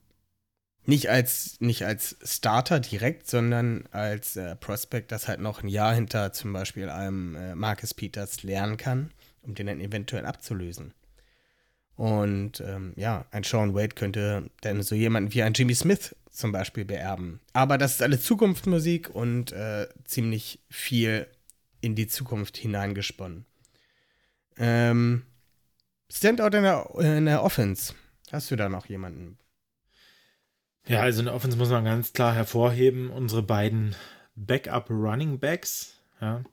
Nicht 0.84 1.10
als, 1.10 1.60
nicht 1.60 1.84
als 1.84 2.16
Starter 2.22 2.80
direkt, 2.80 3.28
sondern 3.28 3.86
als 3.90 4.36
äh, 4.36 4.56
Prospect, 4.56 5.12
das 5.12 5.28
halt 5.28 5.40
noch 5.40 5.62
ein 5.62 5.68
Jahr 5.68 5.94
hinter 5.94 6.32
zum 6.32 6.54
Beispiel 6.54 6.88
einem 6.88 7.36
äh, 7.36 7.54
Marcus 7.54 7.92
Peters 7.92 8.42
lernen 8.42 8.78
kann, 8.78 9.10
um 9.42 9.54
den 9.54 9.66
dann 9.66 9.80
eventuell 9.80 10.26
abzulösen. 10.26 10.94
Und 11.96 12.60
ähm, 12.60 12.92
ja, 12.96 13.26
ein 13.32 13.42
Sean 13.42 13.74
Wade 13.74 13.94
könnte 13.94 14.50
dann 14.60 14.82
so 14.82 14.94
jemanden 14.94 15.34
wie 15.34 15.42
ein 15.42 15.54
Jimmy 15.54 15.74
Smith 15.74 16.14
zum 16.30 16.52
Beispiel 16.52 16.84
beerben. 16.84 17.40
Aber 17.52 17.76
das 17.76 17.94
ist 17.94 18.02
alle 18.02 18.20
Zukunftsmusik 18.20 19.10
und 19.10 19.50
äh, 19.52 19.88
ziemlich 20.04 20.60
viel 20.70 21.26
in 21.80 21.96
die 21.96 22.06
Zukunft 22.06 22.56
hineingesponnen. 22.56 23.46
Ähm, 24.56 25.24
Standout 26.10 26.56
in 26.56 26.62
der, 26.62 26.90
in 27.00 27.26
der 27.26 27.42
Offense. 27.42 27.94
Hast 28.30 28.50
du 28.50 28.56
da 28.56 28.68
noch 28.68 28.86
jemanden? 28.86 29.38
Ja, 30.86 31.00
also 31.00 31.20
in 31.20 31.26
der 31.26 31.34
Offense 31.34 31.58
muss 31.58 31.68
man 31.68 31.84
ganz 31.84 32.12
klar 32.12 32.34
hervorheben, 32.34 33.10
unsere 33.10 33.42
beiden 33.42 33.94
Backup 34.34 34.88
Running 34.88 35.38
Backs, 35.38 36.00
ja. 36.20 36.44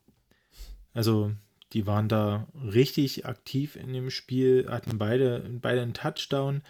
Also, 0.94 1.34
die 1.74 1.88
waren 1.88 2.08
da 2.08 2.48
richtig 2.54 3.26
aktiv 3.26 3.76
in 3.76 3.94
dem 3.94 4.10
Spiel, 4.10 4.68
hatten 4.70 4.98
beide, 4.98 5.50
beide 5.62 5.82
einen 5.82 5.94
Touchdown. 5.94 6.62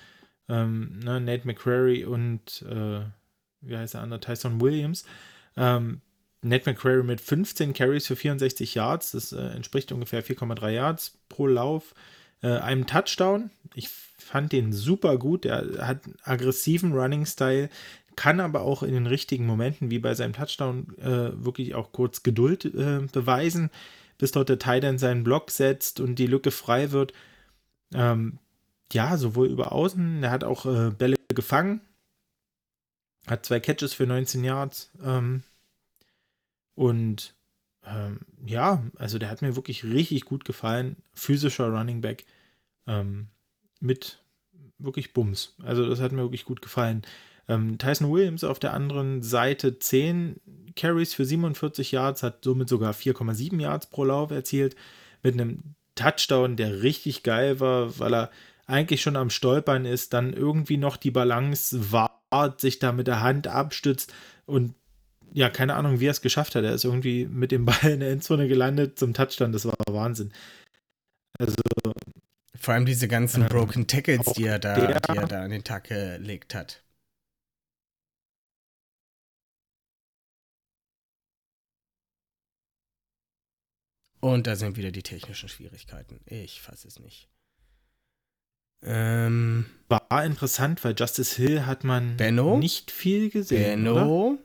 Ähm, 0.47 0.99
ne, 1.03 1.19
Nate 1.19 1.45
McCrary 1.45 2.05
und 2.05 2.63
äh, 2.69 3.01
wie 3.61 3.77
heißt 3.77 3.95
der 3.95 4.01
andere? 4.01 4.19
Tyson 4.19 4.61
Williams. 4.61 5.05
Ähm, 5.57 6.01
Nate 6.41 6.69
McCrary 6.69 7.03
mit 7.03 7.21
15 7.21 7.73
Carries 7.73 8.05
für 8.05 8.15
64 8.15 8.75
Yards, 8.75 9.11
das 9.11 9.31
äh, 9.31 9.41
entspricht 9.41 9.91
ungefähr 9.91 10.23
4,3 10.23 10.69
Yards 10.69 11.17
pro 11.27 11.47
Lauf, 11.47 11.95
äh, 12.41 12.49
einem 12.49 12.85
Touchdown. 12.85 13.49
Ich 13.73 13.89
fand 13.89 14.51
den 14.51 14.71
super 14.71 15.17
gut. 15.17 15.43
Der 15.45 15.87
hat 15.87 16.05
einen 16.05 16.15
aggressiven 16.23 16.93
Running-Style, 16.93 17.69
kann 18.15 18.39
aber 18.39 18.61
auch 18.61 18.83
in 18.83 18.93
den 18.93 19.07
richtigen 19.07 19.45
Momenten, 19.45 19.89
wie 19.89 19.99
bei 19.99 20.13
seinem 20.13 20.33
Touchdown, 20.33 20.95
äh, 20.99 21.43
wirklich 21.43 21.73
auch 21.73 21.91
kurz 21.91 22.21
Geduld 22.23 22.65
äh, 22.65 23.01
beweisen, 23.11 23.71
bis 24.17 24.31
dort 24.31 24.49
der 24.49 24.59
Titan 24.59 24.97
seinen 24.97 25.23
Block 25.23 25.51
setzt 25.51 25.99
und 25.99 26.15
die 26.15 26.27
Lücke 26.27 26.51
frei 26.51 26.91
wird. 26.91 27.13
Ähm, 27.93 28.39
ja, 28.93 29.17
sowohl 29.17 29.47
über 29.47 29.71
außen, 29.71 30.23
er 30.23 30.31
hat 30.31 30.43
auch 30.43 30.65
äh, 30.65 30.91
Bälle 30.91 31.17
gefangen. 31.33 31.81
hat 33.27 33.45
zwei 33.45 33.59
Catches 33.59 33.93
für 33.93 34.05
19 34.05 34.43
Yards. 34.43 34.91
Ähm, 35.03 35.43
und 36.75 37.35
ähm, 37.85 38.19
ja, 38.45 38.83
also 38.97 39.17
der 39.19 39.29
hat 39.29 39.41
mir 39.41 39.55
wirklich 39.55 39.83
richtig 39.83 40.25
gut 40.25 40.45
gefallen. 40.45 40.97
Physischer 41.13 41.69
Running 41.69 42.01
Back 42.01 42.25
ähm, 42.87 43.27
mit 43.79 44.23
wirklich 44.77 45.13
Bums. 45.13 45.55
Also 45.63 45.87
das 45.87 45.99
hat 46.01 46.11
mir 46.11 46.21
wirklich 46.21 46.45
gut 46.45 46.61
gefallen. 46.61 47.03
Ähm, 47.47 47.77
Tyson 47.77 48.11
Williams 48.11 48.43
auf 48.43 48.59
der 48.59 48.73
anderen 48.73 49.21
Seite 49.21 49.77
10 49.77 50.39
Carries 50.75 51.13
für 51.13 51.25
47 51.25 51.91
Yards, 51.91 52.23
hat 52.23 52.43
somit 52.43 52.69
sogar 52.69 52.93
4,7 52.93 53.61
Yards 53.61 53.87
pro 53.87 54.03
Lauf 54.03 54.31
erzielt, 54.31 54.75
mit 55.23 55.33
einem 55.35 55.75
Touchdown, 55.95 56.55
der 56.55 56.83
richtig 56.83 57.23
geil 57.23 57.59
war, 57.59 57.97
weil 57.99 58.13
er 58.13 58.31
eigentlich 58.67 59.01
schon 59.01 59.15
am 59.15 59.29
Stolpern 59.29 59.85
ist, 59.85 60.13
dann 60.13 60.33
irgendwie 60.33 60.77
noch 60.77 60.97
die 60.97 61.11
Balance 61.11 61.91
wahrt, 61.91 62.59
sich 62.59 62.79
da 62.79 62.91
mit 62.91 63.07
der 63.07 63.21
Hand 63.21 63.47
abstützt 63.47 64.13
und 64.45 64.73
ja, 65.33 65.49
keine 65.49 65.75
Ahnung, 65.75 65.99
wie 65.99 66.07
er 66.07 66.11
es 66.11 66.21
geschafft 66.21 66.55
hat. 66.55 66.63
Er 66.63 66.73
ist 66.73 66.85
irgendwie 66.85 67.25
mit 67.25 67.51
dem 67.51 67.65
Ball 67.65 67.91
in 67.91 67.99
der 67.99 68.11
Endzone 68.11 68.47
gelandet 68.47 68.97
zum 68.97 69.13
Touchdown. 69.13 69.51
Das 69.51 69.65
war 69.65 69.75
Wahnsinn. 69.89 70.31
Also. 71.37 71.55
Vor 72.59 72.73
allem 72.73 72.85
diese 72.85 73.07
ganzen 73.07 73.43
ähm, 73.43 73.49
Broken 73.49 73.87
Tackles, 73.87 74.33
die 74.33 74.45
er, 74.45 74.59
da, 74.59 74.75
der, 74.75 74.99
die 74.99 75.17
er 75.17 75.27
da 75.27 75.43
an 75.43 75.51
den 75.51 75.63
Tag 75.63 75.85
gelegt 75.85 76.55
hat. 76.55 76.83
Und 84.19 84.47
da 84.47 84.55
sind 84.55 84.75
wieder 84.75 84.91
die 84.91 85.03
technischen 85.03 85.49
Schwierigkeiten. 85.49 86.19
Ich 86.25 86.59
fasse 86.61 86.87
es 86.87 86.99
nicht. 86.99 87.29
Ähm, 88.81 89.65
War 89.87 90.25
interessant, 90.25 90.83
weil 90.83 90.95
Justice 90.97 91.35
Hill 91.35 91.65
hat 91.65 91.83
man 91.83 92.17
Benno? 92.17 92.57
nicht 92.57 92.91
viel 92.91 93.29
gesehen. 93.29 93.83
Benno? 93.83 94.37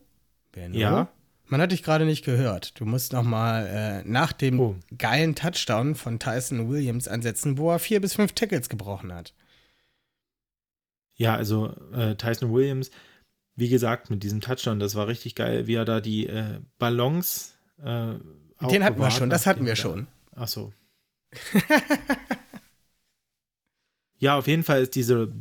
Benno? 0.52 0.78
Ja. 0.78 1.12
Man 1.50 1.60
hat 1.60 1.72
dich 1.72 1.82
gerade 1.82 2.04
nicht 2.04 2.24
gehört. 2.24 2.78
Du 2.78 2.86
musst 2.86 3.12
noch 3.12 3.24
mal 3.24 3.66
äh, 3.66 4.08
nach 4.08 4.32
dem 4.32 4.60
oh. 4.60 4.76
geilen 4.96 5.34
Touchdown 5.34 5.96
von 5.96 6.20
Tyson 6.20 6.70
Williams 6.70 7.08
ansetzen, 7.08 7.58
wo 7.58 7.72
er 7.72 7.80
vier 7.80 8.00
bis 8.00 8.14
fünf 8.14 8.32
Tackles 8.34 8.68
gebrochen 8.68 9.12
hat. 9.12 9.34
Ja, 11.16 11.34
also 11.34 11.74
äh, 11.92 12.14
Tyson 12.14 12.52
Williams, 12.52 12.92
wie 13.56 13.68
gesagt, 13.68 14.10
mit 14.10 14.22
diesem 14.22 14.40
Touchdown, 14.40 14.78
das 14.78 14.94
war 14.94 15.08
richtig 15.08 15.34
geil, 15.34 15.66
wie 15.66 15.74
er 15.74 15.84
da 15.84 16.00
die 16.00 16.28
äh, 16.28 16.60
Ballons. 16.78 17.56
Äh, 17.78 18.14
Den 18.70 18.84
hatten 18.84 19.00
wir 19.00 19.10
schon, 19.10 19.28
das 19.28 19.44
hatten 19.44 19.66
wir 19.66 19.74
schon. 19.74 20.06
Ach 20.36 20.46
so. 20.46 20.72
ja, 24.18 24.38
auf 24.38 24.46
jeden 24.46 24.62
Fall 24.62 24.82
ist 24.82 24.94
diese 24.94 25.32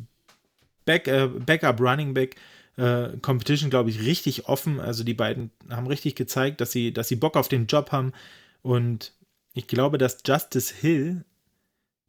Back, 0.85 1.07
äh, 1.07 1.27
Backup 1.27 1.79
Running 1.79 2.15
Back 2.15 2.35
äh, 2.79 3.17
Competition, 3.21 3.69
glaube 3.69 3.89
ich, 3.89 4.01
richtig 4.01 4.47
offen. 4.47 4.79
Also 4.79 5.03
die 5.03 5.13
beiden 5.13 5.51
haben 5.69 5.87
richtig 5.87 6.15
gezeigt, 6.15 6.61
dass 6.61 6.71
sie, 6.71 6.93
dass 6.93 7.07
sie 7.07 7.15
Bock 7.15 7.35
auf 7.35 7.49
den 7.49 7.67
Job 7.67 7.91
haben. 7.91 8.13
Und 8.61 9.13
ich 9.53 9.67
glaube, 9.67 9.97
dass 9.97 10.19
Justice 10.25 10.73
Hill, 10.73 11.25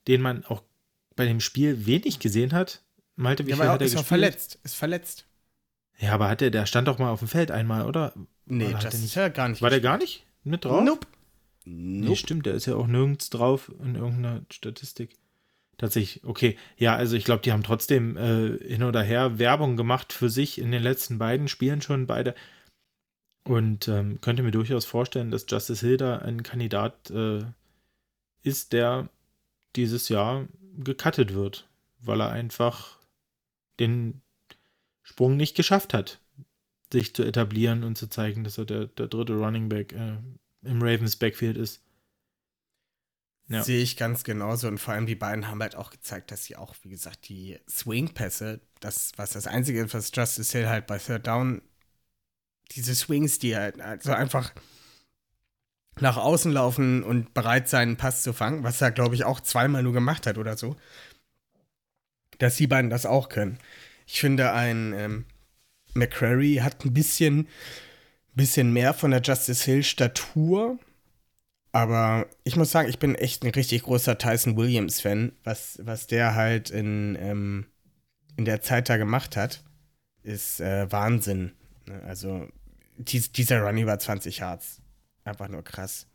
den 0.07 0.23
man 0.23 0.45
auch 0.45 0.63
bei 1.17 1.27
dem 1.27 1.41
Spiel 1.41 1.87
wenig 1.87 2.21
gesehen 2.21 2.53
hat, 2.53 2.83
Malte, 3.17 3.47
wie 3.47 3.51
ja, 3.51 3.57
viel 3.57 3.69
hat 3.69 3.81
er 3.81 3.87
ist 3.87 3.93
gespielt? 3.93 4.07
verletzt, 4.07 4.59
ist 4.63 4.77
verletzt. 4.77 5.27
Ja, 5.99 6.13
aber 6.13 6.29
hat 6.29 6.41
der, 6.41 6.51
der 6.51 6.65
stand 6.67 6.89
doch 6.89 6.99
mal 6.99 7.11
auf 7.11 7.19
dem 7.19 7.29
Feld 7.29 7.51
einmal, 7.51 7.85
oder? 7.87 8.15
Nee, 8.47 8.69
oder 8.69 8.79
das 8.79 8.95
ist 8.95 9.15
ja 9.15 9.29
gar 9.29 9.49
nicht. 9.49 9.61
War 9.61 9.71
der 9.71 9.81
gar 9.81 9.99
nicht 9.99 10.25
mit 10.45 10.65
drauf? 10.65 10.83
Nope. 10.83 11.07
nope. 11.07 12.09
Nee, 12.09 12.17
stimmt, 12.17 12.47
der 12.47 12.55
ist 12.55 12.67
ja 12.67 12.77
auch 12.77 12.87
nirgends 12.87 13.29
drauf 13.29 13.71
in 13.83 13.95
irgendeiner 13.95 14.43
Statistik. 14.51 15.17
Tatsächlich, 15.81 16.23
okay. 16.25 16.59
Ja, 16.77 16.95
also 16.95 17.17
ich 17.17 17.25
glaube, 17.25 17.41
die 17.41 17.53
haben 17.53 17.63
trotzdem 17.63 18.15
äh, 18.19 18.59
hin 18.59 18.83
oder 18.83 19.03
her 19.03 19.39
Werbung 19.39 19.79
gemacht 19.79 20.13
für 20.13 20.29
sich 20.29 20.59
in 20.59 20.73
den 20.73 20.83
letzten 20.83 21.17
beiden 21.17 21.49
Spielen 21.49 21.81
schon 21.81 22.07
beide. 22.07 22.35
Und 23.45 23.89
ähm, 23.89 24.21
könnte 24.21 24.43
mir 24.43 24.51
durchaus 24.51 24.85
vorstellen, 24.85 25.31
dass 25.31 25.47
Justice 25.49 25.87
Hilda 25.87 26.19
ein 26.19 26.43
Kandidat 26.43 27.11
äh, 27.11 27.47
ist, 28.43 28.75
der 28.75 29.09
dieses 29.75 30.11
Jahr 30.11 30.49
gecuttet 30.77 31.33
wird, 31.33 31.67
weil 31.99 32.21
er 32.21 32.29
einfach 32.29 32.99
den 33.79 34.21
Sprung 35.03 35.39
nicht 35.39 35.57
geschafft 35.57 35.95
hat, 35.95 36.21
sich 36.93 37.15
zu 37.15 37.23
etablieren 37.23 37.85
und 37.85 37.97
zu 37.97 38.07
zeigen, 38.11 38.45
dass 38.45 38.59
er 38.59 38.67
der, 38.67 38.85
der 38.85 39.07
dritte 39.07 39.33
Running 39.33 39.71
Back 39.71 39.95
äh, 39.95 40.19
im 40.63 40.83
Ravens 40.83 41.17
Backfield 41.17 41.57
ist. 41.57 41.83
Ja. 43.51 43.65
Sehe 43.65 43.83
ich 43.83 43.97
ganz 43.97 44.23
genauso. 44.23 44.69
Und 44.69 44.79
vor 44.79 44.95
allem 44.95 45.07
die 45.07 45.17
beiden 45.17 45.49
haben 45.49 45.61
halt 45.61 45.75
auch 45.75 45.91
gezeigt, 45.91 46.31
dass 46.31 46.45
sie 46.45 46.55
auch, 46.55 46.77
wie 46.83 46.89
gesagt, 46.89 47.29
die 47.29 47.59
Swing-Pässe, 47.69 48.61
das, 48.79 49.11
was 49.17 49.33
das 49.33 49.49
Einzige 49.49 49.83
ist, 49.83 49.93
was 49.93 50.13
Justice 50.15 50.57
Hill 50.57 50.69
halt 50.69 50.87
bei 50.87 50.99
Third 50.99 51.27
Down, 51.27 51.61
diese 52.71 52.95
Swings, 52.95 53.41
die 53.41 53.57
halt 53.57 53.81
also 53.81 54.13
einfach 54.13 54.53
nach 55.99 56.17
außen 56.17 56.53
laufen 56.53 57.03
und 57.03 57.35
bereit 57.35 57.69
sein, 57.69 57.89
einen 57.89 57.97
Pass 57.97 58.23
zu 58.23 58.33
fangen, 58.33 58.63
was 58.63 58.81
er, 58.81 58.93
glaube 58.93 59.17
ich, 59.17 59.25
auch 59.25 59.41
zweimal 59.41 59.83
nur 59.83 59.93
gemacht 59.93 60.29
hat 60.29 60.39
oder 60.39 60.57
so, 60.57 60.77
dass 62.39 62.57
die 62.57 62.69
beiden 62.69 62.89
das 62.89 63.05
auch 63.05 63.29
können. 63.29 63.59
Ich 64.07 64.21
finde, 64.21 64.53
ein 64.53 64.93
ähm, 64.93 65.25
McCrary 65.95 66.61
hat 66.63 66.85
ein 66.85 66.95
bisschen, 66.95 67.49
bisschen 68.35 68.73
mehr 68.73 68.95
von 68.95 69.11
der 69.11 69.23
Justice 69.23 69.65
Hill 69.65 69.83
Statur 69.83 70.79
aber 71.73 72.29
ich 72.45 72.57
muss 72.57 72.71
sagen, 72.73 72.89
ich 72.89 72.99
bin 72.99 73.15
echt 73.15 73.45
ein 73.45 73.51
richtig 73.51 73.83
großer 73.83 74.19
Tyson 74.19 74.57
Williams-Fan. 74.57 75.33
Was, 75.45 75.79
was 75.83 76.07
der 76.07 76.35
halt 76.35 76.71
in, 76.71 77.17
ähm, 77.21 77.67
in 78.37 78.45
der 78.45 78.61
Zeit 78.61 78.89
da 78.89 78.97
gemacht 78.97 79.37
hat, 79.37 79.63
ist 80.23 80.61
äh, 80.61 80.91
Wahnsinn. 80.91 81.53
Ne, 81.87 82.03
also 82.03 82.49
dies, 82.97 83.31
dieser 83.33 83.63
Run 83.63 83.79
über 83.79 83.99
20 83.99 84.39
Yards. 84.39 84.83
Einfach 85.25 85.49
nur 85.49 85.63
krass. 85.63 86.07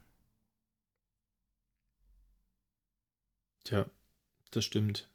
Tja, 3.63 3.85
das 4.51 4.65
stimmt. 4.65 5.09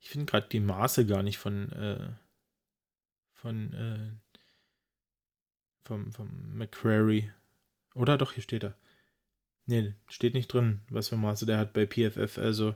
Ich 0.00 0.10
finde 0.10 0.26
gerade 0.26 0.48
die 0.48 0.60
Maße 0.60 1.06
gar 1.06 1.22
nicht 1.22 1.38
von, 1.38 1.72
äh, 1.72 2.12
von, 3.32 3.72
äh, 3.72 4.38
vom, 5.84 6.12
vom 6.12 6.56
McCrary. 6.56 7.32
Oder 7.94 8.18
doch, 8.18 8.32
hier 8.32 8.42
steht 8.42 8.64
er. 8.64 8.76
Nee, 9.66 9.94
steht 10.08 10.34
nicht 10.34 10.48
drin, 10.48 10.80
was 10.90 11.08
für 11.08 11.16
Maße 11.16 11.46
der 11.46 11.58
hat 11.58 11.72
bei 11.72 11.86
PFF. 11.86 12.38
Also, 12.38 12.74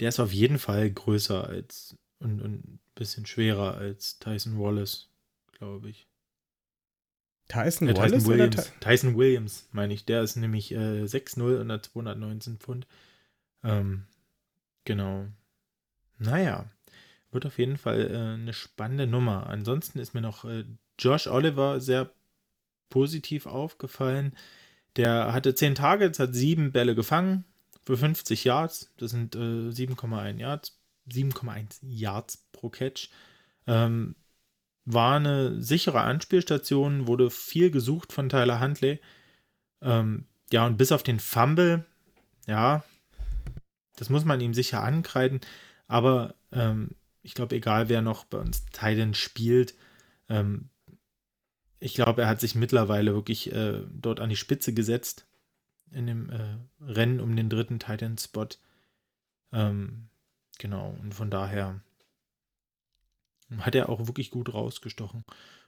der 0.00 0.08
ist 0.08 0.20
auf 0.20 0.32
jeden 0.32 0.58
Fall 0.58 0.90
größer 0.90 1.46
als 1.46 1.96
und, 2.18 2.40
und 2.40 2.64
ein 2.64 2.80
bisschen 2.94 3.26
schwerer 3.26 3.76
als 3.76 4.18
Tyson 4.18 4.58
Wallace, 4.58 5.08
glaube 5.52 5.90
ich. 5.90 6.08
Tyson 7.48 7.88
äh, 7.88 7.96
Wallace? 7.96 8.12
Tyson 8.12 8.26
Williams, 8.26 8.56
Ty 8.56 8.80
Tyson 8.80 9.16
Williams, 9.16 9.68
meine 9.72 9.94
ich. 9.94 10.04
Der 10.04 10.22
ist 10.22 10.36
nämlich 10.36 10.72
äh, 10.72 11.04
6'0 11.04 11.60
und 11.60 11.70
hat 11.70 11.86
219 11.86 12.58
Pfund. 12.58 12.86
Ähm, 13.62 14.06
genau. 14.84 15.26
Naja, 16.18 16.70
wird 17.30 17.46
auf 17.46 17.58
jeden 17.58 17.76
Fall 17.76 18.10
äh, 18.10 18.40
eine 18.40 18.52
spannende 18.52 19.06
Nummer. 19.06 19.46
Ansonsten 19.46 19.98
ist 19.98 20.14
mir 20.14 20.22
noch 20.22 20.44
äh, 20.44 20.64
Josh 20.98 21.26
Oliver 21.26 21.80
sehr 21.80 22.10
positiv 22.88 23.46
aufgefallen. 23.46 24.36
Der 24.96 25.32
hatte 25.32 25.54
10 25.54 25.74
Targets, 25.74 26.18
hat 26.18 26.34
7 26.34 26.72
Bälle 26.72 26.94
gefangen 26.94 27.44
für 27.84 27.96
50 27.96 28.44
Yards. 28.44 28.92
Das 28.96 29.10
sind 29.10 29.34
äh, 29.34 29.70
7,1 29.70 30.38
Yards. 30.38 30.78
7,1 31.10 31.78
Yards 31.82 32.46
pro 32.52 32.68
Catch. 32.68 33.10
Ähm, 33.66 34.16
war 34.84 35.16
eine 35.16 35.60
sichere 35.60 36.00
Anspielstation, 36.00 37.06
wurde 37.06 37.30
viel 37.30 37.70
gesucht 37.70 38.12
von 38.12 38.28
Tyler 38.28 38.60
Huntley. 38.60 39.00
Ähm, 39.82 40.26
ja, 40.52 40.66
und 40.66 40.76
bis 40.76 40.92
auf 40.92 41.02
den 41.02 41.18
Fumble, 41.18 41.84
ja, 42.46 42.84
das 43.96 44.10
muss 44.10 44.24
man 44.24 44.40
ihm 44.40 44.54
sicher 44.54 44.82
ankreiden. 44.82 45.40
Aber 45.88 46.34
ähm, 46.52 46.90
ich 47.22 47.34
glaube, 47.34 47.56
egal 47.56 47.88
wer 47.88 48.02
noch 48.02 48.24
bei 48.24 48.38
uns 48.38 48.64
Titan 48.66 49.14
spielt, 49.14 49.74
ähm, 50.28 50.68
ich 51.78 51.94
glaube, 51.94 52.22
er 52.22 52.28
hat 52.28 52.40
sich 52.40 52.54
mittlerweile 52.54 53.14
wirklich 53.14 53.52
äh, 53.52 53.82
dort 53.90 54.20
an 54.20 54.30
die 54.30 54.36
Spitze 54.36 54.72
gesetzt 54.72 55.26
in 55.90 56.06
dem 56.06 56.30
äh, 56.30 56.56
Rennen 56.80 57.20
um 57.20 57.36
den 57.36 57.48
dritten 57.48 57.78
Titan-Spot. 57.78 58.48
Ähm, 59.52 60.08
genau, 60.58 60.96
und 61.02 61.14
von 61.14 61.30
daher 61.30 61.80
hat 63.58 63.74
er 63.74 63.88
auch 63.88 64.06
wirklich 64.06 64.30
gut 64.30 64.52
rausgestochen. 64.52 65.24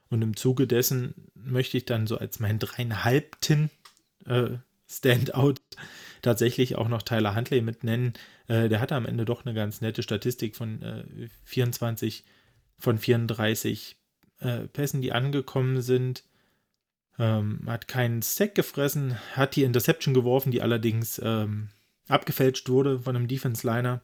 Und 0.09 0.21
im 0.21 0.35
Zuge 0.35 0.67
dessen 0.67 1.13
möchte 1.35 1.77
ich 1.77 1.85
dann 1.85 2.07
so 2.07 2.17
als 2.17 2.39
mein 2.39 2.59
dreieinhalbten 2.59 3.69
äh, 4.25 4.57
Standout 4.89 5.55
tatsächlich 6.21 6.75
auch 6.75 6.87
noch 6.87 7.03
Tyler 7.03 7.35
Huntley 7.35 7.61
mit 7.61 7.83
nennen. 7.83 8.13
Äh, 8.47 8.69
der 8.69 8.81
hatte 8.81 8.95
am 8.95 9.05
Ende 9.05 9.23
doch 9.23 9.45
eine 9.45 9.53
ganz 9.53 9.81
nette 9.81 10.01
Statistik 10.01 10.55
von 10.55 10.81
äh, 10.81 11.29
24 11.43 12.25
von 12.79 12.97
34 12.97 13.98
äh, 14.39 14.67
Pässen, 14.67 15.01
die 15.01 15.11
angekommen 15.11 15.81
sind. 15.81 16.23
Ähm, 17.17 17.61
hat 17.65 17.87
keinen 17.87 18.21
Sack 18.21 18.55
gefressen, 18.55 19.17
hat 19.35 19.55
die 19.55 19.63
Interception 19.63 20.13
geworfen, 20.13 20.51
die 20.51 20.61
allerdings 20.61 21.19
ähm, 21.23 21.69
abgefälscht 22.07 22.69
wurde 22.69 22.99
von 22.99 23.15
einem 23.15 23.27
Defense-Liner. 23.27 24.01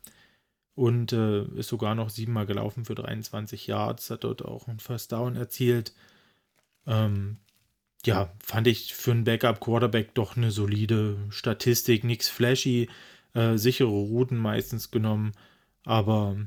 und 0.76 1.14
äh, 1.14 1.44
ist 1.58 1.70
sogar 1.70 1.96
noch 1.96 2.10
siebenmal 2.10 2.46
gelaufen 2.46 2.86
für 2.86 2.96
23 2.96 3.68
Yards, 3.68 4.10
hat 4.10 4.26
dort 4.26 4.44
auch 4.44 4.68
einen 4.68 4.80
First 4.80 5.12
Down 5.14 5.36
erzielt. 5.38 5.94
Ähm, 6.86 7.38
ja, 8.06 8.32
fand 8.44 8.68
ich 8.68 8.94
für 8.94 9.12
einen 9.12 9.24
Backup-Quarterback 9.24 10.14
doch 10.14 10.38
eine 10.38 10.52
solide 10.52 11.18
Statistik, 11.30 12.04
nichts 12.04 12.28
flashy, 12.28 12.90
äh, 13.34 13.58
sichere 13.58 13.88
Routen 13.88 14.38
meistens 14.38 14.92
genommen, 14.92 15.32
aber 15.86 16.38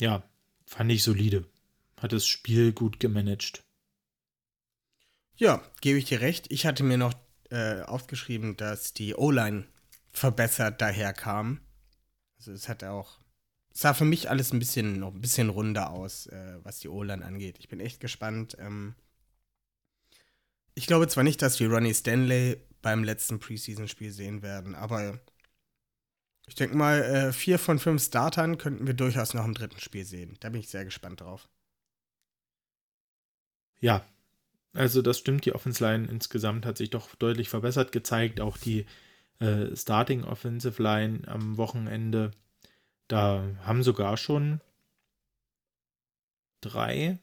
ja, 0.00 0.22
fand 0.66 0.90
ich 0.92 1.02
solide. 1.02 1.44
Hat 2.00 2.12
das 2.12 2.26
Spiel 2.26 2.72
gut 2.72 3.00
gemanagt. 3.00 3.64
Ja, 5.36 5.62
gebe 5.80 5.98
ich 5.98 6.06
dir 6.06 6.20
recht. 6.20 6.50
Ich 6.50 6.66
hatte 6.66 6.82
mir 6.82 6.98
noch 6.98 7.14
äh, 7.50 7.82
aufgeschrieben, 7.82 8.56
dass 8.56 8.94
die 8.94 9.14
O-Line 9.14 9.66
verbessert 10.12 10.80
daherkam. 10.80 11.60
Also 12.38 12.52
es 12.52 12.68
hat 12.68 12.84
auch, 12.84 13.18
sah 13.72 13.94
für 13.94 14.04
mich 14.04 14.30
alles 14.30 14.52
ein 14.52 14.58
bisschen 14.58 14.98
noch 14.98 15.14
ein 15.14 15.20
bisschen 15.20 15.50
runder 15.50 15.90
aus, 15.90 16.26
äh, 16.26 16.58
was 16.62 16.80
die 16.80 16.88
O-Line 16.88 17.24
angeht. 17.24 17.56
Ich 17.58 17.68
bin 17.68 17.80
echt 17.80 18.00
gespannt. 18.00 18.56
Ähm, 18.58 18.94
ich 20.74 20.86
glaube 20.86 21.08
zwar 21.08 21.24
nicht, 21.24 21.40
dass 21.42 21.60
wir 21.60 21.70
Ronnie 21.70 21.94
Stanley 21.94 22.60
beim 22.82 23.04
letzten 23.04 23.38
Preseason-Spiel 23.38 24.12
sehen 24.12 24.42
werden, 24.42 24.74
aber 24.74 25.20
ich 26.46 26.54
denke 26.54 26.76
mal, 26.76 27.02
äh, 27.02 27.32
vier 27.32 27.58
von 27.58 27.78
fünf 27.78 28.04
Startern 28.04 28.58
könnten 28.58 28.86
wir 28.86 28.94
durchaus 28.94 29.34
noch 29.34 29.44
im 29.44 29.54
dritten 29.54 29.80
Spiel 29.80 30.04
sehen. 30.04 30.36
Da 30.40 30.48
bin 30.48 30.60
ich 30.60 30.68
sehr 30.68 30.84
gespannt 30.84 31.20
drauf. 31.20 31.48
Ja, 33.80 34.04
also 34.72 35.02
das 35.02 35.18
stimmt. 35.18 35.44
Die 35.44 35.54
Offense 35.54 35.82
Line 35.84 36.06
insgesamt 36.08 36.66
hat 36.66 36.76
sich 36.76 36.90
doch 36.90 37.14
deutlich 37.14 37.48
verbessert 37.48 37.92
gezeigt. 37.92 38.40
Auch 38.40 38.58
die 38.58 38.86
äh, 39.40 39.74
Starting 39.74 40.24
Offensive 40.24 40.82
Line 40.82 41.22
am 41.26 41.56
Wochenende. 41.56 42.30
Da 43.08 43.44
haben 43.64 43.82
sogar 43.82 44.16
schon 44.16 44.60
drei, 46.60 47.18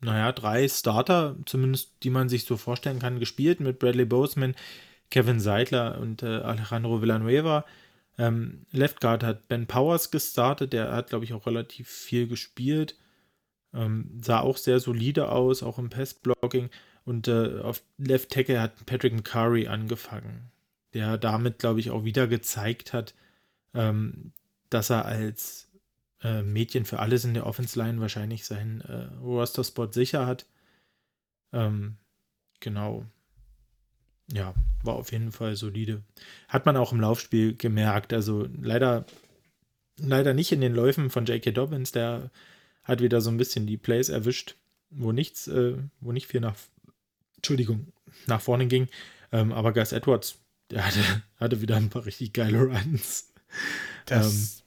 naja, 0.00 0.32
drei 0.32 0.68
Starter, 0.68 1.36
zumindest 1.46 2.02
die 2.02 2.10
man 2.10 2.28
sich 2.28 2.44
so 2.44 2.56
vorstellen 2.56 2.98
kann, 2.98 3.20
gespielt 3.20 3.60
mit 3.60 3.78
Bradley 3.78 4.04
Boseman, 4.04 4.54
Kevin 5.10 5.40
Seidler 5.40 5.98
und 6.00 6.22
äh, 6.22 6.38
Alejandro 6.38 7.02
Villanueva. 7.02 7.64
Ähm, 8.18 8.66
Left 8.72 9.00
Guard 9.00 9.22
hat 9.22 9.48
Ben 9.48 9.66
Powers 9.66 10.10
gestartet, 10.10 10.72
der 10.72 10.92
hat, 10.92 11.10
glaube 11.10 11.24
ich, 11.24 11.34
auch 11.34 11.46
relativ 11.46 11.88
viel 11.88 12.26
gespielt. 12.26 12.96
Ähm, 13.76 14.18
sah 14.22 14.40
auch 14.40 14.56
sehr 14.56 14.80
solide 14.80 15.30
aus, 15.30 15.62
auch 15.62 15.78
im 15.78 15.90
Passblocking. 15.90 16.70
Und 17.04 17.28
äh, 17.28 17.60
auf 17.60 17.82
Left 17.98 18.30
Tackle 18.30 18.60
hat 18.60 18.86
Patrick 18.86 19.12
McCurry 19.12 19.68
angefangen, 19.68 20.50
der 20.94 21.18
damit, 21.18 21.58
glaube 21.58 21.78
ich, 21.78 21.90
auch 21.90 22.04
wieder 22.04 22.26
gezeigt 22.26 22.92
hat, 22.92 23.14
ähm, 23.74 24.32
dass 24.70 24.90
er 24.90 25.04
als 25.04 25.68
äh, 26.22 26.42
Mädchen 26.42 26.86
für 26.86 26.98
alles 26.98 27.24
in 27.24 27.34
der 27.34 27.46
Offense 27.46 27.78
Line 27.78 28.00
wahrscheinlich 28.00 28.46
seinen 28.46 28.80
äh, 28.80 29.04
Roster-Spot 29.22 29.92
sicher 29.92 30.26
hat. 30.26 30.46
Ähm, 31.52 31.96
genau. 32.60 33.04
Ja, 34.32 34.54
war 34.82 34.94
auf 34.94 35.12
jeden 35.12 35.30
Fall 35.30 35.54
solide. 35.54 36.02
Hat 36.48 36.66
man 36.66 36.76
auch 36.76 36.92
im 36.92 37.00
Laufspiel 37.00 37.54
gemerkt. 37.54 38.12
Also 38.12 38.48
leider, 38.60 39.04
leider 39.98 40.34
nicht 40.34 40.50
in 40.50 40.60
den 40.60 40.74
Läufen 40.74 41.10
von 41.10 41.26
J.K. 41.26 41.52
Dobbins, 41.52 41.92
der 41.92 42.30
hat 42.86 43.02
wieder 43.02 43.20
so 43.20 43.30
ein 43.30 43.36
bisschen 43.36 43.66
die 43.66 43.76
Plays 43.76 44.08
erwischt, 44.08 44.56
wo 44.90 45.12
nichts, 45.12 45.48
äh, 45.48 45.74
wo 46.00 46.12
nicht 46.12 46.28
viel 46.28 46.40
nach, 46.40 46.56
Entschuldigung, 47.36 47.92
nach 48.26 48.40
vorne 48.40 48.66
ging. 48.66 48.88
Ähm, 49.32 49.52
aber 49.52 49.72
Gus 49.72 49.92
Edwards, 49.92 50.38
der 50.70 50.86
hatte, 50.86 51.00
hatte 51.36 51.60
wieder 51.60 51.76
ein 51.76 51.90
paar 51.90 52.06
richtig 52.06 52.32
geile 52.32 52.62
Runs. 52.62 53.32
Das, 54.06 54.26
ähm, 54.26 54.62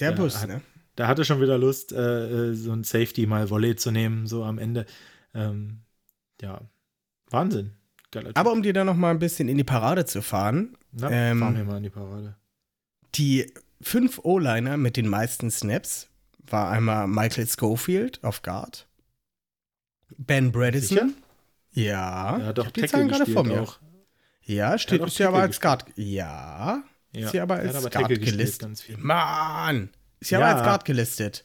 der 0.00 0.12
Bus, 0.12 0.42
hat, 0.42 0.48
ne? 0.48 0.60
Da 0.96 1.06
hatte 1.06 1.24
schon 1.24 1.40
wieder 1.40 1.56
Lust, 1.56 1.92
äh, 1.92 2.50
äh, 2.50 2.54
so 2.54 2.72
ein 2.72 2.84
Safety 2.84 3.26
mal 3.26 3.48
Volley 3.48 3.76
zu 3.76 3.90
nehmen, 3.90 4.26
so 4.26 4.44
am 4.44 4.58
Ende. 4.58 4.84
Ähm, 5.32 5.82
ja, 6.42 6.60
Wahnsinn. 7.30 7.72
Geiler 8.10 8.32
Aber 8.34 8.52
um 8.52 8.62
dir 8.62 8.72
da 8.72 8.84
noch 8.84 8.96
mal 8.96 9.12
ein 9.12 9.20
bisschen 9.20 9.48
in 9.48 9.56
die 9.56 9.64
Parade 9.64 10.04
zu 10.04 10.20
fahren. 10.20 10.76
Na, 10.90 11.08
ähm, 11.10 11.38
fahren 11.38 11.56
wir 11.56 11.64
mal 11.64 11.76
in 11.76 11.84
die 11.84 11.90
Parade. 11.90 12.36
Die 13.14 13.52
fünf 13.80 14.18
O-Liner 14.24 14.76
mit 14.76 14.96
den 14.96 15.06
meisten 15.06 15.50
Snaps 15.50 16.09
war 16.52 16.70
einmal 16.70 17.06
Michael 17.06 17.46
Schofield 17.46 18.22
auf 18.22 18.42
Guard. 18.42 18.88
Ben 20.16 20.52
Bredesen. 20.52 20.88
Sicher? 20.88 21.08
Ja. 21.72 22.40
Hat 22.42 22.58
doch 22.58 22.70
die 22.70 22.86
Zahlen 22.86 23.08
gerade 23.08 23.26
vor 23.26 23.44
mir. 23.44 23.62
Auch. 23.62 23.78
Ja, 24.42 24.78
steht 24.78 25.02
ist 25.02 25.18
ja 25.18 25.28
aber 25.28 25.40
als 25.40 25.60
Guard. 25.60 25.84
Ja. 25.96 26.82
ja. 27.12 27.26
Ist 27.26 27.34
ja 27.34 27.42
aber 27.44 27.56
als 27.56 27.74
aber 27.74 27.90
Guard 27.90 28.08
gelistet. 28.08 28.98
Mann! 28.98 29.90
Ist 30.18 30.30
ja, 30.30 30.40
ja, 30.40 30.46
aber 30.46 30.56
als 30.56 30.66
Guard 30.66 30.84
gelistet. 30.84 31.44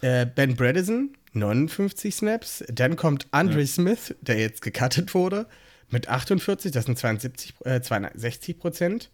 Äh, 0.00 0.26
ben 0.26 0.54
Bredesen, 0.54 1.16
59 1.32 2.14
Snaps. 2.14 2.64
Dann 2.68 2.96
kommt 2.96 3.26
Andre 3.32 3.60
ja. 3.60 3.66
Smith, 3.66 4.14
der 4.20 4.38
jetzt 4.38 4.62
gecuttet 4.62 5.14
wurde, 5.14 5.46
mit 5.88 6.08
48, 6.08 6.70
das 6.70 6.84
sind 6.84 6.98
72, 6.98 7.54
äh, 7.64 7.80
62 7.80 8.58
Prozent. 8.58 9.10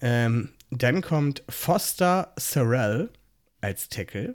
Ähm, 0.00 0.50
dann 0.70 1.02
kommt 1.02 1.42
Foster 1.48 2.32
Sorrell 2.36 3.10
als 3.64 3.88
Tackle. 3.88 4.34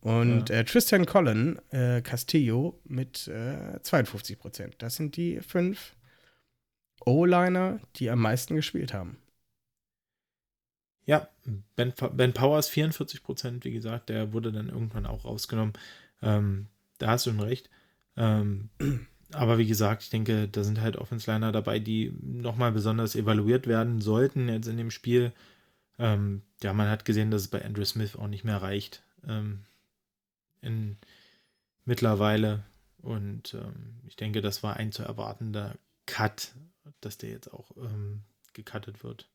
Und 0.00 0.48
ja. 0.48 0.56
äh, 0.56 0.64
Tristan 0.64 1.04
Collin 1.04 1.58
äh, 1.70 2.00
Castillo 2.00 2.80
mit 2.84 3.28
äh, 3.28 3.80
52 3.82 4.38
Prozent. 4.38 4.74
Das 4.78 4.96
sind 4.96 5.16
die 5.16 5.40
fünf 5.40 5.94
O-Liner, 7.04 7.80
die 7.96 8.10
am 8.10 8.20
meisten 8.20 8.56
gespielt 8.56 8.94
haben. 8.94 9.18
Ja, 11.04 11.28
Ben, 11.76 11.92
ben 12.12 12.32
Powers 12.32 12.68
44 12.68 13.22
Prozent, 13.22 13.64
wie 13.64 13.72
gesagt, 13.72 14.08
der 14.08 14.32
wurde 14.32 14.52
dann 14.52 14.68
irgendwann 14.68 15.06
auch 15.06 15.24
rausgenommen. 15.24 15.74
Ähm, 16.22 16.66
da 16.98 17.08
hast 17.08 17.26
du 17.26 17.30
schon 17.30 17.40
recht. 17.40 17.68
Ähm, 18.16 18.70
aber 19.32 19.58
wie 19.58 19.66
gesagt, 19.66 20.02
ich 20.02 20.10
denke, 20.10 20.48
da 20.48 20.64
sind 20.64 20.80
halt 20.80 20.96
Offense-Liner 20.96 21.52
dabei, 21.52 21.78
die 21.78 22.14
nochmal 22.22 22.72
besonders 22.72 23.16
evaluiert 23.16 23.66
werden 23.66 24.00
sollten 24.00 24.48
jetzt 24.48 24.68
in 24.68 24.76
dem 24.76 24.90
Spiel. 24.90 25.32
Ähm, 26.00 26.42
ja, 26.62 26.72
man 26.72 26.88
hat 26.88 27.04
gesehen, 27.04 27.30
dass 27.30 27.42
es 27.42 27.48
bei 27.48 27.62
Andrew 27.62 27.84
Smith 27.84 28.16
auch 28.16 28.26
nicht 28.26 28.42
mehr 28.42 28.60
reicht. 28.60 29.02
Ähm, 29.28 29.66
in, 30.62 30.96
mittlerweile. 31.84 32.64
Und 33.02 33.54
ähm, 33.54 34.00
ich 34.06 34.16
denke, 34.16 34.40
das 34.40 34.62
war 34.62 34.76
ein 34.76 34.92
zu 34.92 35.02
erwartender 35.02 35.76
Cut, 36.06 36.54
dass 37.02 37.18
der 37.18 37.30
jetzt 37.30 37.52
auch 37.52 37.76
ähm, 37.76 38.22
gecuttet 38.54 39.04
wird. 39.04 39.28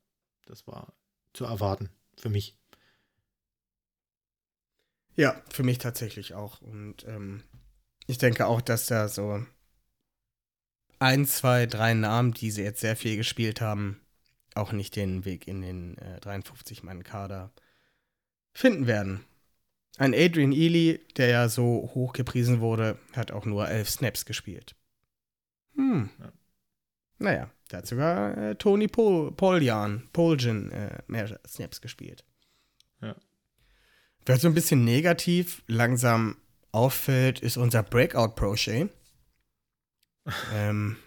Das 0.45 0.65
war 0.67 0.93
zu 1.33 1.45
erwarten 1.45 1.89
für 2.17 2.29
mich. 2.29 2.57
Ja, 5.15 5.41
für 5.49 5.63
mich 5.63 5.77
tatsächlich 5.77 6.33
auch. 6.33 6.61
Und 6.61 7.05
ähm, 7.05 7.43
ich 8.07 8.17
denke 8.17 8.47
auch, 8.47 8.61
dass 8.61 8.87
da 8.87 9.07
so 9.07 9.45
ein, 10.97 11.25
zwei, 11.25 11.67
drei 11.67 11.93
Namen, 11.93 12.33
die 12.33 12.49
sie 12.49 12.63
jetzt 12.63 12.81
sehr 12.81 12.95
viel 12.95 13.17
gespielt 13.17 13.61
haben, 13.61 14.01
auch 14.55 14.71
nicht 14.71 14.95
den 14.95 15.25
Weg 15.25 15.47
in 15.47 15.61
den 15.61 15.97
äh, 15.97 16.19
53-Mann-Kader 16.21 17.51
finden 18.53 18.87
werden. 18.87 19.25
Ein 19.97 20.13
Adrian 20.13 20.51
Ely, 20.51 20.99
der 21.17 21.27
ja 21.27 21.49
so 21.49 21.91
hoch 21.93 22.13
gepriesen 22.13 22.59
wurde, 22.59 22.97
hat 23.13 23.31
auch 23.31 23.45
nur 23.45 23.67
elf 23.67 23.89
Snaps 23.89 24.25
gespielt. 24.25 24.75
Hm. 25.75 26.09
Ja. 26.19 26.31
Naja, 27.17 27.51
da 27.69 27.77
hat 27.77 27.87
sogar 27.87 28.37
äh, 28.37 28.55
Tony 28.55 28.87
Pol 28.87 29.31
Poljan, 29.31 30.09
Poljan 30.11 30.71
äh, 30.71 31.01
mehr 31.07 31.39
Snaps 31.47 31.79
gespielt. 31.79 32.25
Ja. 33.01 33.15
Wer 34.25 34.37
so 34.37 34.47
ein 34.47 34.53
bisschen 34.53 34.83
negativ 34.83 35.63
langsam 35.67 36.37
auffällt, 36.71 37.39
ist 37.39 37.57
unser 37.57 37.83
Breakout 37.83 38.35
Prochet. 38.35 38.89
ähm, 40.53 40.97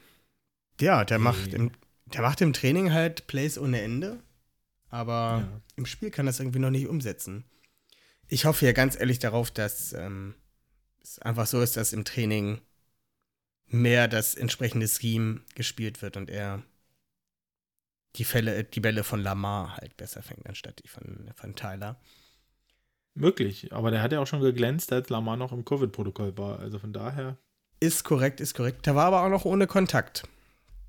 ja, 0.81 1.05
der 1.05 1.19
macht 1.19 1.53
im 1.53 1.73
der 2.15 2.23
macht 2.23 2.41
im 2.41 2.53
Training 2.53 2.93
halt 2.93 3.27
Plays 3.27 3.59
ohne 3.59 3.81
Ende, 3.81 4.23
aber 4.89 5.45
ja. 5.47 5.61
im 5.77 5.87
Spiel 5.87 6.11
kann 6.11 6.27
das 6.27 6.41
irgendwie 6.41 6.59
noch 6.59 6.71
nicht 6.71 6.87
umsetzen. 6.87 7.45
Ich 8.29 8.45
hoffe 8.45 8.67
ja 8.67 8.73
ganz 8.73 8.99
ehrlich 8.99 9.19
darauf, 9.19 9.51
dass 9.51 9.93
ähm, 9.93 10.35
es 11.03 11.19
einfach 11.19 11.47
so 11.47 11.61
ist, 11.61 11.77
dass 11.77 11.93
im 11.93 12.05
Training 12.05 12.61
mehr 13.67 14.09
das 14.09 14.35
entsprechende 14.35 14.89
Scheme 14.89 15.43
gespielt 15.55 16.03
wird 16.03 16.17
und 16.17 16.31
er 16.31 16.63
die 18.17 18.25
Fälle, 18.25 18.65
die 18.65 18.81
Bälle 18.81 19.05
von 19.05 19.21
Lamar 19.21 19.77
halt 19.77 19.97
besser 19.97 20.23
fängt, 20.23 20.47
anstatt 20.47 20.83
die 20.83 20.89
von, 20.89 21.31
von 21.37 21.55
Tyler. 21.55 22.01
Möglich, 23.15 23.73
aber 23.73 23.91
der 23.91 24.03
hat 24.03 24.13
ja 24.13 24.21
auch 24.21 24.27
schon 24.27 24.41
geglänzt, 24.41 24.93
als 24.93 25.09
Lamar 25.09 25.37
noch 25.37 25.53
im 25.53 25.65
Covid-Protokoll 25.65 26.39
war. 26.39 26.61
Also 26.61 26.79
von 26.79 26.93
daher. 26.93 27.37
Ist 27.81 28.05
korrekt, 28.05 28.41
ist 28.41 28.55
korrekt. 28.55 28.87
Der 28.87 28.95
war 28.95 29.07
aber 29.07 29.23
auch 29.23 29.29
noch 29.29 29.45
ohne 29.45 29.67
Kontakt. 29.67 30.25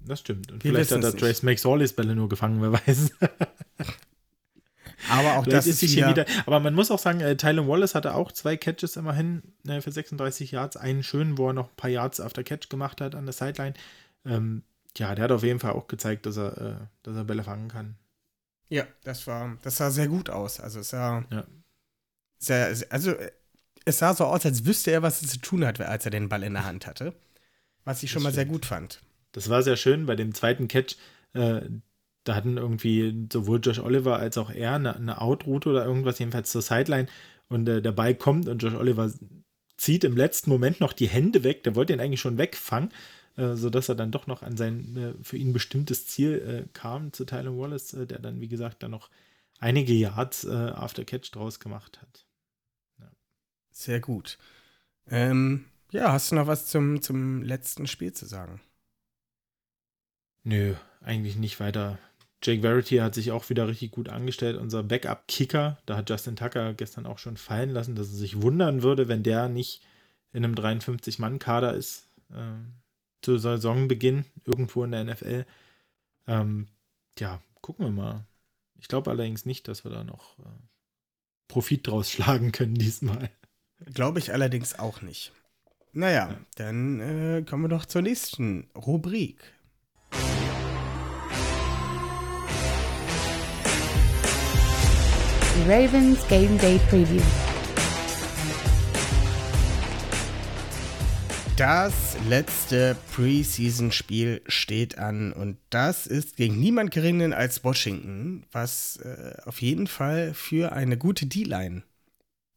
Das 0.05 0.19
stimmt. 0.21 0.51
Und 0.51 0.63
Wir 0.63 0.71
vielleicht 0.71 0.91
hat 0.91 1.03
der 1.03 1.15
Trace 1.15 1.43
McSorleys 1.43 1.93
Bälle 1.93 2.15
nur 2.15 2.29
gefangen, 2.29 2.61
wer 2.61 2.73
weiß. 2.73 3.11
Aber 5.09 5.37
auch 5.37 5.45
das 5.47 5.65
ist 5.67 5.79
hier 5.81 6.07
wieder. 6.09 6.25
Aber 6.45 6.59
man 6.59 6.73
muss 6.75 6.91
auch 6.91 6.99
sagen, 6.99 7.21
äh, 7.21 7.35
Tylen 7.37 7.67
Wallace 7.67 7.95
hatte 7.95 8.13
auch 8.15 8.31
zwei 8.31 8.57
Catches 8.57 8.95
immerhin 8.97 9.43
äh, 9.67 9.81
für 9.81 9.91
36 9.91 10.51
Yards. 10.51 10.77
Einen 10.77 11.03
schönen, 11.03 11.37
wo 11.37 11.47
er 11.47 11.53
noch 11.53 11.69
ein 11.69 11.75
paar 11.77 11.89
Yards 11.89 12.19
after 12.19 12.43
Catch 12.43 12.69
gemacht 12.69 12.99
hat 13.01 13.15
an 13.15 13.25
der 13.25 13.33
Sideline. 13.33 13.73
Ähm, 14.25 14.63
ja, 14.97 15.15
der 15.15 15.23
hat 15.25 15.31
auf 15.31 15.43
jeden 15.43 15.59
Fall 15.59 15.71
auch 15.71 15.87
gezeigt, 15.87 16.25
dass 16.25 16.37
er, 16.37 16.57
äh, 16.57 16.75
dass 17.03 17.15
er 17.15 17.23
Bälle 17.23 17.43
fangen 17.43 17.69
kann. 17.69 17.95
Ja, 18.67 18.83
das 19.03 19.25
war, 19.25 19.57
das 19.63 19.77
sah 19.77 19.89
sehr 19.89 20.07
gut 20.07 20.29
aus. 20.29 20.59
Also 20.59 20.79
es 20.81 20.89
sah 20.89 21.23
Ja. 21.31 21.45
sehr, 22.37 22.75
also 22.89 23.13
es 23.85 23.97
sah 23.97 24.13
so 24.13 24.25
aus, 24.25 24.45
als 24.45 24.65
wüsste 24.65 24.91
er, 24.91 25.01
was 25.01 25.21
er 25.21 25.27
zu 25.29 25.39
tun 25.39 25.65
hat, 25.65 25.79
als 25.79 26.05
er 26.05 26.11
den 26.11 26.29
Ball 26.29 26.43
in 26.43 26.53
der 26.53 26.65
Hand 26.65 26.85
hatte. 26.85 27.13
Was 27.85 28.03
ich 28.03 28.11
schon 28.11 28.19
Das 28.21 28.31
mal 28.31 28.33
sehr 28.33 28.43
stimmt. 28.43 28.53
gut 28.53 28.65
fand. 28.65 29.01
Das 29.31 29.49
war 29.49 29.63
sehr 29.63 29.77
schön 29.77 30.05
bei 30.05 30.15
dem 30.15 30.33
zweiten 30.33 30.67
Catch. 30.67 30.95
Äh, 31.33 31.61
da 32.23 32.35
hatten 32.35 32.57
irgendwie 32.57 33.27
sowohl 33.31 33.59
Josh 33.61 33.79
Oliver 33.79 34.17
als 34.17 34.37
auch 34.37 34.51
er 34.51 34.75
eine, 34.75 34.95
eine 34.95 35.21
Out-Route 35.21 35.69
oder 35.69 35.85
irgendwas, 35.85 36.19
jedenfalls 36.19 36.51
zur 36.51 36.61
Sideline. 36.61 37.07
Und 37.47 37.67
äh, 37.67 37.81
der 37.81 37.91
Ball 37.91 38.15
kommt 38.15 38.47
und 38.47 38.61
Josh 38.61 38.75
Oliver 38.75 39.11
zieht 39.77 40.03
im 40.03 40.17
letzten 40.17 40.49
Moment 40.49 40.79
noch 40.79 40.93
die 40.93 41.07
Hände 41.07 41.43
weg. 41.43 41.63
Der 41.63 41.75
wollte 41.75 41.93
ihn 41.93 41.99
eigentlich 41.99 42.21
schon 42.21 42.37
wegfangen, 42.37 42.91
äh, 43.37 43.55
sodass 43.55 43.89
er 43.89 43.95
dann 43.95 44.11
doch 44.11 44.27
noch 44.27 44.43
an 44.43 44.57
sein 44.57 44.97
äh, 44.97 45.23
für 45.23 45.37
ihn 45.37 45.53
bestimmtes 45.53 46.05
Ziel 46.07 46.65
äh, 46.67 46.69
kam, 46.73 47.13
zu 47.13 47.25
Tyler 47.25 47.57
Wallace, 47.57 47.93
äh, 47.93 48.05
der 48.05 48.19
dann, 48.19 48.41
wie 48.41 48.47
gesagt, 48.47 48.83
dann 48.83 48.91
noch 48.91 49.09
einige 49.59 49.93
Yards 49.93 50.43
äh, 50.43 50.51
after 50.51 51.05
Catch 51.05 51.31
draus 51.31 51.59
gemacht 51.59 52.01
hat. 52.01 52.25
Sehr 53.71 54.01
gut. 54.01 54.37
Ähm, 55.09 55.65
ja, 55.91 56.11
hast 56.11 56.31
du 56.31 56.35
noch 56.35 56.47
was 56.47 56.67
zum, 56.67 57.01
zum 57.01 57.41
letzten 57.43 57.87
Spiel 57.87 58.11
zu 58.11 58.25
sagen? 58.25 58.61
Nö, 60.43 60.75
eigentlich 61.01 61.35
nicht 61.35 61.59
weiter. 61.59 61.97
Jake 62.41 62.61
Verity 62.61 62.97
hat 62.97 63.13
sich 63.15 63.31
auch 63.31 63.49
wieder 63.49 63.67
richtig 63.67 63.91
gut 63.91 64.07
angestellt. 64.09 64.57
Unser 64.57 64.83
Backup-Kicker, 64.83 65.77
da 65.85 65.97
hat 65.97 66.09
Justin 66.09 66.37
Tucker 66.37 66.73
gestern 66.73 67.05
auch 67.05 67.17
schon 67.19 67.35
fallen 67.37 67.69
lassen, 67.71 67.95
dass 67.95 68.07
er 68.09 68.15
sich 68.15 68.41
wundern 68.41 68.81
würde, 68.81 69.07
wenn 69.09 69.23
der 69.23 69.49
nicht 69.49 69.81
in 70.31 70.45
einem 70.45 70.55
53-Mann-Kader 70.55 71.73
ist 71.73 72.07
äh, 72.31 72.53
zu 73.21 73.37
Saisonbeginn 73.37 74.25
irgendwo 74.45 74.83
in 74.85 74.91
der 74.91 75.03
NFL. 75.03 75.45
Ähm, 76.27 76.67
ja, 77.17 77.41
gucken 77.61 77.85
wir 77.85 77.91
mal. 77.91 78.25
Ich 78.79 78.87
glaube 78.87 79.11
allerdings 79.11 79.45
nicht, 79.45 79.67
dass 79.67 79.83
wir 79.83 79.91
da 79.91 80.05
noch 80.05 80.39
äh, 80.39 80.43
Profit 81.49 81.87
draus 81.87 82.09
schlagen 82.11 82.53
können 82.53 82.75
diesmal. 82.75 83.29
Glaube 83.93 84.19
ich 84.19 84.31
allerdings 84.31 84.79
auch 84.79 85.01
nicht. 85.01 85.33
Naja, 85.91 86.29
Ja. 86.29 86.39
dann 86.55 86.99
äh, 87.01 87.41
kommen 87.41 87.63
wir 87.63 87.69
doch 87.69 87.85
zur 87.85 88.01
nächsten 88.03 88.69
Rubrik. 88.75 89.41
Die 95.59 95.69
Ravens 95.69 96.25
Game 96.29 96.57
Day 96.57 96.79
Preview. 96.89 97.21
Das 101.57 102.15
letzte 102.29 102.95
Preseason-Spiel 103.13 104.41
steht 104.47 104.97
an 104.97 105.33
und 105.33 105.57
das 105.69 106.07
ist 106.07 106.37
gegen 106.37 106.59
niemand 106.59 106.91
geringen 106.91 107.33
als 107.33 107.63
Washington, 107.65 108.45
was 108.53 108.97
äh, 108.97 109.33
auf 109.45 109.61
jeden 109.61 109.87
Fall 109.87 110.33
für 110.33 110.71
eine 110.71 110.97
gute 110.97 111.25
D-Line 111.25 111.83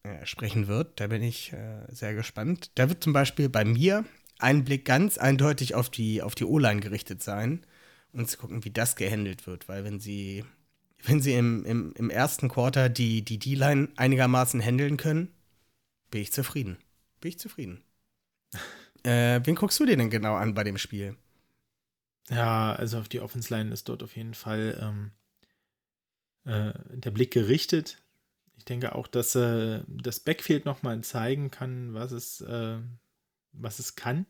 äh, 0.05 0.25
sprechen 0.25 0.69
wird. 0.69 1.01
Da 1.01 1.09
bin 1.09 1.23
ich 1.23 1.53
äh, 1.53 1.93
sehr 1.93 2.15
gespannt. 2.15 2.71
Da 2.77 2.89
wird 2.89 3.03
zum 3.03 3.13
Beispiel 3.13 3.49
bei 3.49 3.65
mir 3.65 4.05
ein 4.39 4.65
Blick 4.65 4.85
ganz 4.85 5.19
eindeutig 5.19 5.75
auf 5.75 5.91
die, 5.91 6.23
auf 6.23 6.37
die 6.37 6.45
O-Line 6.45 6.81
gerichtet 6.81 7.21
sein 7.21 7.67
und 8.13 8.31
zu 8.31 8.39
gucken, 8.39 8.65
wie 8.65 8.71
das 8.71 8.95
gehandelt 8.95 9.49
wird, 9.49 9.69
weil 9.69 9.83
wenn 9.85 9.99
sie, 9.99 10.45
wenn 11.05 11.21
sie 11.21 11.35
im, 11.35 11.65
im, 11.65 11.93
im 11.97 12.11
ersten 12.11 12.49
Quarter 12.49 12.89
die 12.89 13.23
die 13.23 13.39
D-Line 13.39 13.89
einigermaßen 13.97 14.61
handeln 14.61 14.97
können, 14.97 15.29
bin 16.11 16.23
ich 16.23 16.33
zufrieden. 16.33 16.79
Bin 17.21 17.31
ich 17.31 17.39
zufrieden. 17.39 17.83
Äh, 19.05 19.41
wen 19.43 19.57
guckst 19.57 19.81
du 19.81 19.85
dir 19.85 19.97
denn 19.97 20.11
genau 20.11 20.37
an 20.37 20.55
bei 20.55 20.63
dem 20.63 20.79
Spiel? 20.79 21.17
Ja, 22.31 22.73
also 22.73 22.99
auf 22.99 23.09
die 23.09 23.19
Offense 23.19 23.53
Line 23.53 23.73
ist 23.73 23.89
dort 23.89 24.05
auf 24.05 24.15
jeden 24.15 24.35
Fall 24.35 24.79
ähm, 24.81 25.11
äh, 26.45 26.73
der 26.97 27.11
Blick 27.11 27.33
gerichtet. 27.33 27.99
Ich 28.57 28.65
denke 28.65 28.95
auch, 28.95 29.09
dass 29.09 29.35
äh, 29.35 29.81
das 29.89 30.21
Backfield 30.21 30.67
nochmal 30.67 31.01
zeigen 31.01 31.51
kann, 31.51 31.95
was 31.95 32.13
es, 32.13 32.43
äh, 32.43 32.79
was 33.53 33.81
es 33.81 33.97
kann. 33.97 34.27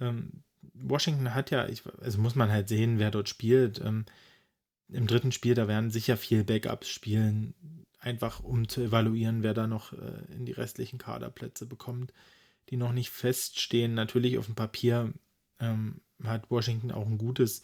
Ähm, 0.00 0.44
Washington 0.74 1.34
hat 1.34 1.50
ja, 1.50 1.66
ich, 1.66 1.82
also 2.00 2.18
muss 2.20 2.34
man 2.34 2.50
halt 2.50 2.68
sehen, 2.68 2.98
wer 2.98 3.10
dort 3.10 3.30
spielt. 3.30 3.80
Ähm, 3.80 4.04
Im 4.88 5.06
dritten 5.06 5.32
Spiel, 5.32 5.54
da 5.54 5.66
werden 5.68 5.90
sicher 5.90 6.16
viel 6.16 6.44
Backups 6.44 6.88
spielen, 6.88 7.54
einfach 7.98 8.40
um 8.40 8.68
zu 8.68 8.82
evaluieren, 8.82 9.42
wer 9.42 9.54
da 9.54 9.66
noch 9.66 9.92
äh, 9.92 10.32
in 10.34 10.44
die 10.44 10.52
restlichen 10.52 10.98
Kaderplätze 10.98 11.66
bekommt, 11.66 12.12
die 12.70 12.76
noch 12.76 12.92
nicht 12.92 13.10
feststehen. 13.10 13.94
Natürlich 13.94 14.38
auf 14.38 14.46
dem 14.46 14.54
Papier 14.54 15.12
ähm, 15.58 16.00
hat 16.22 16.50
Washington 16.50 16.90
auch 16.90 17.06
ein 17.06 17.18
gutes 17.18 17.62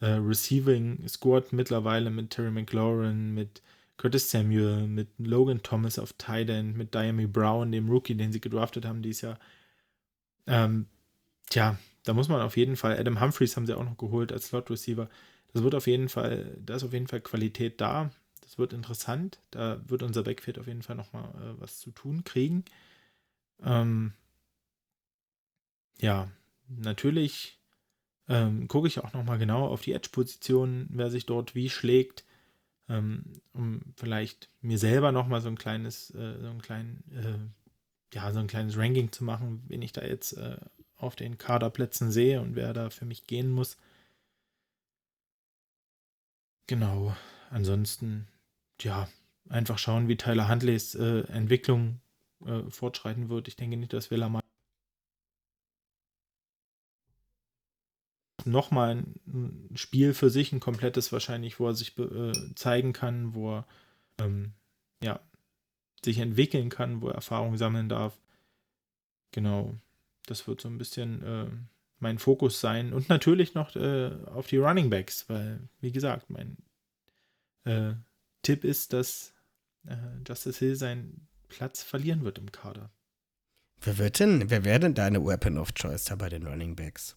äh, 0.00 0.10
Receiving 0.10 1.06
Squad 1.08 1.52
mittlerweile 1.52 2.10
mit 2.10 2.30
Terry 2.30 2.50
McLaurin, 2.50 3.34
mit 3.34 3.62
Curtis 3.96 4.30
Samuel, 4.30 4.86
mit 4.86 5.08
Logan 5.18 5.62
Thomas 5.62 5.98
auf 5.98 6.12
Tight 6.14 6.50
End, 6.50 6.76
mit 6.76 6.94
Diami 6.94 7.26
Brown, 7.26 7.72
dem 7.72 7.88
Rookie, 7.88 8.14
den 8.14 8.32
sie 8.32 8.40
gedraftet 8.40 8.84
haben 8.84 9.02
dieses 9.02 9.22
Jahr. 9.22 9.38
Ähm, 10.46 10.86
tja, 11.50 11.78
da 12.04 12.14
muss 12.14 12.28
man 12.28 12.40
auf 12.40 12.56
jeden 12.56 12.76
Fall, 12.76 12.96
Adam 12.96 13.20
Humphreys 13.20 13.56
haben 13.56 13.66
sie 13.66 13.76
auch 13.76 13.84
noch 13.84 13.98
geholt 13.98 14.32
als 14.32 14.46
Slot 14.46 14.70
Receiver. 14.70 15.08
Das 15.52 15.62
wird 15.62 15.74
auf 15.74 15.86
jeden 15.86 16.08
Fall, 16.08 16.56
da 16.64 16.76
ist 16.76 16.84
auf 16.84 16.92
jeden 16.92 17.06
Fall 17.06 17.20
Qualität 17.20 17.80
da. 17.80 18.10
Das 18.42 18.58
wird 18.58 18.72
interessant. 18.72 19.38
Da 19.50 19.80
wird 19.88 20.02
unser 20.02 20.22
Backfield 20.22 20.58
auf 20.58 20.66
jeden 20.66 20.82
Fall 20.82 20.96
nochmal 20.96 21.30
äh, 21.36 21.60
was 21.60 21.78
zu 21.78 21.90
tun 21.90 22.24
kriegen. 22.24 22.64
Ähm, 23.62 24.12
ja, 26.00 26.30
natürlich 26.68 27.58
ähm, 28.28 28.68
gucke 28.68 28.88
ich 28.88 29.00
auch 29.00 29.12
nochmal 29.12 29.38
genau 29.38 29.66
auf 29.66 29.82
die 29.82 29.92
Edge-Position, 29.92 30.88
wer 30.90 31.10
sich 31.10 31.26
dort 31.26 31.54
wie 31.54 31.70
schlägt, 31.70 32.24
ähm, 32.88 33.24
um 33.52 33.80
vielleicht 33.96 34.50
mir 34.60 34.78
selber 34.78 35.12
nochmal 35.12 35.40
so 35.40 35.48
ein 35.48 35.58
kleines, 35.58 36.10
äh, 36.14 36.40
so 36.40 36.48
ein 36.48 36.62
klein, 36.62 37.02
äh, 37.14 38.14
ja, 38.14 38.32
so 38.32 38.40
ein 38.40 38.46
kleines 38.46 38.76
Ranking 38.76 39.12
zu 39.12 39.24
machen, 39.24 39.64
wen 39.68 39.82
ich 39.82 39.92
da 39.92 40.02
jetzt 40.02 40.34
äh, 40.34 40.56
auf 40.96 41.16
den 41.16 41.38
Kaderplätzen 41.38 42.10
sehe 42.10 42.40
und 42.40 42.54
wer 42.54 42.72
da 42.72 42.90
für 42.90 43.04
mich 43.04 43.26
gehen 43.26 43.50
muss. 43.50 43.78
Genau. 46.68 47.16
Ansonsten, 47.50 48.28
ja, 48.82 49.08
einfach 49.48 49.78
schauen, 49.78 50.06
wie 50.06 50.16
Tyler 50.16 50.48
Hundleys 50.48 50.94
äh, 50.94 51.20
Entwicklung 51.28 52.00
äh, 52.44 52.62
fortschreiten 52.70 53.28
wird. 53.30 53.48
Ich 53.48 53.56
denke 53.56 53.76
nicht, 53.76 53.92
dass 53.94 54.10
wir 54.10 54.18
Lamar 54.18 54.42
nochmal 58.44 58.96
ein, 59.26 59.70
Spiel 59.74 60.14
für 60.14 60.30
sich, 60.30 60.52
ein 60.52 60.60
komplettes 60.60 61.10
wahrscheinlich, 61.10 61.58
wo 61.58 61.68
er 61.68 61.74
sich 61.74 61.98
äh, 61.98 62.32
zeigen 62.54 62.92
kann, 62.92 63.34
wo 63.34 63.56
er 63.56 63.66
ähm, 64.18 64.52
ja, 65.02 65.20
sich 66.04 66.18
entwickeln 66.18 66.68
kann, 66.68 67.00
wo 67.00 67.08
er 67.08 67.14
Erfahrung 67.14 67.56
sammeln 67.56 67.88
darf. 67.88 68.20
Genau, 69.32 69.74
das 70.26 70.46
wird 70.46 70.60
so 70.60 70.68
ein 70.68 70.78
bisschen 70.78 71.22
äh, 71.22 71.50
mein 72.00 72.18
Fokus 72.18 72.60
sein. 72.60 72.92
Und 72.92 73.08
natürlich 73.08 73.54
noch 73.54 73.74
äh, 73.76 74.10
auf 74.26 74.46
die 74.46 74.58
Running 74.58 74.90
Backs, 74.90 75.28
weil, 75.28 75.68
wie 75.80 75.92
gesagt, 75.92 76.30
mein 76.30 76.56
äh, 77.64 77.94
Tipp 78.42 78.64
ist, 78.64 78.92
dass 78.92 79.32
äh, 79.86 79.96
Justice 80.26 80.58
Hill 80.58 80.76
seinen 80.76 81.28
Platz 81.48 81.82
verlieren 81.82 82.24
wird 82.24 82.38
im 82.38 82.52
Kader. 82.52 82.90
Wer 83.80 83.98
wird 83.98 84.18
denn, 84.18 84.50
wer 84.50 84.64
wäre 84.64 84.80
denn 84.80 84.94
deine 84.94 85.24
Weapon 85.24 85.58
of 85.58 85.72
Choice 85.74 86.04
da 86.04 86.16
bei 86.16 86.28
den 86.28 86.46
Running 86.46 86.74
Backs? 86.74 87.14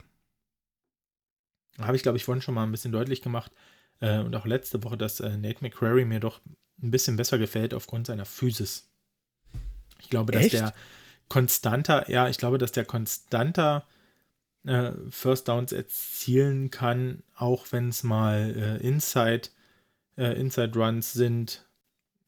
Habe 1.79 1.95
ich, 1.95 2.03
glaube 2.03 2.17
ich, 2.17 2.25
vorhin 2.25 2.41
schon 2.41 2.53
mal 2.53 2.63
ein 2.63 2.71
bisschen 2.71 2.91
deutlich 2.91 3.21
gemacht 3.21 3.51
äh, 3.99 4.19
und 4.19 4.36
auch 4.36 4.45
letzte 4.45 4.84
Woche, 4.84 4.97
dass 4.97 5.19
äh, 5.19 5.38
Nate 5.38 5.63
McCrary 5.63 6.05
mir 6.05 6.19
doch 6.19 6.41
ein 6.82 6.91
bisschen 6.91 7.15
besser 7.15 7.38
gefällt 7.38 7.73
aufgrund 7.73 8.07
seiner 8.07 8.25
Physis. 8.25 8.89
Ich 9.99 10.09
glaube, 10.09 10.32
dass 10.32 10.43
Echt? 10.43 10.53
der 10.53 10.73
konstanter, 11.29 12.09
ja, 12.09 12.27
ich 12.27 12.38
glaube, 12.38 12.57
dass 12.57 12.71
der 12.71 12.86
konstanter 12.86 13.88
äh, 14.66 14.91
First 15.09 15.47
Downs 15.47 15.72
erzielen 15.72 16.70
kann, 16.70 17.24
auch 17.36 17.68
wenn 17.72 17.89
es 17.89 18.03
mal 18.03 18.53
äh, 18.55 18.88
Inside, 18.88 19.49
äh, 20.18 20.39
Inside 20.39 20.78
Runs 20.78 21.14
sind, 21.14 21.66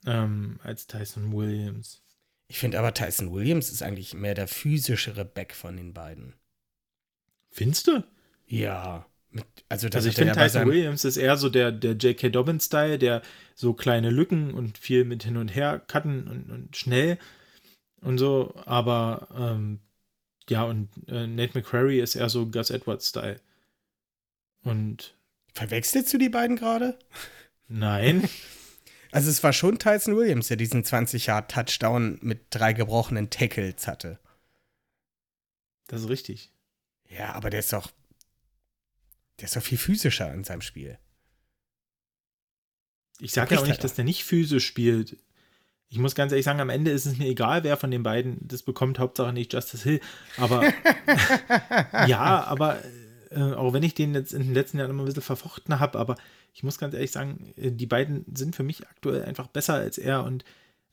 ähm, 0.06 0.60
als 0.64 0.88
Tyson 0.88 1.32
Williams. 1.34 2.02
Ich 2.48 2.60
finde 2.60 2.80
aber 2.80 2.94
Tyson 2.94 3.32
Williams 3.34 3.72
ist 3.72 3.82
eigentlich 3.82 4.14
mehr 4.14 4.36
der 4.36 4.48
physischere 4.48 5.26
Back 5.26 5.54
von 5.54 5.78
den 5.78 5.94
beiden. 5.94 6.34
Findest 7.50 7.88
du? 7.88 8.04
Ja. 8.46 9.06
Mit, 9.32 9.46
also, 9.70 9.88
Also 9.92 10.10
ich 10.10 10.16
finde 10.16 10.34
ja 10.36 10.44
Tyson 10.44 10.68
Williams 10.68 11.06
ist 11.06 11.18
eher 11.18 11.38
so 11.38 11.50
der, 11.50 11.72
der 11.72 11.94
J.K. 11.94 12.30
Dobbins-Style, 12.30 13.00
der 13.00 13.22
so 13.56 13.74
kleine 13.74 14.12
Lücken 14.12 14.54
und 14.54 14.78
viel 14.78 15.06
mit 15.06 15.24
hin 15.24 15.38
und 15.38 15.50
her 15.50 15.80
cutten 15.88 16.28
und, 16.28 16.52
und 16.52 16.78
schnell 16.78 17.18
und 18.02 18.18
so, 18.18 18.54
aber 18.66 19.28
ähm, 19.36 19.80
ja, 20.50 20.64
und 20.64 20.90
äh, 21.08 21.28
Nate 21.28 21.58
McCrary 21.58 22.00
ist 22.00 22.16
eher 22.16 22.30
so 22.30 22.46
Gus 22.50 22.70
Edwards-Style. 22.70 23.40
Und 24.64 25.16
Verwechselst 25.54 26.14
du 26.14 26.18
die 26.18 26.30
beiden 26.30 26.56
gerade? 26.56 26.98
nein, 27.68 28.28
Also 29.14 29.30
es 29.30 29.44
war 29.44 29.54
schon 29.54 29.78
Tyson 29.78 30.16
Williams, 30.18 30.48
der 30.48 30.58
diesen 30.58 30.84
20-Yard-Touchdown 30.84 32.18
mit 32.24 32.48
drei 32.50 32.74
gebrochenen 32.74 33.30
Tackles 33.30 33.86
hatte. 33.86 34.20
das 35.86 36.02
ist 36.02 36.10
richtig. 36.10 36.52
Ja, 37.10 37.34
aber 37.34 37.52
der 37.52 37.60
ist 37.60 37.72
doch. 37.72 37.92
Der 39.40 39.46
ist 39.46 39.56
doch 39.56 39.62
viel 39.62 39.78
physischer 39.78 40.34
in 40.34 40.44
seinem 40.44 40.62
Spiel. 40.62 40.98
ich 43.20 43.34
sage 43.34 43.54
ja 43.54 43.62
auch 43.62 43.68
nicht, 43.68 43.84
dass 43.84 43.94
der 43.94 44.04
nicht 44.04 44.24
physisch 44.24 44.66
spielt. 44.66 45.18
Ich 45.94 46.00
muss 46.00 46.16
ganz 46.16 46.32
ehrlich 46.32 46.46
sagen, 46.46 46.60
am 46.60 46.72
Ende 46.72 46.90
ist 46.90 47.06
es 47.06 47.20
mir 47.20 47.28
egal, 47.28 47.64
wer 47.64 47.78
von 47.78 47.92
den 47.92 48.02
beiden 48.02 48.40
das 48.42 48.64
bekommt, 48.64 48.98
Hauptsache 48.98 49.32
nicht 49.32 49.54
Justice 49.54 49.84
Hill. 49.84 50.00
Aber 50.38 50.64
ja, 52.08 52.44
aber 52.46 52.80
äh, 53.30 53.54
auch 53.54 53.74
wenn 53.74 53.84
ich 53.84 53.94
den 53.94 54.16
jetzt 54.16 54.34
in 54.34 54.42
den 54.42 54.56
letzten 54.56 54.80
Jahren 54.80 54.90
immer 54.90 55.04
ein 55.04 55.06
bisschen 55.06 55.22
verfochten 55.22 55.80
habe, 55.80 56.00
aber 56.00 56.16
ich 56.52 56.64
muss 56.64 56.80
ganz 56.80 56.96
ehrlich 56.96 57.12
sagen, 57.12 57.54
äh, 57.58 57.72
die 57.72 57.86
beiden 57.86 58.26
sind 58.34 58.56
für 58.56 58.64
mich 58.64 58.88
aktuell 58.88 59.24
einfach 59.24 59.46
besser 59.46 59.76
als 59.76 60.00
er. 60.00 60.24
Und 60.24 60.44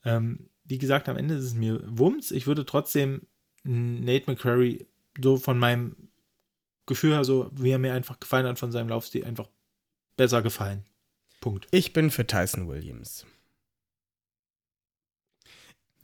ähm, 0.05 0.51
wie 0.65 0.77
gesagt, 0.77 1.09
am 1.09 1.17
Ende 1.17 1.33
ist 1.33 1.45
es 1.45 1.55
mir 1.55 1.81
Wumms. 1.83 2.29
Ich 2.29 2.45
würde 2.45 2.63
trotzdem 2.63 3.23
Nate 3.63 4.29
McCurry 4.29 4.85
so 5.19 5.37
von 5.37 5.57
meinem 5.57 5.95
Gefühl 6.85 7.13
her, 7.13 7.25
so 7.25 7.49
wie 7.55 7.71
er 7.71 7.79
mir 7.79 7.95
einfach 7.95 8.19
gefallen 8.19 8.45
hat, 8.45 8.59
von 8.59 8.71
seinem 8.71 8.89
Laufstil 8.89 9.25
einfach 9.25 9.49
besser 10.15 10.43
gefallen. 10.43 10.85
Punkt. 11.39 11.67
Ich 11.71 11.91
bin 11.91 12.11
für 12.11 12.27
Tyson 12.27 12.67
Williams. 12.67 13.25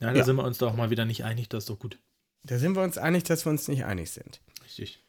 Ja, 0.00 0.12
da 0.12 0.18
ja. 0.18 0.24
sind 0.24 0.36
wir 0.36 0.44
uns 0.44 0.58
doch 0.58 0.74
mal 0.74 0.90
wieder 0.90 1.04
nicht 1.04 1.24
einig, 1.24 1.48
das 1.48 1.64
ist 1.64 1.70
doch 1.70 1.78
gut. 1.78 1.98
Da 2.44 2.58
sind 2.58 2.76
wir 2.76 2.82
uns 2.82 2.98
einig, 2.98 3.24
dass 3.24 3.44
wir 3.44 3.50
uns 3.50 3.66
nicht 3.68 3.84
einig 3.84 4.10
sind. 4.10 4.40
Richtig. 4.64 5.04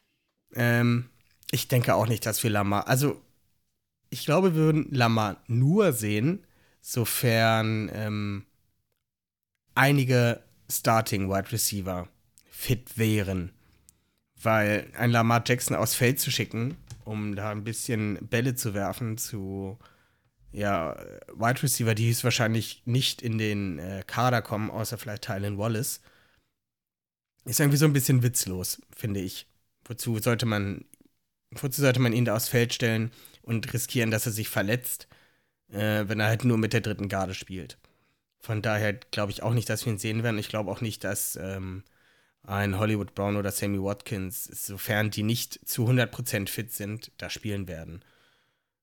Ähm, 0.54 1.10
ich 1.50 1.68
denke 1.68 1.94
auch 1.94 2.06
nicht, 2.06 2.26
dass 2.26 2.42
wir 2.42 2.50
Lamar, 2.50 2.88
also 2.88 3.20
ich 4.10 4.24
glaube, 4.24 4.54
wir 4.54 4.62
würden 4.62 4.88
Lamar 4.90 5.42
nur 5.46 5.92
sehen, 5.92 6.44
sofern 6.80 7.90
ähm, 7.94 8.46
einige 9.74 10.42
Starting 10.68 11.30
Wide 11.30 11.52
Receiver 11.52 12.08
fit 12.50 12.98
wären. 12.98 13.52
Weil 14.42 14.90
ein 14.96 15.10
Lamar 15.10 15.42
Jackson 15.46 15.76
aufs 15.76 15.94
Feld 15.94 16.18
zu 16.18 16.30
schicken, 16.30 16.76
um 17.04 17.36
da 17.36 17.50
ein 17.50 17.64
bisschen 17.64 18.18
Bälle 18.28 18.54
zu 18.54 18.74
werfen 18.74 19.18
zu 19.18 19.78
ja, 20.52 20.96
Wide 21.34 21.62
Receiver, 21.62 21.94
die 21.94 22.08
höchstwahrscheinlich 22.08 22.82
nicht 22.84 23.22
in 23.22 23.38
den 23.38 23.78
äh, 23.78 24.02
Kader 24.06 24.42
kommen, 24.42 24.70
außer 24.70 24.98
vielleicht 24.98 25.24
Tylen 25.24 25.58
Wallace, 25.58 26.00
ist 27.44 27.60
irgendwie 27.60 27.78
so 27.78 27.86
ein 27.86 27.92
bisschen 27.92 28.22
witzlos, 28.22 28.80
finde 28.94 29.20
ich. 29.20 29.46
Wozu 29.84 30.18
sollte 30.18 30.46
man, 30.46 30.84
wozu 31.50 31.80
sollte 31.80 32.00
man 32.00 32.12
ihn 32.12 32.24
da 32.24 32.36
aufs 32.36 32.48
Feld 32.48 32.74
stellen 32.74 33.10
und 33.42 33.72
riskieren, 33.72 34.10
dass 34.10 34.26
er 34.26 34.32
sich 34.32 34.48
verletzt, 34.48 35.08
äh, 35.68 36.04
wenn 36.06 36.20
er 36.20 36.26
halt 36.26 36.44
nur 36.44 36.58
mit 36.58 36.72
der 36.72 36.80
dritten 36.80 37.08
Garde 37.08 37.34
spielt? 37.34 37.78
Von 38.40 38.62
daher 38.62 38.94
glaube 38.94 39.32
ich 39.32 39.42
auch 39.42 39.52
nicht, 39.52 39.68
dass 39.68 39.84
wir 39.84 39.92
ihn 39.92 39.98
sehen 39.98 40.22
werden. 40.22 40.38
Ich 40.38 40.48
glaube 40.48 40.70
auch 40.70 40.80
nicht, 40.80 41.04
dass 41.04 41.36
ähm, 41.36 41.84
ein 42.42 42.78
Hollywood 42.78 43.14
Brown 43.14 43.36
oder 43.36 43.52
Sammy 43.52 43.82
Watkins, 43.82 44.44
sofern 44.44 45.10
die 45.10 45.22
nicht 45.22 45.60
zu 45.68 45.88
100% 45.88 46.48
fit 46.48 46.72
sind, 46.72 47.12
da 47.18 47.30
spielen 47.30 47.68
werden. 47.68 48.02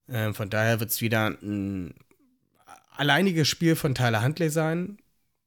Ähm, 0.08 0.34
von 0.34 0.50
daher 0.50 0.80
wird 0.80 0.90
es 0.90 1.00
wieder 1.00 1.26
ein 1.26 1.94
alleiniges 2.96 3.48
Spiel 3.48 3.76
von 3.76 3.94
Tyler 3.94 4.22
Huntley 4.22 4.50
sein, 4.50 4.98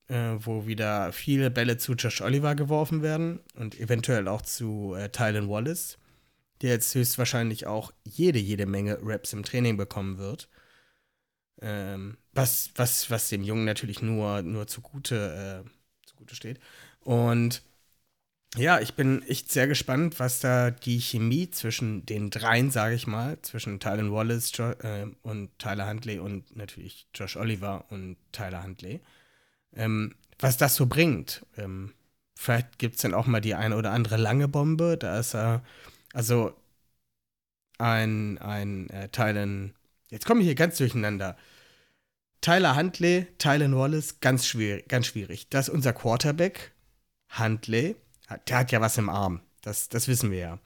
äh, 0.07 0.35
wo 0.39 0.67
wieder 0.67 1.11
viele 1.11 1.51
Bälle 1.51 1.77
zu 1.77 1.93
Josh 1.93 2.21
Oliver 2.21 2.55
geworfen 2.55 3.01
werden 3.01 3.39
und 3.55 3.79
eventuell 3.79 4.27
auch 4.27 4.41
zu 4.41 4.95
äh, 4.95 5.09
Tylen 5.09 5.49
Wallace, 5.49 5.97
der 6.61 6.71
jetzt 6.71 6.93
höchstwahrscheinlich 6.93 7.65
auch 7.67 7.91
jede, 8.03 8.39
jede 8.39 8.65
Menge 8.65 8.99
Raps 9.01 9.33
im 9.33 9.43
Training 9.43 9.77
bekommen 9.77 10.17
wird. 10.17 10.47
Ähm, 11.61 12.17
was, 12.33 12.71
was, 12.75 13.09
was 13.09 13.29
dem 13.29 13.43
Jungen 13.43 13.65
natürlich 13.65 14.01
nur, 14.01 14.41
nur 14.41 14.67
zugute, 14.67 15.63
äh, 15.65 16.07
zugute 16.07 16.35
steht. 16.35 16.59
Und 17.01 17.61
ja, 18.57 18.81
ich 18.81 18.95
bin 18.95 19.23
echt 19.23 19.49
sehr 19.49 19.67
gespannt, 19.67 20.19
was 20.19 20.41
da 20.41 20.71
die 20.71 20.99
Chemie 20.99 21.49
zwischen 21.51 22.05
den 22.05 22.29
dreien, 22.29 22.69
sage 22.69 22.95
ich 22.95 23.07
mal, 23.07 23.41
zwischen 23.41 23.79
Tylen 23.79 24.11
Wallace 24.11 24.51
jo 24.53 24.71
äh, 24.71 25.07
und 25.21 25.57
Tyler 25.57 25.87
Huntley 25.87 26.19
und 26.19 26.53
natürlich 26.55 27.07
Josh 27.15 27.37
Oliver 27.37 27.85
und 27.89 28.17
Tyler 28.33 28.63
Huntley, 28.63 28.99
ähm, 29.73 30.15
was 30.37 30.57
das 30.57 30.75
so 30.75 30.85
bringt. 30.87 31.45
Ähm, 31.57 31.93
vielleicht 32.35 32.77
gibt 32.77 32.95
es 32.95 33.03
dann 33.03 33.13
auch 33.13 33.25
mal 33.25 33.39
die 33.39 33.55
eine 33.55 33.77
oder 33.77 33.91
andere 33.91 34.17
lange 34.17 34.49
Bombe. 34.49 34.97
Da 34.97 35.19
ist 35.19 35.33
er, 35.33 35.63
also 36.13 36.53
ein, 37.77 38.37
ein 38.39 38.89
äh, 38.89 39.07
Tylen, 39.09 39.75
jetzt 40.09 40.25
komme 40.25 40.41
ich 40.41 40.47
hier 40.47 40.55
ganz 40.55 40.77
durcheinander. 40.77 41.37
Tyler 42.41 42.75
Huntley, 42.75 43.27
Tylen 43.37 43.77
Wallace, 43.77 44.19
ganz 44.19 44.45
schwierig, 44.45 44.89
ganz 44.89 45.07
schwierig. 45.07 45.47
Das 45.49 45.69
ist 45.69 45.73
unser 45.73 45.93
Quarterback, 45.93 46.73
Huntley 47.37 47.95
der 48.37 48.57
hat 48.57 48.71
ja 48.71 48.81
was 48.81 48.97
im 48.97 49.09
Arm. 49.09 49.41
Das, 49.61 49.89
das 49.89 50.07
wissen 50.07 50.31
wir 50.31 50.39
ja. 50.39 50.59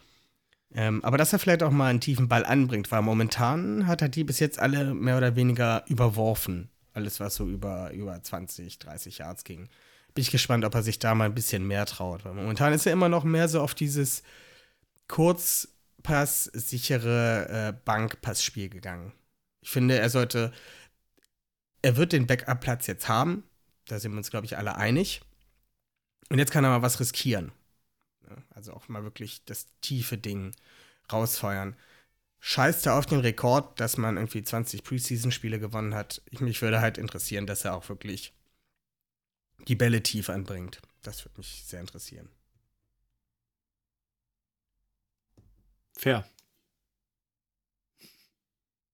Ähm, 0.74 1.04
aber 1.04 1.18
dass 1.18 1.32
er 1.32 1.40
vielleicht 1.40 1.64
auch 1.64 1.72
mal 1.72 1.90
einen 1.90 2.02
tiefen 2.02 2.28
Ball 2.28 2.46
anbringt, 2.46 2.92
weil 2.92 3.02
momentan 3.02 3.88
hat 3.88 4.02
er 4.02 4.10
die 4.10 4.24
bis 4.24 4.40
jetzt 4.40 4.60
alle 4.60 4.94
mehr 4.94 5.18
oder 5.18 5.36
weniger 5.36 5.86
überworfen. 5.88 6.70
Alles, 6.94 7.20
was 7.20 7.36
so 7.36 7.48
über, 7.48 7.92
über 7.92 8.22
20, 8.22 8.80
30 8.80 9.20
Yards 9.20 9.44
ging. 9.44 9.70
Bin 10.14 10.22
ich 10.22 10.32
gespannt, 10.32 10.64
ob 10.64 10.74
er 10.76 10.84
sich 10.84 11.00
da 11.00 11.14
mal 11.14 11.26
ein 11.26 11.36
bisschen 11.36 11.68
mehr 11.68 11.86
traut. 11.86 12.24
Weil 12.24 12.34
momentan 12.34 12.74
ist 12.74 12.86
er 12.86 12.94
immer 12.94 13.10
noch 13.10 13.24
mehr 13.24 13.48
so 13.48 13.62
auf 13.62 13.74
dieses 13.74 14.24
Kurzpass, 15.08 16.46
sichere 16.46 17.50
äh, 17.50 17.74
Bankpassspiel 17.84 18.70
gegangen. 18.70 19.12
Ich 19.62 19.70
finde, 19.72 19.98
er 19.98 20.10
sollte, 20.10 20.54
er 21.82 21.98
wird 21.98 22.14
den 22.14 22.28
Backup-Platz 22.28 22.88
jetzt 22.88 23.10
haben. 23.10 23.44
Da 23.88 24.00
sind 24.00 24.12
wir 24.12 24.18
uns, 24.18 24.30
glaube 24.30 24.46
ich, 24.46 24.58
alle 24.58 24.76
einig. 24.76 25.22
Und 26.30 26.40
jetzt 26.40 26.52
kann 26.52 26.64
er 26.64 26.70
mal 26.72 26.82
was 26.82 27.00
riskieren. 27.00 27.52
Also 28.50 28.74
auch 28.74 28.88
mal 28.88 29.04
wirklich 29.04 29.44
das 29.46 29.68
tiefe 29.82 30.18
Ding 30.18 30.56
rausfeuern. 31.12 31.76
Scheißt 32.42 32.88
er 32.88 32.96
auf 32.96 33.06
den 33.08 33.22
Rekord, 33.22 33.80
dass 33.80 33.98
man 33.98 34.18
irgendwie 34.18 34.44
20 34.44 34.84
Preseason-Spiele 34.84 35.60
gewonnen 35.60 35.96
hat. 35.96 36.22
Ich, 36.32 36.42
mich 36.42 36.62
würde 36.62 36.82
halt 36.82 36.98
interessieren, 36.98 37.48
dass 37.48 37.66
er 37.66 37.76
auch 37.76 37.90
wirklich 37.90 38.34
die 39.68 39.76
Bälle 39.76 40.02
tief 40.02 40.30
anbringt. 40.30 40.82
Das 41.04 41.26
würde 41.26 41.38
mich 41.40 41.64
sehr 41.66 41.82
interessieren. 41.82 42.30
Fair. 45.98 46.24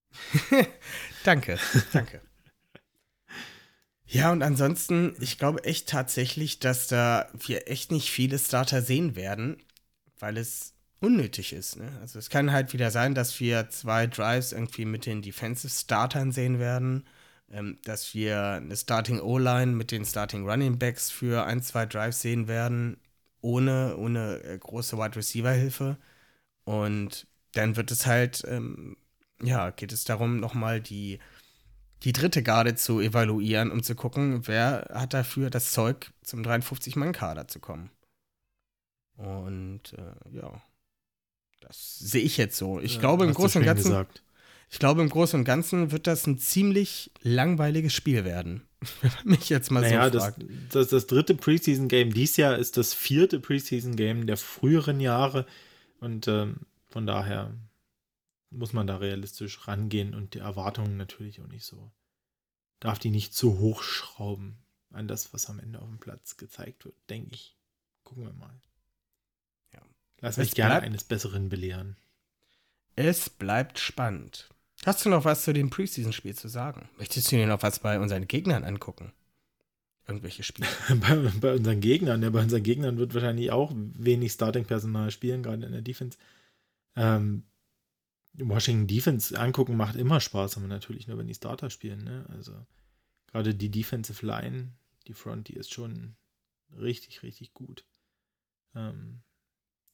danke, 1.24 1.58
danke. 1.94 2.22
Ja, 4.14 4.32
und 4.34 4.44
ansonsten, 4.44 5.16
ich 5.22 5.38
glaube 5.38 5.64
echt 5.64 5.88
tatsächlich, 5.88 6.60
dass 6.60 6.88
da 6.88 7.30
wir 7.34 7.70
echt 7.70 7.92
nicht 7.92 8.10
viele 8.12 8.38
Starter 8.40 8.82
sehen 8.82 9.16
werden, 9.16 9.64
weil 10.20 10.38
es 10.38 10.74
unnötig 11.00 11.54
ist. 11.54 11.78
Ne? 11.78 11.90
Also 12.02 12.20
es 12.20 12.30
kann 12.30 12.52
halt 12.52 12.74
wieder 12.74 12.92
sein, 12.92 13.16
dass 13.16 13.40
wir 13.40 13.70
zwei 13.70 14.08
Drives 14.08 14.52
irgendwie 14.52 14.84
mit 14.86 15.06
den 15.06 15.22
Defensive 15.22 15.74
Startern 15.74 16.34
sehen 16.34 16.60
werden, 16.60 17.06
ähm, 17.50 17.80
dass 17.86 18.14
wir 18.14 18.42
eine 18.54 18.76
Starting 18.76 19.22
O-Line 19.22 19.72
mit 19.72 19.92
den 19.92 20.04
Starting 20.06 20.46
Running 20.48 20.78
Backs 20.78 21.10
für 21.10 21.46
ein, 21.46 21.62
zwei 21.64 21.86
Drives 21.86 22.22
sehen 22.22 22.50
werden, 22.50 22.98
ohne, 23.40 23.96
ohne 23.98 24.44
äh, 24.44 24.58
große 24.60 24.98
Wide 24.98 25.16
Receiver 25.16 25.52
Hilfe. 25.54 25.98
Und 26.66 27.28
dann 27.54 27.76
wird 27.78 27.92
es 27.92 28.06
halt, 28.06 28.44
ähm, 28.48 28.98
ja, 29.42 29.72
geht 29.72 29.94
es 29.94 30.04
darum, 30.06 30.40
nochmal 30.42 30.82
die 30.82 31.20
die 32.04 32.14
dritte 32.14 32.44
Garde 32.44 32.76
zu 32.76 33.00
evaluieren, 33.00 33.72
um 33.72 33.84
zu 33.84 33.96
gucken, 33.96 34.48
wer 34.48 34.90
hat 34.94 35.14
dafür 35.14 35.50
das 35.50 35.72
Zeug, 35.72 36.12
zum 36.24 36.42
53-Mann-Kader 36.42 37.48
zu 37.48 37.60
kommen. 37.60 37.92
Und 39.18 39.94
äh, 39.98 40.36
ja, 40.36 40.62
das 41.62 42.00
sehe 42.00 42.24
ich 42.24 42.38
jetzt 42.38 42.58
so. 42.58 42.80
Ich 42.80 42.96
ja, 42.96 43.00
glaube 43.00 43.26
im 43.26 43.34
Großen 43.34 43.62
und 43.62 43.66
Ganzen. 43.66 43.90
Gesagt. 43.90 44.24
Ich 44.70 44.80
glaube, 44.80 45.02
im 45.02 45.10
Großen 45.10 45.38
und 45.38 45.44
Ganzen 45.46 45.92
wird 45.92 46.08
das 46.08 46.26
ein 46.26 46.38
ziemlich 46.38 47.12
langweiliges 47.22 47.94
Spiel 47.94 48.24
werden. 48.24 48.68
Mich 49.24 49.50
jetzt 49.50 49.70
mal 49.70 49.82
naja, 49.82 50.10
so 50.10 50.20
fragt. 50.20 50.42
Das, 50.42 50.72
das, 50.72 50.88
das 50.88 51.08
dritte 51.08 51.36
Preseason-Game 51.36 52.14
dieses 52.14 52.38
Jahr 52.38 52.58
ist 52.58 52.78
das 52.78 52.94
vierte 52.94 53.40
Preseason-Game 53.40 54.26
der 54.26 54.38
früheren 54.38 55.00
Jahre. 55.00 55.46
Und 56.00 56.28
ähm, 56.28 56.62
von 56.90 57.06
daher 57.06 57.54
muss 58.52 58.74
man 58.74 58.86
da 58.86 58.98
realistisch 58.98 59.68
rangehen 59.68 60.14
und 60.14 60.34
die 60.34 60.40
Erwartungen 60.40 60.98
natürlich 60.98 61.42
auch 61.42 61.48
nicht 61.48 61.66
so, 61.66 61.92
darf 62.80 63.00
die 63.00 63.10
nicht 63.10 63.34
zu 63.34 63.60
hoch 63.60 63.82
schrauben 63.82 64.58
an 64.92 65.08
das, 65.08 65.34
was 65.34 65.50
am 65.50 65.60
Ende 65.60 65.80
auf 65.80 65.88
dem 65.88 66.00
Platz 66.00 66.38
gezeigt 66.38 66.86
wird, 66.86 66.96
denke 67.10 67.34
ich. 67.34 67.56
Gucken 68.04 68.26
wir 68.26 68.34
mal. 68.34 68.54
Ja. 69.74 69.82
Lass 70.20 70.38
mich 70.38 70.52
gerne 70.54 70.74
bleibt, 70.74 70.86
eines 70.86 71.04
Besseren 71.06 71.50
belehren. 71.50 71.96
Es 72.96 73.30
bleibt 73.30 73.80
spannend. 73.80 74.50
Hast 74.86 75.06
du 75.06 75.10
noch 75.10 75.26
was 75.26 75.44
zu 75.44 75.54
dem 75.54 75.70
Preseason-Spiel 75.70 76.36
zu 76.36 76.48
sagen? 76.48 76.90
Möchtest 76.98 77.32
du 77.32 77.38
dir 77.38 77.48
noch 77.48 77.64
was 77.64 77.80
bei 77.80 78.00
unseren 78.00 78.28
Gegnern 78.28 78.64
angucken? 78.64 79.14
Irgendwelche 80.08 80.44
Spiele? 80.44 80.68
bei, 80.90 81.16
bei, 81.40 81.54
unseren 81.54 81.80
Gegnern, 81.80 82.22
ja, 82.22 82.30
bei 82.32 82.42
unseren 82.42 82.64
Gegnern 82.64 82.98
wird 82.98 83.14
wahrscheinlich 83.14 83.52
auch 83.52 83.72
wenig 83.76 84.34
Starting-Personal 84.34 85.12
spielen, 85.12 85.44
gerade 85.44 85.66
in 85.66 85.72
der 85.72 85.82
Defense. 85.82 86.18
Ähm, 86.96 87.44
Washington 88.34 88.88
Defense 88.88 89.38
angucken 89.38 89.76
macht 89.76 89.96
immer 89.96 90.20
Spaß, 90.22 90.58
aber 90.58 90.68
natürlich 90.68 91.08
nur, 91.08 91.18
wenn 91.18 91.28
die 91.28 91.34
Starter 91.34 91.70
spielen. 91.70 92.04
Ne? 92.04 92.26
Also 92.30 92.54
gerade 93.28 93.54
die 93.54 93.70
Defensive 93.70 94.26
Line, 94.26 94.72
die 95.08 95.14
Front, 95.14 95.48
die 95.50 95.54
ist 95.56 95.74
schon 95.74 96.16
richtig, 96.78 97.24
richtig 97.24 97.54
gut. 97.54 97.86
Ähm, 98.76 99.22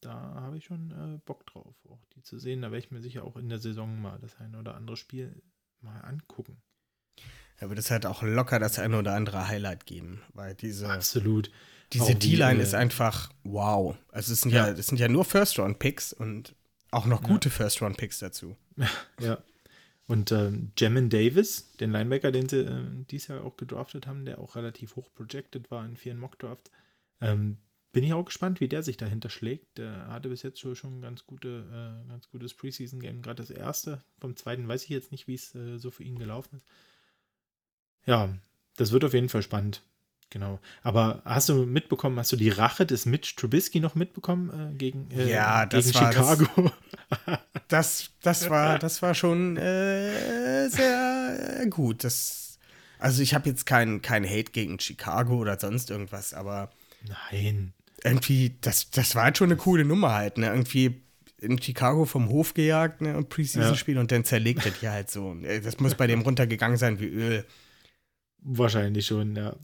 da 0.01 0.13
habe 0.35 0.57
ich 0.57 0.65
schon 0.65 0.91
äh, 0.91 1.19
Bock 1.25 1.45
drauf, 1.47 1.75
auch 1.89 2.05
die 2.15 2.21
zu 2.21 2.37
sehen. 2.37 2.61
Da 2.61 2.67
werde 2.71 2.85
ich 2.85 2.91
mir 2.91 3.01
sicher 3.01 3.23
auch 3.23 3.35
in 3.37 3.49
der 3.49 3.57
Saison 3.59 3.99
mal 3.99 4.19
das 4.19 4.35
ein 4.37 4.55
oder 4.55 4.75
andere 4.75 4.97
Spiel 4.97 5.41
mal 5.81 5.99
angucken. 6.01 6.61
da 7.59 7.69
wird 7.69 7.79
es 7.79 7.89
halt 7.89 8.05
auch 8.05 8.21
locker 8.21 8.59
das 8.59 8.77
eine 8.77 8.99
oder 8.99 9.15
andere 9.15 9.47
Highlight 9.47 9.87
geben, 9.87 10.21
weil 10.33 10.53
diese, 10.53 10.87
Absolut. 10.89 11.49
diese 11.93 12.13
D-Line 12.13 12.59
äh, 12.59 12.63
ist 12.63 12.75
einfach 12.75 13.31
wow. 13.43 13.97
Also 14.11 14.33
es 14.33 14.41
sind 14.41 14.51
ja, 14.51 14.67
Ja. 14.67 14.73
es 14.73 14.85
sind 14.85 14.99
ja 14.99 15.07
nur 15.07 15.25
First-Round-Picks 15.25 16.13
und 16.13 16.53
auch 16.91 17.05
noch 17.05 17.21
Ja. 17.21 17.27
gute 17.27 17.49
First-Round-Picks 17.49 18.19
dazu. 18.19 18.55
Ja. 19.19 19.41
Und 20.09 20.31
ähm, 20.31 20.71
Jamin 20.77 21.09
Davis, 21.09 21.73
den 21.81 21.91
Linebacker, 21.91 22.31
den 22.31 22.47
sie 22.47 22.59
äh, 22.61 22.81
dieses 23.11 23.27
Jahr 23.27 23.43
auch 23.43 23.57
gedraftet 23.57 24.07
haben, 24.07 24.23
der 24.23 24.39
auch 24.39 24.55
relativ 24.55 24.95
hoch 24.95 25.09
projected 25.13 25.69
war 25.69 25.85
in 25.85 25.97
vielen 25.97 26.17
Mockdrafts, 26.17 26.71
ähm, 27.19 27.57
bin 27.91 28.05
ich 28.05 28.13
auch 28.13 28.23
gespannt, 28.23 28.61
wie 28.61 28.69
der 28.69 28.83
sich 28.83 28.95
dahinter 28.95 29.29
schlägt. 29.29 29.77
Der 29.77 30.07
hatte 30.07 30.29
bis 30.29 30.43
jetzt 30.43 30.59
schon, 30.61 30.77
schon 30.77 30.99
ein 30.99 31.01
ganz, 31.01 31.25
gute, 31.25 31.65
äh, 32.05 32.07
ganz 32.07 32.29
gutes 32.29 32.53
Preseason-Game, 32.53 33.21
gerade 33.21 33.41
das 33.43 33.49
erste. 33.49 34.01
Vom 34.21 34.37
zweiten 34.37 34.65
weiß 34.67 34.83
ich 34.83 34.89
jetzt 34.89 35.11
nicht, 35.11 35.27
wie 35.27 35.33
es 35.33 35.53
äh, 35.55 35.77
so 35.77 35.91
für 35.91 36.03
ihn 36.03 36.19
gelaufen 36.19 36.57
ist. 36.57 36.65
Ja, 38.05 38.33
das 38.77 38.91
wird 38.93 39.03
auf 39.03 39.13
jeden 39.13 39.27
Fall 39.29 39.41
spannend. 39.41 39.81
Genau. 40.29 40.59
Aber 40.83 41.21
hast 41.23 41.47
du 41.49 41.65
mitbekommen, 41.65 42.19
hast 42.19 42.31
du 42.33 42.35
die 42.35 42.49
Rache 42.49 42.85
des 42.85 43.05
Mitch 43.05 43.35
Trubisky 43.37 43.79
noch 43.79 43.95
mitbekommen 43.95 44.71
äh, 44.73 44.77
gegen, 44.77 45.09
äh, 45.11 45.31
Ja, 45.31 45.65
das 45.65 45.85
gegen 45.85 45.95
war 45.99 46.13
das- 46.13 46.37
Chicago? 46.39 46.71
Das, 47.69 48.11
das 48.21 48.49
war, 48.49 48.79
das 48.79 49.01
war 49.01 49.13
schon 49.13 49.57
äh, 49.57 50.69
sehr 50.69 51.59
äh, 51.63 51.67
gut. 51.67 52.03
Das, 52.05 52.59
also 52.99 53.21
ich 53.21 53.33
habe 53.33 53.49
jetzt 53.49 53.65
keinen 53.65 54.01
kein 54.01 54.23
Hate 54.25 54.51
gegen 54.53 54.79
Chicago 54.79 55.37
oder 55.37 55.59
sonst 55.59 55.89
irgendwas, 55.91 56.33
aber 56.33 56.69
Nein. 57.31 57.73
irgendwie, 58.05 58.55
das, 58.61 58.89
das 58.91 59.15
war 59.15 59.23
halt 59.25 59.37
schon 59.37 59.47
eine 59.51 59.57
coole 59.57 59.83
Nummer 59.83 60.13
halt, 60.13 60.37
ne? 60.37 60.47
Irgendwie 60.47 61.01
in 61.39 61.61
Chicago 61.61 62.05
vom 62.05 62.29
Hof 62.29 62.53
gejagt, 62.53 63.01
ne? 63.01 63.17
Und 63.17 63.27
Preseason-Spiel 63.29 63.97
und 63.97 64.11
dann 64.13 64.23
zerlegt 64.23 64.65
er 64.65 64.71
die 64.71 64.87
halt 64.87 65.11
so. 65.11 65.35
Äh, 65.43 65.59
Das 65.59 65.79
muss 65.79 65.95
bei 65.95 66.07
dem 66.07 66.21
runtergegangen 66.21 66.77
sein 66.77 66.99
wie 67.01 67.07
Öl. 67.07 67.45
Wahrscheinlich 68.39 69.05
schon, 69.05 69.35
ja. 69.35 69.55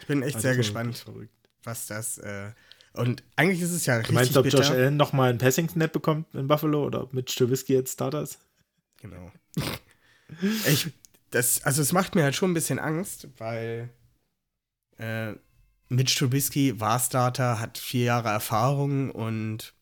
Ich 0.00 0.06
bin 0.06 0.22
echt 0.22 0.36
Also 0.36 0.48
sehr 0.48 0.56
gespannt, 0.56 0.98
Verrückt. 0.98 1.32
was 1.64 1.86
das. 1.86 2.18
Äh, 2.18 2.52
und 2.94 3.22
eigentlich 3.36 3.60
ist 3.60 3.72
es 3.72 3.86
ja 3.86 3.94
Du 3.94 4.00
richtig 4.00 4.14
meinst, 4.14 4.36
ob 4.36 4.44
bitter. 4.44 4.58
Josh 4.58 4.70
Allen 4.70 4.96
nochmal 4.96 5.30
einen 5.30 5.38
Passing-Snap 5.38 5.92
bekommt 5.92 6.34
in 6.34 6.46
Buffalo 6.48 6.84
oder 6.84 7.08
mit 7.12 7.26
Trubisky 7.34 7.74
jetzt 7.74 7.92
Starter 7.94 8.22
ist? 8.22 8.38
Genau. 9.00 9.30
ich, 10.66 10.92
das, 11.30 11.62
also 11.64 11.82
es 11.82 11.92
macht 11.92 12.14
mir 12.14 12.22
halt 12.22 12.34
schon 12.34 12.50
ein 12.52 12.54
bisschen 12.54 12.78
Angst, 12.78 13.28
weil 13.38 13.90
äh, 14.98 15.32
Mitch 15.88 16.18
Trubisky 16.18 16.80
war 16.80 16.98
Starter, 16.98 17.60
hat 17.60 17.78
vier 17.78 18.04
Jahre 18.04 18.28
Erfahrung 18.30 19.10
und 19.10 19.74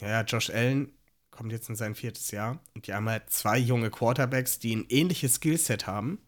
ja, 0.00 0.22
Josh 0.22 0.50
Allen 0.50 0.92
kommt 1.36 1.52
jetzt 1.52 1.68
in 1.68 1.76
sein 1.76 1.94
viertes 1.94 2.30
Jahr 2.30 2.60
und 2.74 2.86
die 2.86 2.94
haben 2.94 3.08
halt 3.08 3.30
zwei 3.30 3.58
junge 3.58 3.90
Quarterbacks, 3.90 4.58
die 4.58 4.74
ein 4.74 4.86
ähnliches 4.88 5.34
Skillset 5.34 5.86
haben. 5.86 6.18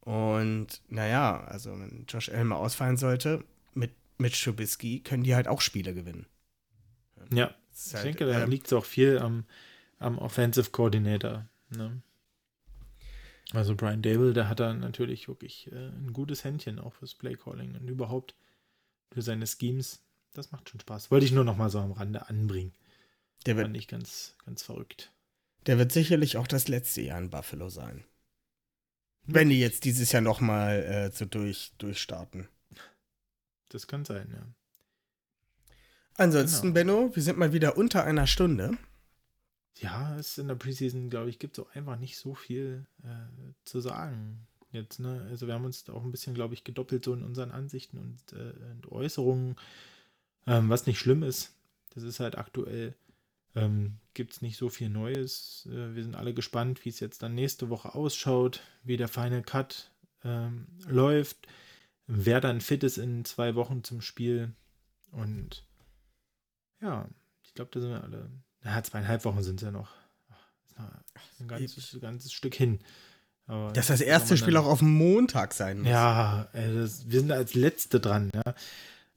Und 0.00 0.82
naja, 0.88 1.44
also 1.44 1.70
wenn 1.78 2.06
Josh 2.08 2.28
Allen 2.28 2.48
mal 2.48 2.56
ausfallen 2.56 2.96
sollte, 2.96 3.44
mit 3.74 3.92
Mitch 4.18 4.42
Trubisky 4.42 5.00
können 5.00 5.22
die 5.22 5.34
halt 5.34 5.46
auch 5.46 5.60
Spiele 5.60 5.94
gewinnen. 5.94 6.26
Ja, 7.32 7.54
ich 7.72 7.94
halt, 7.94 8.04
denke, 8.04 8.26
da 8.26 8.42
ähm, 8.42 8.50
liegt 8.50 8.66
es 8.66 8.72
auch 8.72 8.84
viel 8.84 9.18
am, 9.18 9.44
am 9.98 10.18
Offensive 10.18 10.70
Coordinator. 10.70 11.46
Ne? 11.70 12.02
Also 13.52 13.74
Brian 13.76 14.02
Dable, 14.02 14.32
der 14.32 14.48
hat 14.48 14.60
da 14.60 14.72
natürlich 14.72 15.28
wirklich 15.28 15.70
äh, 15.70 15.88
ein 15.88 16.12
gutes 16.12 16.42
Händchen 16.44 16.78
auch 16.78 16.94
fürs 16.94 17.14
Playcalling 17.14 17.76
und 17.76 17.88
überhaupt 17.88 18.34
für 19.12 19.22
seine 19.22 19.46
Schemes. 19.46 20.02
Das 20.34 20.50
macht 20.50 20.70
schon 20.70 20.80
Spaß. 20.80 21.10
Wollte 21.10 21.26
ich 21.26 21.32
nur 21.32 21.44
noch 21.44 21.56
mal 21.56 21.70
so 21.70 21.78
am 21.78 21.92
Rande 21.92 22.28
anbringen. 22.28 22.72
Der, 23.46 23.56
wird, 23.56 23.76
ich 23.76 23.88
ganz, 23.88 24.36
ganz 24.44 24.62
verrückt. 24.62 25.12
der 25.66 25.78
wird 25.78 25.92
sicherlich 25.92 26.36
auch 26.36 26.46
das 26.46 26.68
letzte 26.68 27.02
Jahr 27.02 27.18
in 27.18 27.30
Buffalo 27.30 27.68
sein. 27.68 28.04
Wenn 29.24 29.50
die 29.50 29.60
jetzt 29.60 29.84
dieses 29.84 30.10
Jahr 30.12 30.22
noch 30.22 30.40
mal 30.40 30.82
äh, 30.82 31.12
so 31.12 31.24
durch, 31.24 31.72
durchstarten. 31.78 32.48
Das 33.68 33.86
kann 33.86 34.04
sein, 34.04 34.28
ja. 34.32 34.44
Ansonsten, 36.14 36.74
Genau. 36.74 36.74
Benno, 36.74 37.16
wir 37.16 37.22
sind 37.22 37.38
mal 37.38 37.52
wieder 37.52 37.76
unter 37.76 38.04
einer 38.04 38.26
Stunde. 38.26 38.76
Ja, 39.78 40.16
es 40.18 40.38
in 40.38 40.48
der 40.48 40.54
Preseason, 40.56 41.08
glaube 41.08 41.30
ich, 41.30 41.38
gibt 41.38 41.56
es 41.58 41.64
auch 41.64 41.74
einfach 41.74 41.98
nicht 41.98 42.18
so 42.18 42.34
viel 42.34 42.86
äh, 43.02 43.52
zu 43.64 43.80
sagen. 43.80 44.46
Jetzt, 44.72 45.00
ne? 45.00 45.26
Also 45.30 45.46
wir 45.46 45.54
haben 45.54 45.64
uns 45.64 45.88
auch 45.88 46.02
ein 46.02 46.10
bisschen, 46.10 46.34
glaube 46.34 46.54
ich, 46.54 46.64
gedoppelt 46.64 47.04
so 47.04 47.14
in 47.14 47.22
unseren 47.22 47.50
Ansichten 47.50 47.98
und, 47.98 48.32
äh, 48.32 48.52
und 48.72 48.90
Äußerungen, 48.92 49.56
ähm, 50.46 50.68
was 50.68 50.86
nicht 50.86 50.98
schlimm 50.98 51.22
ist. 51.22 51.54
Das 51.94 52.02
ist 52.04 52.20
halt 52.20 52.36
aktuell, 52.36 52.94
ähm, 53.54 53.98
gibt 54.14 54.32
es 54.32 54.42
nicht 54.42 54.56
so 54.56 54.68
viel 54.68 54.88
Neues. 54.88 55.68
Äh, 55.70 55.94
wir 55.94 56.02
sind 56.02 56.14
alle 56.14 56.34
gespannt, 56.34 56.84
wie 56.84 56.88
es 56.88 57.00
jetzt 57.00 57.22
dann 57.22 57.34
nächste 57.34 57.68
Woche 57.68 57.94
ausschaut, 57.94 58.62
wie 58.82 58.96
der 58.96 59.08
Final 59.08 59.42
Cut 59.42 59.90
ähm, 60.24 60.66
läuft, 60.86 61.46
wer 62.06 62.40
dann 62.40 62.60
fit 62.60 62.82
ist 62.84 62.98
in 62.98 63.24
zwei 63.24 63.54
Wochen 63.54 63.84
zum 63.84 64.00
Spiel. 64.00 64.52
Und 65.10 65.64
ja, 66.80 67.08
ich 67.42 67.54
glaube, 67.54 67.70
da 67.72 67.80
sind 67.80 67.90
wir 67.90 68.02
alle. 68.02 68.30
Ja, 68.64 68.82
zweieinhalb 68.82 69.24
Wochen 69.24 69.42
sind 69.42 69.60
es 69.60 69.64
ja 69.64 69.70
noch. 69.70 69.90
Noch 70.78 71.40
ein 71.40 71.48
ganzes, 71.48 71.98
ganzes 72.00 72.32
Stück 72.32 72.54
hin. 72.54 72.80
Aber 73.46 73.72
Dass 73.72 73.88
das 73.88 74.00
erste 74.00 74.36
Spiel 74.36 74.56
auch 74.56 74.66
auf 74.66 74.78
dem 74.78 74.96
Montag 74.96 75.52
sein 75.52 75.80
muss. 75.80 75.88
Ja, 75.88 76.48
äh, 76.52 76.72
das, 76.74 77.10
wir 77.10 77.20
sind 77.20 77.32
als 77.32 77.54
Letzte 77.54 78.00
dran, 78.00 78.30
ja. 78.34 78.54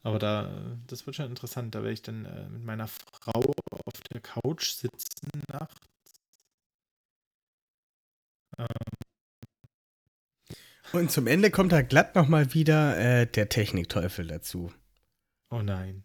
Aber 0.06 0.20
da, 0.20 0.78
das 0.86 1.08
wird 1.08 1.16
schon 1.16 1.26
interessant. 1.26 1.74
Da 1.74 1.80
werde 1.80 1.94
ich 1.94 2.04
dann 2.04 2.26
äh, 2.26 2.48
mit 2.48 2.64
meiner 2.64 2.88
Frau 2.88 3.42
auf 3.72 4.02
der 4.14 4.22
Couch 4.22 4.70
sitzen 4.70 5.32
nachts. 5.52 5.82
Und 10.94 11.10
zum 11.12 11.26
Ende 11.26 11.50
kommt 11.50 11.72
da 11.72 11.82
glatt 11.82 12.14
noch 12.14 12.28
mal 12.28 12.54
wieder 12.54 12.96
äh, 13.00 13.26
der 13.26 13.50
Technikteufel 13.50 14.28
dazu. 14.28 14.72
Oh 15.50 15.64
nein. 15.64 16.04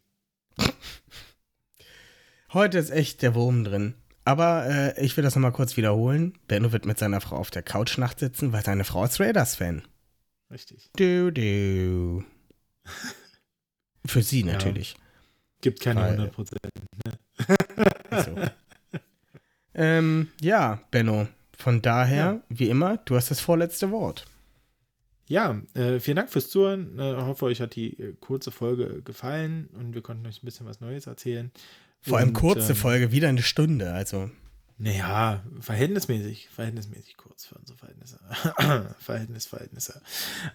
Heute 2.54 2.78
ist 2.78 2.88
echt 2.88 3.20
der 3.20 3.34
Wurm 3.34 3.64
drin. 3.64 3.96
Aber 4.24 4.64
äh, 4.66 5.04
ich 5.04 5.14
will 5.18 5.24
das 5.24 5.34
noch 5.34 5.42
mal 5.42 5.50
kurz 5.50 5.76
wiederholen. 5.76 6.38
Benno 6.48 6.72
wird 6.72 6.86
mit 6.86 6.98
seiner 6.98 7.20
Frau 7.20 7.36
auf 7.36 7.50
der 7.50 7.62
Couch 7.62 7.98
nachts 7.98 8.20
sitzen, 8.20 8.54
weil 8.54 8.64
seine 8.64 8.84
Frau 8.84 9.04
ist 9.04 9.20
Raiders-Fan. 9.20 9.82
Richtig. 10.50 10.88
Du, 10.96 11.30
du. 11.30 12.24
Für 14.06 14.22
sie 14.22 14.40
Ja. 14.40 14.52
natürlich. 14.52 14.96
Gibt 15.60 15.80
keine 15.80 16.00
Weil- 16.00 16.10
100 16.12 16.32
Prozent. 16.32 16.60
So. 18.10 18.36
ähm, 19.74 20.28
ja, 20.40 20.80
Benno. 20.90 21.28
Von 21.56 21.82
daher, 21.82 22.40
wie 22.48 22.70
immer, 22.70 22.96
du 22.98 23.16
hast 23.16 23.30
das 23.30 23.40
vorletzte 23.40 23.90
Wort. 23.90 24.24
Ja, 25.26 25.60
äh, 25.74 26.00
vielen 26.00 26.16
Dank 26.16 26.30
fürs 26.30 26.48
Zuhören. 26.48 26.98
Äh, 26.98 27.16
hoffe, 27.16 27.44
euch 27.44 27.60
hat 27.60 27.76
die 27.76 27.98
äh, 28.00 28.14
kurze 28.18 28.50
Folge 28.50 29.02
gefallen 29.02 29.68
und 29.78 29.94
wir 29.94 30.02
konnten 30.02 30.26
euch 30.26 30.42
ein 30.42 30.46
bisschen 30.46 30.66
was 30.66 30.80
Neues 30.80 31.06
erzählen. 31.06 31.52
Vor 32.00 32.18
allem 32.18 32.28
Und, 32.28 32.34
kurze 32.34 32.70
ähm, 32.72 32.76
Folge, 32.76 33.12
wieder 33.12 33.28
eine 33.28 33.42
Stunde. 33.42 33.92
Also, 33.92 34.30
Naja, 34.78 35.44
verhältnismäßig, 35.60 36.48
verhältnismäßig 36.48 37.16
kurz 37.18 37.44
für 37.44 37.56
unsere 37.56 37.76
Verhältnisse. 37.78 38.18
Verhältnis, 38.98 39.46
Verhältnisse. 39.46 40.00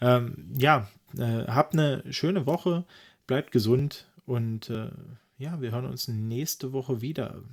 Ähm, 0.01 0.49
ja, 0.57 0.89
äh, 1.17 1.45
habt 1.45 1.73
eine 1.73 2.03
schöne 2.11 2.45
Woche, 2.47 2.83
bleibt 3.27 3.51
gesund 3.51 4.07
und 4.25 4.69
äh, 4.69 4.91
ja, 5.37 5.61
wir 5.61 5.71
hören 5.71 5.85
uns 5.85 6.07
nächste 6.07 6.73
Woche 6.73 7.01
wieder. 7.01 7.43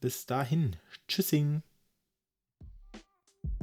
Bis 0.00 0.26
dahin, 0.26 0.76
tschüssing. 1.08 1.62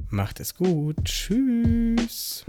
macht 0.09 0.39
es 0.39 0.55
gut. 0.55 1.03
Tschüss. 1.03 2.45